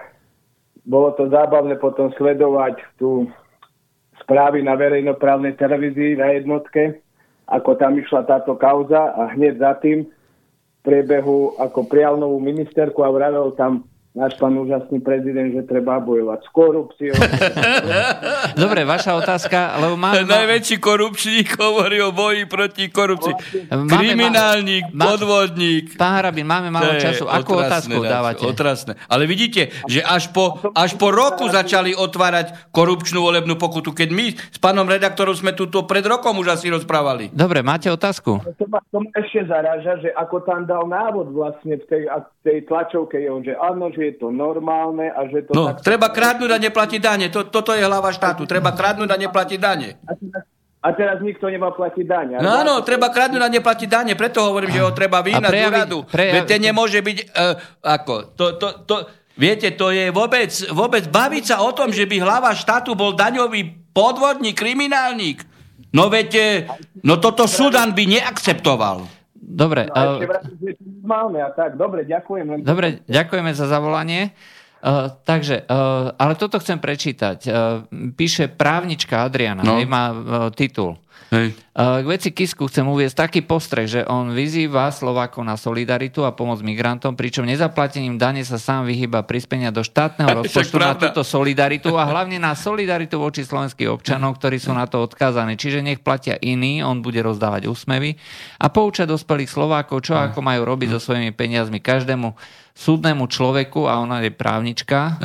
bolo 0.82 1.14
to 1.14 1.30
zábavné 1.30 1.78
potom 1.78 2.11
sledovať 2.18 2.82
tu 2.98 3.30
správy 4.18 4.66
na 4.66 4.74
verejnoprávnej 4.74 5.55
televízii 5.55 6.18
na 6.18 6.34
jednotke, 6.34 6.98
ako 7.46 7.78
tam 7.78 7.94
išla 8.03 8.26
táto 8.26 8.59
kauza 8.59 9.14
a 9.14 9.30
hneď 9.38 9.62
za 9.62 9.78
tým 9.78 10.11
v 10.11 10.80
priebehu 10.82 11.55
ako 11.62 11.86
prijal 11.86 12.18
novú 12.18 12.42
ministerku 12.42 13.07
a 13.07 13.14
vravel 13.14 13.55
tam 13.55 13.91
náš 14.13 14.37
pán 14.37 14.53
úžasný 14.53 15.01
prezident, 15.01 15.49
že 15.57 15.65
treba 15.65 15.97
bojovať 15.97 16.45
s 16.45 16.49
korupciou. 16.53 17.17
Dobre, 18.63 18.85
vaša 18.85 19.17
otázka, 19.17 19.81
lebo 19.81 19.97
máme... 19.97 20.29
Najväčší 20.37 20.77
korupčník 20.77 21.57
hovorí 21.57 21.97
o 22.05 22.13
boji 22.13 22.45
proti 22.45 22.93
korupcii. 22.93 23.35
Máme- 23.73 23.89
Kriminálnik, 23.89 24.93
má- 24.93 25.17
podvodník. 25.17 25.97
Pán 25.97 26.21
Harabin, 26.21 26.45
máme 26.45 26.69
málo 26.69 27.01
času. 27.01 27.25
Akú 27.25 27.57
otrasné, 27.57 27.97
otázku 27.97 28.05
dávate? 28.05 28.45
Otrasné. 28.45 28.93
Ale 29.09 29.25
vidíte, 29.25 29.73
že 29.89 30.05
až 30.05 30.29
po, 30.29 30.61
až 30.77 30.93
po 31.01 31.09
roku 31.09 31.49
začali 31.49 31.97
otvárať 31.97 32.69
korupčnú 32.69 33.25
volebnú 33.25 33.57
pokutu, 33.57 33.97
keď 33.97 34.09
my 34.13 34.27
s 34.37 34.59
pánom 34.61 34.85
redaktorom 34.85 35.33
sme 35.33 35.57
tu 35.57 35.65
pred 35.89 36.05
rokom 36.05 36.37
už 36.37 36.61
asi 36.61 36.69
rozprávali. 36.69 37.33
Dobre, 37.33 37.65
máte 37.65 37.89
otázku? 37.89 38.45
to, 38.61 38.67
ma, 38.69 38.79
to 38.93 39.01
ma 39.01 39.09
ešte 39.17 39.49
zaráža, 39.49 40.05
že 40.05 40.13
ako 40.13 40.45
tam 40.45 40.69
dal 40.69 40.85
návod 40.85 41.33
vlastne 41.33 41.81
v 41.81 41.85
tej, 41.89 42.03
v 42.13 42.41
tej 42.45 42.59
tlačovke, 42.69 43.17
je 43.17 43.29
on, 43.33 43.41
že 43.41 43.57
áno, 43.57 43.89
že 43.89 44.01
je 44.03 44.14
to 44.18 44.34
normálne 44.34 45.07
a 45.07 45.20
že 45.30 45.46
to... 45.46 45.55
No, 45.55 45.70
treba 45.78 46.11
kradnúť 46.11 46.50
a 46.50 46.59
neplatiť 46.59 47.00
dane. 47.00 47.26
To, 47.30 47.46
toto 47.46 47.70
je 47.70 47.82
hlava 47.86 48.11
štátu. 48.11 48.42
Treba 48.44 48.74
kradnúť 48.74 49.11
a 49.11 49.16
neplatiť 49.16 49.59
dane. 49.62 49.94
A, 50.03 50.12
a 50.82 50.88
teraz 50.92 51.22
nikto 51.22 51.46
nemá 51.46 51.70
platiť 51.70 52.05
daň. 52.05 52.26
No 52.42 52.50
áno, 52.50 52.82
treba 52.82 53.09
kradnúť 53.14 53.42
a 53.42 53.48
neplatiť 53.48 53.88
dane, 53.88 54.12
preto 54.18 54.42
hovorím, 54.42 54.74
že 54.74 54.82
ho 54.82 54.90
treba 54.90 55.22
vyhnať 55.22 55.50
z 55.55 55.62
úradu. 55.70 55.98
prejav- 56.11 56.34
Veď 56.34 56.42
ten 56.50 56.61
nemôže 56.61 56.98
byť, 56.98 57.18
uh, 57.30 57.55
ako, 57.86 58.14
to, 58.34 58.44
to, 58.59 58.68
to, 58.84 58.96
viete, 59.38 59.70
to 59.78 59.94
je 59.94 60.11
vôbec, 60.11 60.50
vôbec 60.74 61.07
baviť 61.07 61.44
sa 61.55 61.57
o 61.62 61.70
tom, 61.70 61.94
že 61.94 62.05
by 62.11 62.18
hlava 62.18 62.50
štátu 62.53 62.98
bol 62.98 63.14
daňový 63.14 63.94
podvodník, 63.94 64.59
kriminálnik. 64.59 65.46
No 65.92 66.09
viete, 66.09 66.66
no 67.05 67.20
toto 67.20 67.44
Sudan 67.44 67.92
by 67.92 68.18
neakceptoval. 68.18 69.22
Dobre, 69.53 69.86
No, 69.86 69.92
a 69.92 70.00
ešte 70.11 70.24
uh, 70.24 70.30
vrátim, 70.32 70.55
že 70.57 70.66
je 70.66 70.74
to 70.74 70.84
normálne 70.98 71.38
a 71.38 71.50
tak. 71.50 71.76
Dobre, 71.76 72.00
ďakujem. 72.03 72.44
Dobre, 72.64 72.86
ďakujeme 73.05 73.50
za 73.53 73.68
zavolanie. 73.68 74.32
Uh, 74.82 75.12
takže, 75.22 75.62
uh, 75.62 76.11
ale 76.16 76.34
toto 76.34 76.59
chcem 76.59 76.74
prečítať. 76.74 77.38
Uh, 77.44 77.53
píše 78.11 78.50
právnička 78.50 79.22
Adriana, 79.22 79.62
No. 79.62 79.78
no. 79.78 79.86
má 79.86 80.05
uh, 80.11 80.16
titul. 80.50 80.98
Hej. 81.33 81.57
Uh, 81.72 82.05
K 82.05 82.07
veci 82.12 82.28
Kisku 82.28 82.68
chcem 82.68 82.85
uviezť 82.85 83.16
taký 83.16 83.41
postreh, 83.41 83.89
že 83.89 84.05
on 84.05 84.37
vyzýva 84.37 84.93
Slovákov 84.93 85.41
na 85.41 85.57
solidaritu 85.57 86.28
a 86.28 86.37
pomoc 86.37 86.61
migrantom, 86.61 87.16
pričom 87.16 87.49
nezaplatením 87.49 88.20
dane 88.20 88.45
sa 88.45 88.61
sám 88.61 88.85
vyhýba 88.85 89.24
prispenia 89.24 89.72
do 89.72 89.80
štátneho 89.80 90.45
rozpočtu 90.45 90.76
na 90.76 90.93
túto 90.93 91.24
solidaritu 91.24 91.97
a 91.97 92.05
hlavne 92.05 92.37
na 92.37 92.53
solidaritu 92.53 93.16
voči 93.16 93.49
slovenských 93.49 93.89
občanov, 93.89 94.37
ktorí 94.37 94.61
sú 94.61 94.76
na 94.76 94.85
to 94.85 95.01
odkázaní. 95.01 95.57
Čiže 95.57 95.80
nech 95.80 96.05
platia 96.05 96.37
iní, 96.37 96.85
on 96.85 97.01
bude 97.01 97.24
rozdávať 97.24 97.64
úsmevy 97.64 98.12
a 98.61 98.68
poučať 98.68 99.09
dospelých 99.09 99.49
Slovákov, 99.49 100.05
čo 100.05 100.12
ako 100.12 100.45
majú 100.45 100.68
robiť 100.68 101.01
so 101.01 101.01
svojimi 101.01 101.33
peniazmi 101.33 101.80
každému 101.80 102.37
súdnemu 102.73 103.25
človeku, 103.25 103.85
a 103.85 103.99
ona 103.99 104.20
je 104.20 104.31
právnička, 104.31 105.01
uh, 105.14 105.20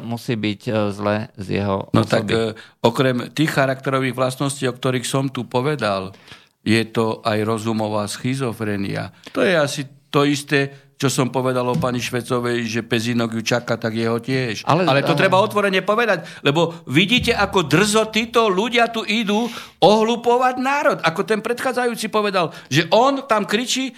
musí 0.00 0.34
byť 0.34 0.60
uh, 0.64 0.74
zle 0.88 1.16
z 1.34 1.46
jeho 1.58 1.90
No 1.90 2.02
tak 2.02 2.24
osoby. 2.24 2.54
e, 2.54 2.58
okrem 2.80 3.16
tých 3.30 3.50
charakterových 3.50 4.14
vlastností, 4.14 4.64
o 4.64 4.72
ktorých 4.72 5.02
som 5.02 5.26
tu 5.26 5.42
povedal, 5.42 6.14
je 6.62 6.80
to 6.86 7.18
aj 7.20 7.38
rozumová 7.42 8.06
schizofrenia. 8.06 9.10
To 9.30 9.42
je 9.42 9.52
asi 9.52 9.82
to 10.08 10.22
isté, 10.22 10.70
čo 10.94 11.10
som 11.10 11.28
povedal 11.28 11.66
o 11.66 11.74
pani 11.74 11.98
Švecovej, 11.98 12.64
že 12.64 12.80
Pezinok 12.80 13.34
ju 13.34 13.42
čaká, 13.42 13.74
tak 13.74 13.92
jeho 13.92 14.16
tiež. 14.16 14.62
Ale, 14.64 14.86
Ale- 14.86 15.02
to 15.02 15.12
ale- 15.12 15.20
treba 15.20 15.42
otvorene 15.42 15.82
povedať, 15.82 16.22
lebo 16.40 16.86
vidíte, 16.86 17.34
ako 17.34 17.66
drzo 17.66 18.08
títo 18.08 18.46
ľudia 18.46 18.88
tu 18.88 19.02
idú 19.02 19.50
ohlupovať 19.82 20.54
národ. 20.56 20.98
Ako 21.02 21.26
ten 21.26 21.42
predchádzajúci 21.42 22.06
povedal, 22.08 22.54
že 22.70 22.86
on 22.88 23.26
tam 23.26 23.42
kričí 23.44 23.90
e, 23.90 23.94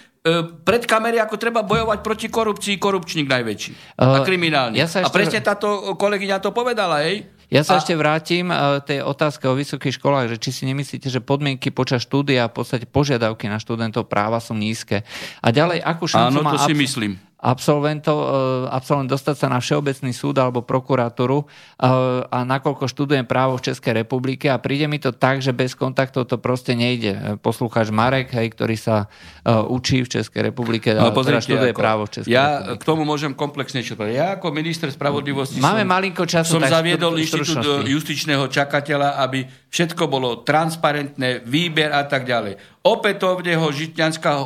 pred 0.60 0.82
kamery, 0.82 1.16
ako 1.16 1.36
treba 1.36 1.62
bojovať 1.62 1.98
proti 2.00 2.26
korupcii, 2.26 2.76
korupčník 2.76 3.26
najväčší. 3.26 3.72
a 3.96 4.02
Eh, 4.12 4.24
kriminálny. 4.24 4.74
ja 4.74 4.84
sa 4.84 4.98
a 4.98 5.02
ešte- 5.02 5.14
presne 5.14 5.38
táto 5.40 5.66
kolegyňa 5.92 6.36
to 6.38 6.50
povedala, 6.50 7.02
hej? 7.02 7.30
Ja 7.46 7.62
sa 7.62 7.74
A- 7.74 7.78
ešte 7.78 7.94
vrátim 7.94 8.48
uh, 8.48 8.78
tej 8.80 9.00
otázke 9.00 9.46
o 9.46 9.54
vysokých 9.54 9.94
školách, 9.94 10.26
že 10.28 10.36
či 10.36 10.50
si 10.50 10.62
nemyslíte, 10.64 11.06
že 11.06 11.20
podmienky 11.20 11.70
počas 11.70 12.02
štúdia, 12.02 12.44
v 12.44 12.54
podstate 12.56 12.84
požiadavky 12.84 13.46
na 13.46 13.56
študentov 13.56 14.02
práva 14.04 14.38
sú 14.38 14.50
nízke. 14.52 15.06
A 15.38 15.48
ďalej, 15.48 15.78
akú 15.80 16.04
šancu 16.04 16.26
Áno, 16.32 16.42
má 16.42 16.50
to 16.52 16.58
si 16.60 16.74
abs- 16.74 16.82
myslím. 16.82 17.12
Absolventov, 17.36 18.16
uh, 18.16 18.28
absolvent 18.72 19.12
dostať 19.12 19.36
sa 19.36 19.46
na 19.52 19.60
Všeobecný 19.60 20.12
súd 20.16 20.40
alebo 20.40 20.64
prokuratúru 20.64 21.44
uh, 21.44 22.24
a 22.26 22.38
nakoľko 22.48 22.88
študujem 22.88 23.28
právo 23.28 23.60
v 23.60 23.72
Českej 23.72 24.02
republike 24.04 24.48
a 24.48 24.56
príde 24.56 24.88
mi 24.88 24.96
to 24.96 25.12
tak, 25.12 25.44
že 25.44 25.52
bez 25.52 25.76
kontaktov 25.76 26.26
to 26.26 26.40
proste 26.40 26.72
nejde. 26.72 27.12
Uh, 27.12 27.20
Poslucháč 27.36 27.92
Marek, 27.92 28.32
hej, 28.32 28.56
ktorý 28.56 28.76
sa 28.80 29.08
učí 29.46 30.02
v 30.02 30.18
Českej 30.18 30.50
republike 30.50 30.90
a 30.90 31.06
No, 31.06 31.14
teda 31.14 31.14
pozrite, 31.14 31.46
študuje 31.46 31.72
ako, 31.72 31.78
právo 31.78 32.02
v 32.08 32.10
Českej 32.18 32.32
ja 32.34 32.46
republike. 32.58 32.78
k 32.80 32.82
tomu 32.82 33.02
môžem 33.06 33.32
komplexnejšie 33.36 33.94
povedať. 33.94 34.14
Ja 34.18 34.28
ako 34.34 34.46
minister 34.50 34.88
spravodlivosti 34.90 35.62
Máme 35.62 35.86
som, 35.86 35.92
malinko 35.92 36.24
času, 36.26 36.58
som 36.58 36.62
zaviedol 36.66 37.14
inštitút 37.20 37.62
e, 37.62 37.94
justičného 37.94 38.50
čakateľa, 38.50 39.22
aby 39.22 39.46
všetko 39.76 40.08
bolo 40.08 40.40
transparentné, 40.40 41.44
výber 41.44 41.92
a 41.92 42.08
tak 42.08 42.24
ďalej. 42.24 42.56
Opätovne 42.80 43.60
ho 43.60 43.68
Žitňanská, 43.68 44.32
e, 44.32 44.44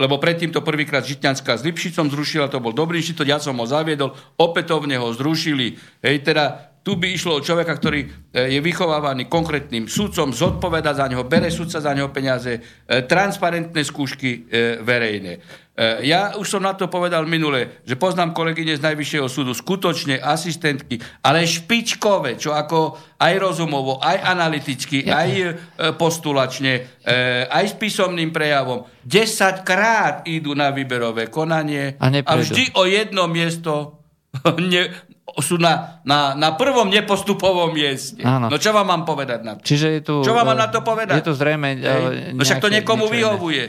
lebo 0.00 0.16
predtým 0.16 0.48
to 0.48 0.64
prvýkrát 0.64 1.04
Žitňanská 1.04 1.60
s 1.60 1.66
Lipšicom 1.68 2.08
zrušila, 2.08 2.48
to 2.48 2.56
bol 2.56 2.72
dobrý 2.72 3.04
inštitút, 3.04 3.28
ja 3.28 3.36
som 3.36 3.60
ho 3.60 3.68
zaviedol, 3.68 4.16
opätovne 4.40 4.96
ho 4.96 5.12
zrušili. 5.12 5.76
Hej, 6.00 6.24
teda 6.24 6.71
tu 6.82 6.98
by 6.98 7.14
išlo 7.14 7.38
o 7.38 7.44
človeka, 7.44 7.78
ktorý 7.78 8.00
e, 8.02 8.08
je 8.58 8.60
vychovávaný 8.60 9.30
konkrétnym 9.30 9.86
sudcom, 9.86 10.34
zodpoveda 10.34 10.90
za 10.98 11.06
neho, 11.06 11.22
bere 11.22 11.46
sudca 11.46 11.78
za 11.78 11.94
neho 11.94 12.10
peniaze, 12.10 12.58
e, 12.58 12.60
transparentné 13.06 13.86
skúšky 13.86 14.30
e, 14.30 14.38
verejné. 14.82 15.62
Ja 16.04 16.36
už 16.36 16.52
som 16.52 16.68
na 16.68 16.76
to 16.76 16.92
povedal 16.92 17.24
minule, 17.24 17.80
že 17.88 17.96
poznám 17.96 18.36
kolegyne 18.36 18.76
z 18.76 18.84
Najvyššieho 18.84 19.24
súdu, 19.24 19.56
skutočne 19.56 20.20
asistentky, 20.20 21.00
ale 21.24 21.48
špičkové, 21.48 22.36
čo 22.36 22.52
ako 22.52 23.00
aj 23.16 23.34
rozumovo, 23.40 23.96
aj 23.96 24.20
analyticky, 24.20 25.08
aj 25.08 25.56
postulačne, 25.96 27.00
aj 27.48 27.64
s 27.72 27.74
písomným 27.80 28.36
prejavom. 28.36 28.84
10 29.08 29.64
krát 29.64 30.28
idú 30.28 30.52
na 30.52 30.68
výberové 30.76 31.32
konanie 31.32 31.96
A 31.96 32.12
neprejdú. 32.12 32.52
vždy 32.52 32.64
o 32.76 32.84
jedno 32.84 33.24
miesto 33.32 34.04
ne, 34.60 34.92
sú 35.40 35.56
na, 35.56 36.02
na, 36.02 36.34
na 36.34 36.58
prvom 36.58 36.90
nepostupovom 36.90 37.70
mieste. 37.72 38.20
Áno. 38.26 38.50
No 38.50 38.56
čo 38.58 38.74
vám 38.74 38.90
mám 38.90 39.02
povedať 39.06 39.40
na 39.46 39.54
to? 39.56 39.62
Čiže 39.62 39.86
je 39.98 40.00
tu, 40.02 40.14
Čo 40.26 40.34
vám 40.34 40.50
mám 40.52 40.58
eh, 40.58 40.64
na 40.66 40.68
to 40.68 40.80
povedať? 40.82 41.14
Je 41.22 41.24
tu 41.24 41.34
zrejme... 41.34 41.68
Hej? 41.78 42.34
No 42.34 42.42
však 42.42 42.60
to 42.60 42.68
niekomu 42.68 43.06
vyhovuje. 43.06 43.64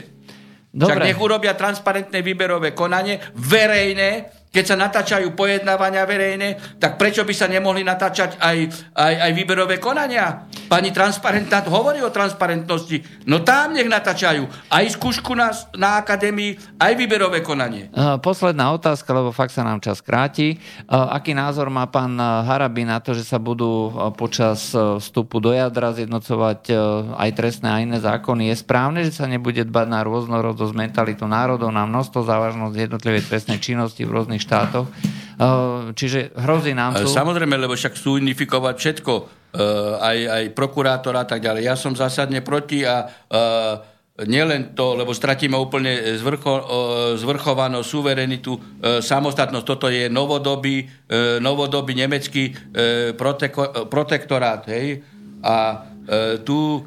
Však 0.74 0.98
Dobre. 0.98 1.06
nech 1.06 1.20
urobia 1.22 1.54
transparentné 1.54 2.18
výberové 2.18 2.74
konanie, 2.74 3.22
verejné, 3.38 4.26
keď 4.54 4.64
sa 4.70 4.78
natáčajú 4.78 5.34
pojednávania 5.34 6.06
verejné, 6.06 6.78
tak 6.78 6.94
prečo 6.94 7.26
by 7.26 7.34
sa 7.34 7.50
nemohli 7.50 7.82
natáčať 7.82 8.38
aj, 8.38 8.58
aj, 8.94 9.14
aj 9.26 9.30
výberové 9.34 9.82
konania? 9.82 10.46
Pani 10.70 10.94
transparentná 10.94 11.66
hovorí 11.66 11.98
o 12.06 12.14
transparentnosti. 12.14 13.26
No 13.26 13.42
tam 13.42 13.74
nech 13.74 13.90
natáčajú 13.90 14.46
aj 14.70 14.84
skúšku 14.94 15.34
na, 15.34 15.50
na 15.74 15.98
akadémii, 15.98 16.78
aj 16.78 16.92
výberové 16.94 17.42
konanie. 17.42 17.90
Posledná 18.22 18.70
otázka, 18.70 19.10
lebo 19.10 19.34
fakt 19.34 19.50
sa 19.50 19.66
nám 19.66 19.82
čas 19.82 19.98
kráti. 19.98 20.62
Aký 20.86 21.34
názor 21.34 21.66
má 21.66 21.90
pán 21.90 22.14
Harabi 22.14 22.86
na 22.86 23.02
to, 23.02 23.10
že 23.10 23.26
sa 23.26 23.42
budú 23.42 23.90
počas 24.14 24.70
vstupu 24.70 25.42
do 25.42 25.50
jadra 25.50 25.90
zjednocovať 25.90 26.70
aj 27.18 27.30
trestné 27.34 27.68
a 27.74 27.82
iné 27.82 27.98
zákony? 27.98 28.54
Je 28.54 28.62
správne, 28.62 29.02
že 29.02 29.18
sa 29.18 29.26
nebude 29.26 29.66
dbať 29.66 29.86
na 29.90 30.06
rôznorodosť 30.06 30.74
mentalitu 30.78 31.26
národov, 31.26 31.74
na 31.74 31.82
množstvo 31.90 32.22
závažnosť 32.22 32.74
jednotlivej 32.76 33.26
trestnej 33.26 33.58
činnosti 33.58 34.06
v 34.06 34.14
rôznych 34.14 34.43
štátoch? 34.44 34.86
Uh, 34.92 35.14
Čiže 35.98 36.30
hrozí 36.38 36.78
nám 36.78 36.94
tu... 36.94 37.10
Samozrejme, 37.10 37.58
lebo 37.58 37.74
však 37.74 37.98
chcú 37.98 38.22
unifikovať 38.22 38.74
všetko, 38.78 39.12
e, 39.18 39.22
aj, 39.98 40.18
aj 40.30 40.44
prokurátor 40.54 41.14
a 41.18 41.26
tak 41.26 41.42
ďalej. 41.42 41.66
Ja 41.66 41.74
som 41.74 41.98
zásadne 41.98 42.38
proti 42.38 42.86
a 42.86 43.02
e, 43.02 43.06
nielen 44.30 44.78
to, 44.78 44.94
lebo 44.94 45.10
stratíme 45.10 45.58
úplne 45.58 46.14
zvrcho, 46.14 46.54
zvrchovanosť, 47.18 47.82
suverenitu, 47.90 48.54
samostatnosť. 49.02 49.66
Toto 49.66 49.90
je 49.90 50.06
novodobý, 50.06 50.86
novodobý 51.42 51.98
nemecký 51.98 52.54
proteko, 53.18 53.90
protektorát. 53.90 54.70
Hej? 54.70 55.02
A 55.42 55.82
tu 56.46 56.86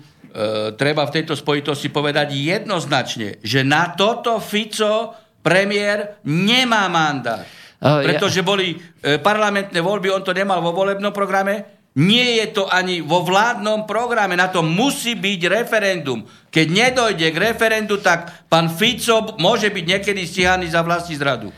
treba 0.80 1.04
v 1.04 1.14
tejto 1.20 1.36
spojitosti 1.36 1.92
povedať 1.92 2.32
jednoznačne, 2.32 3.44
že 3.44 3.60
na 3.60 3.92
toto 3.92 4.40
Fico 4.40 5.27
premiér 5.48 6.20
nemá 6.28 6.92
mandát. 6.92 7.48
Uh, 7.80 8.04
ja- 8.04 8.12
Pretože 8.12 8.44
boli 8.44 8.76
e, 8.76 9.22
parlamentné 9.22 9.80
voľby, 9.80 10.12
on 10.12 10.26
to 10.26 10.34
nemal 10.36 10.60
vo 10.60 10.74
volebnom 10.74 11.14
programe, 11.14 11.78
nie 11.98 12.38
je 12.38 12.54
to 12.54 12.70
ani 12.70 13.02
vo 13.02 13.26
vládnom 13.26 13.90
programe, 13.90 14.38
na 14.38 14.54
to 14.54 14.62
musí 14.62 15.18
byť 15.18 15.42
referendum. 15.50 16.22
Keď 16.54 16.68
nedojde 16.70 17.28
k 17.34 17.38
referendu, 17.38 17.98
tak 17.98 18.46
pán 18.46 18.70
Fico 18.70 19.34
môže 19.42 19.74
byť 19.74 19.86
niekedy 19.86 20.22
stíhaný 20.26 20.70
za 20.70 20.86
vlastní 20.86 21.18
zradu. 21.18 21.50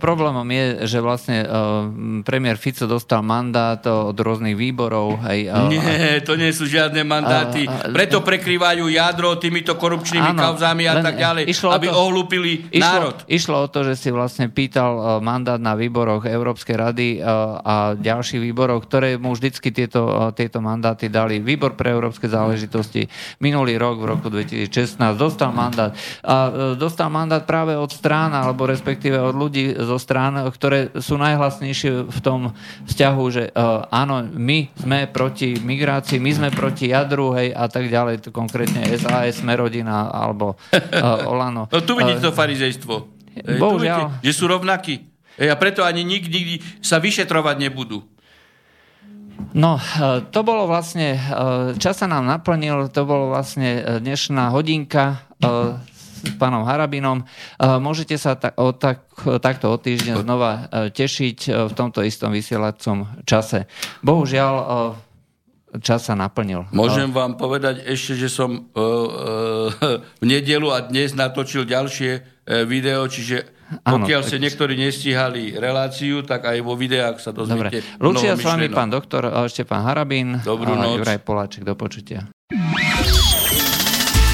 Problémom 0.00 0.48
je, 0.48 0.64
že 0.88 0.98
vlastne 1.04 1.44
premiér 2.24 2.56
Fico 2.56 2.88
dostal 2.88 3.20
mandát 3.20 3.76
od 3.84 4.16
rôznych 4.16 4.56
výborov. 4.56 5.20
Hej, 5.28 5.52
Nie, 5.68 6.24
to 6.24 6.32
nie 6.32 6.48
sú 6.48 6.64
žiadne 6.64 7.04
mandáty. 7.04 7.68
A- 7.68 7.84
a- 7.84 7.92
Preto 7.92 8.24
prekrývajú 8.24 8.88
jadro 8.88 9.36
týmito 9.36 9.76
korupčnými 9.76 10.32
Áno, 10.32 10.56
kauzami 10.56 10.88
a 10.88 11.04
tak 11.04 11.20
ďalej, 11.20 11.44
išlo 11.44 11.76
aby 11.76 11.86
to- 11.86 11.94
ohlúpili 11.94 12.72
Išlo, 12.72 12.80
národ. 12.80 13.16
išlo 13.28 13.56
o 13.60 13.68
to, 13.68 13.84
že 13.84 14.00
si 14.00 14.08
vlastne 14.08 14.48
pítal 14.48 14.96
uh, 14.96 15.04
mandát 15.20 15.60
na 15.60 15.76
výboroch 15.76 16.24
Európskej 16.24 16.76
rady 16.80 17.08
a 17.20 17.92
ďalších 18.00 18.40
výborov, 18.40 18.88
ktoré 18.88 19.20
mu 19.20 19.36
vždycky 19.36 19.68
tieto, 19.70 20.08
tieto 20.32 20.64
mandáty 20.64 21.12
dali. 21.12 21.36
Výbor 21.36 21.76
pre 21.76 21.92
európske 21.92 22.32
záležitosti 22.32 23.04
minulý 23.38 23.76
rok, 23.76 24.00
v 24.00 24.06
roku 24.08 24.26
2016, 24.32 24.96
dostal 25.20 25.52
mandát. 25.52 25.92
A 26.24 26.48
dostal 26.72 27.12
mandát 27.12 27.44
práve 27.44 27.76
od 27.76 27.92
strán, 27.92 28.32
alebo 28.32 28.64
respektíve 28.64 29.20
od 29.20 29.34
ľudí 29.36 29.49
zo 29.74 29.98
strán, 29.98 30.38
ktoré 30.54 30.94
sú 30.98 31.18
najhlasnejšie 31.18 32.06
v 32.06 32.18
tom 32.22 32.54
vzťahu, 32.86 33.24
že 33.30 33.44
uh, 33.50 33.90
áno, 33.90 34.22
my 34.22 34.70
sme 34.78 35.10
proti 35.10 35.58
migrácii, 35.58 36.22
my 36.22 36.30
sme 36.30 36.48
proti 36.54 36.94
jadru, 36.94 37.34
hej, 37.34 37.50
a 37.50 37.66
tak 37.66 37.90
ďalej, 37.90 38.30
konkrétne 38.30 38.86
SAS, 38.94 39.42
Smerodina, 39.42 40.08
alebo 40.10 40.54
uh, 40.54 41.30
Olano. 41.30 41.66
No 41.68 41.78
tu 41.82 41.98
vidíte 41.98 42.30
to 42.30 42.32
farizejstvo. 42.32 42.94
Ej, 43.34 43.56
tu 43.56 43.62
bohužiaľ. 43.62 44.22
že 44.22 44.32
sú 44.34 44.46
rovnakí. 44.50 45.10
A 45.40 45.56
preto 45.56 45.80
ani 45.86 46.04
nikdy, 46.04 46.28
nikdy 46.28 46.56
sa 46.84 47.00
vyšetrovať 47.00 47.56
nebudú. 47.64 48.04
No, 49.56 49.80
e, 49.80 50.20
to 50.30 50.40
bolo 50.44 50.68
vlastne, 50.68 51.16
e, 51.16 51.20
čas 51.80 51.98
sa 51.98 52.06
nám 52.06 52.28
naplnil, 52.28 52.92
to 52.92 53.08
bolo 53.08 53.32
vlastne 53.32 53.80
e, 53.80 53.98
dnešná 53.98 54.52
hodinka 54.52 55.24
e, 55.40 55.80
s 56.20 56.36
pánom 56.36 56.62
Harabinom. 56.62 57.24
E, 57.24 57.24
Môžete 57.80 58.20
sa 58.20 58.36
ta, 58.36 58.52
o, 58.54 58.76
tak, 58.76 59.08
takto 59.40 59.72
o 59.72 59.76
týždeň 59.76 60.20
znova 60.20 60.50
e, 60.52 60.60
tešiť 60.92 61.38
e, 61.48 61.50
v 61.66 61.72
tomto 61.72 62.04
istom 62.04 62.28
vysielacom 62.30 63.24
čase. 63.24 63.64
Bohužiaľ, 64.04 64.54
čas 65.80 66.04
sa 66.04 66.12
naplnil. 66.12 66.68
Môžem 66.70 67.08
vám 67.08 67.38
povedať 67.38 67.86
ešte, 67.86 68.18
že 68.18 68.28
som 68.28 68.68
v 70.18 70.24
nedelu 70.26 70.68
a 70.68 70.82
dnes 70.82 71.14
natočil 71.14 71.62
ďalšie 71.62 72.26
video, 72.66 73.06
čiže 73.06 73.60
Áno, 73.86 74.02
pokiaľ 74.02 74.20
tak- 74.26 74.28
ste 74.34 74.42
niektorí 74.42 74.74
nestíhali 74.74 75.54
reláciu, 75.54 76.26
tak 76.26 76.42
aj 76.42 76.58
vo 76.58 76.74
videách 76.74 77.22
sa 77.22 77.30
Dobre. 77.30 77.70
dozviete 77.70 77.78
Lúčia 78.02 78.34
mnoho 78.34 78.42
s 78.42 78.46
vami 78.50 78.66
pán 78.66 78.90
doktor 78.90 79.22
e, 79.22 79.46
Štefan 79.46 79.86
Harabín 79.86 80.42
Dobrú 80.42 80.74
a 80.74 80.90
noc. 80.90 81.06
Juraj 81.06 81.22
Poláček. 81.22 81.62
Do 81.62 81.78
počutia. 81.78 82.26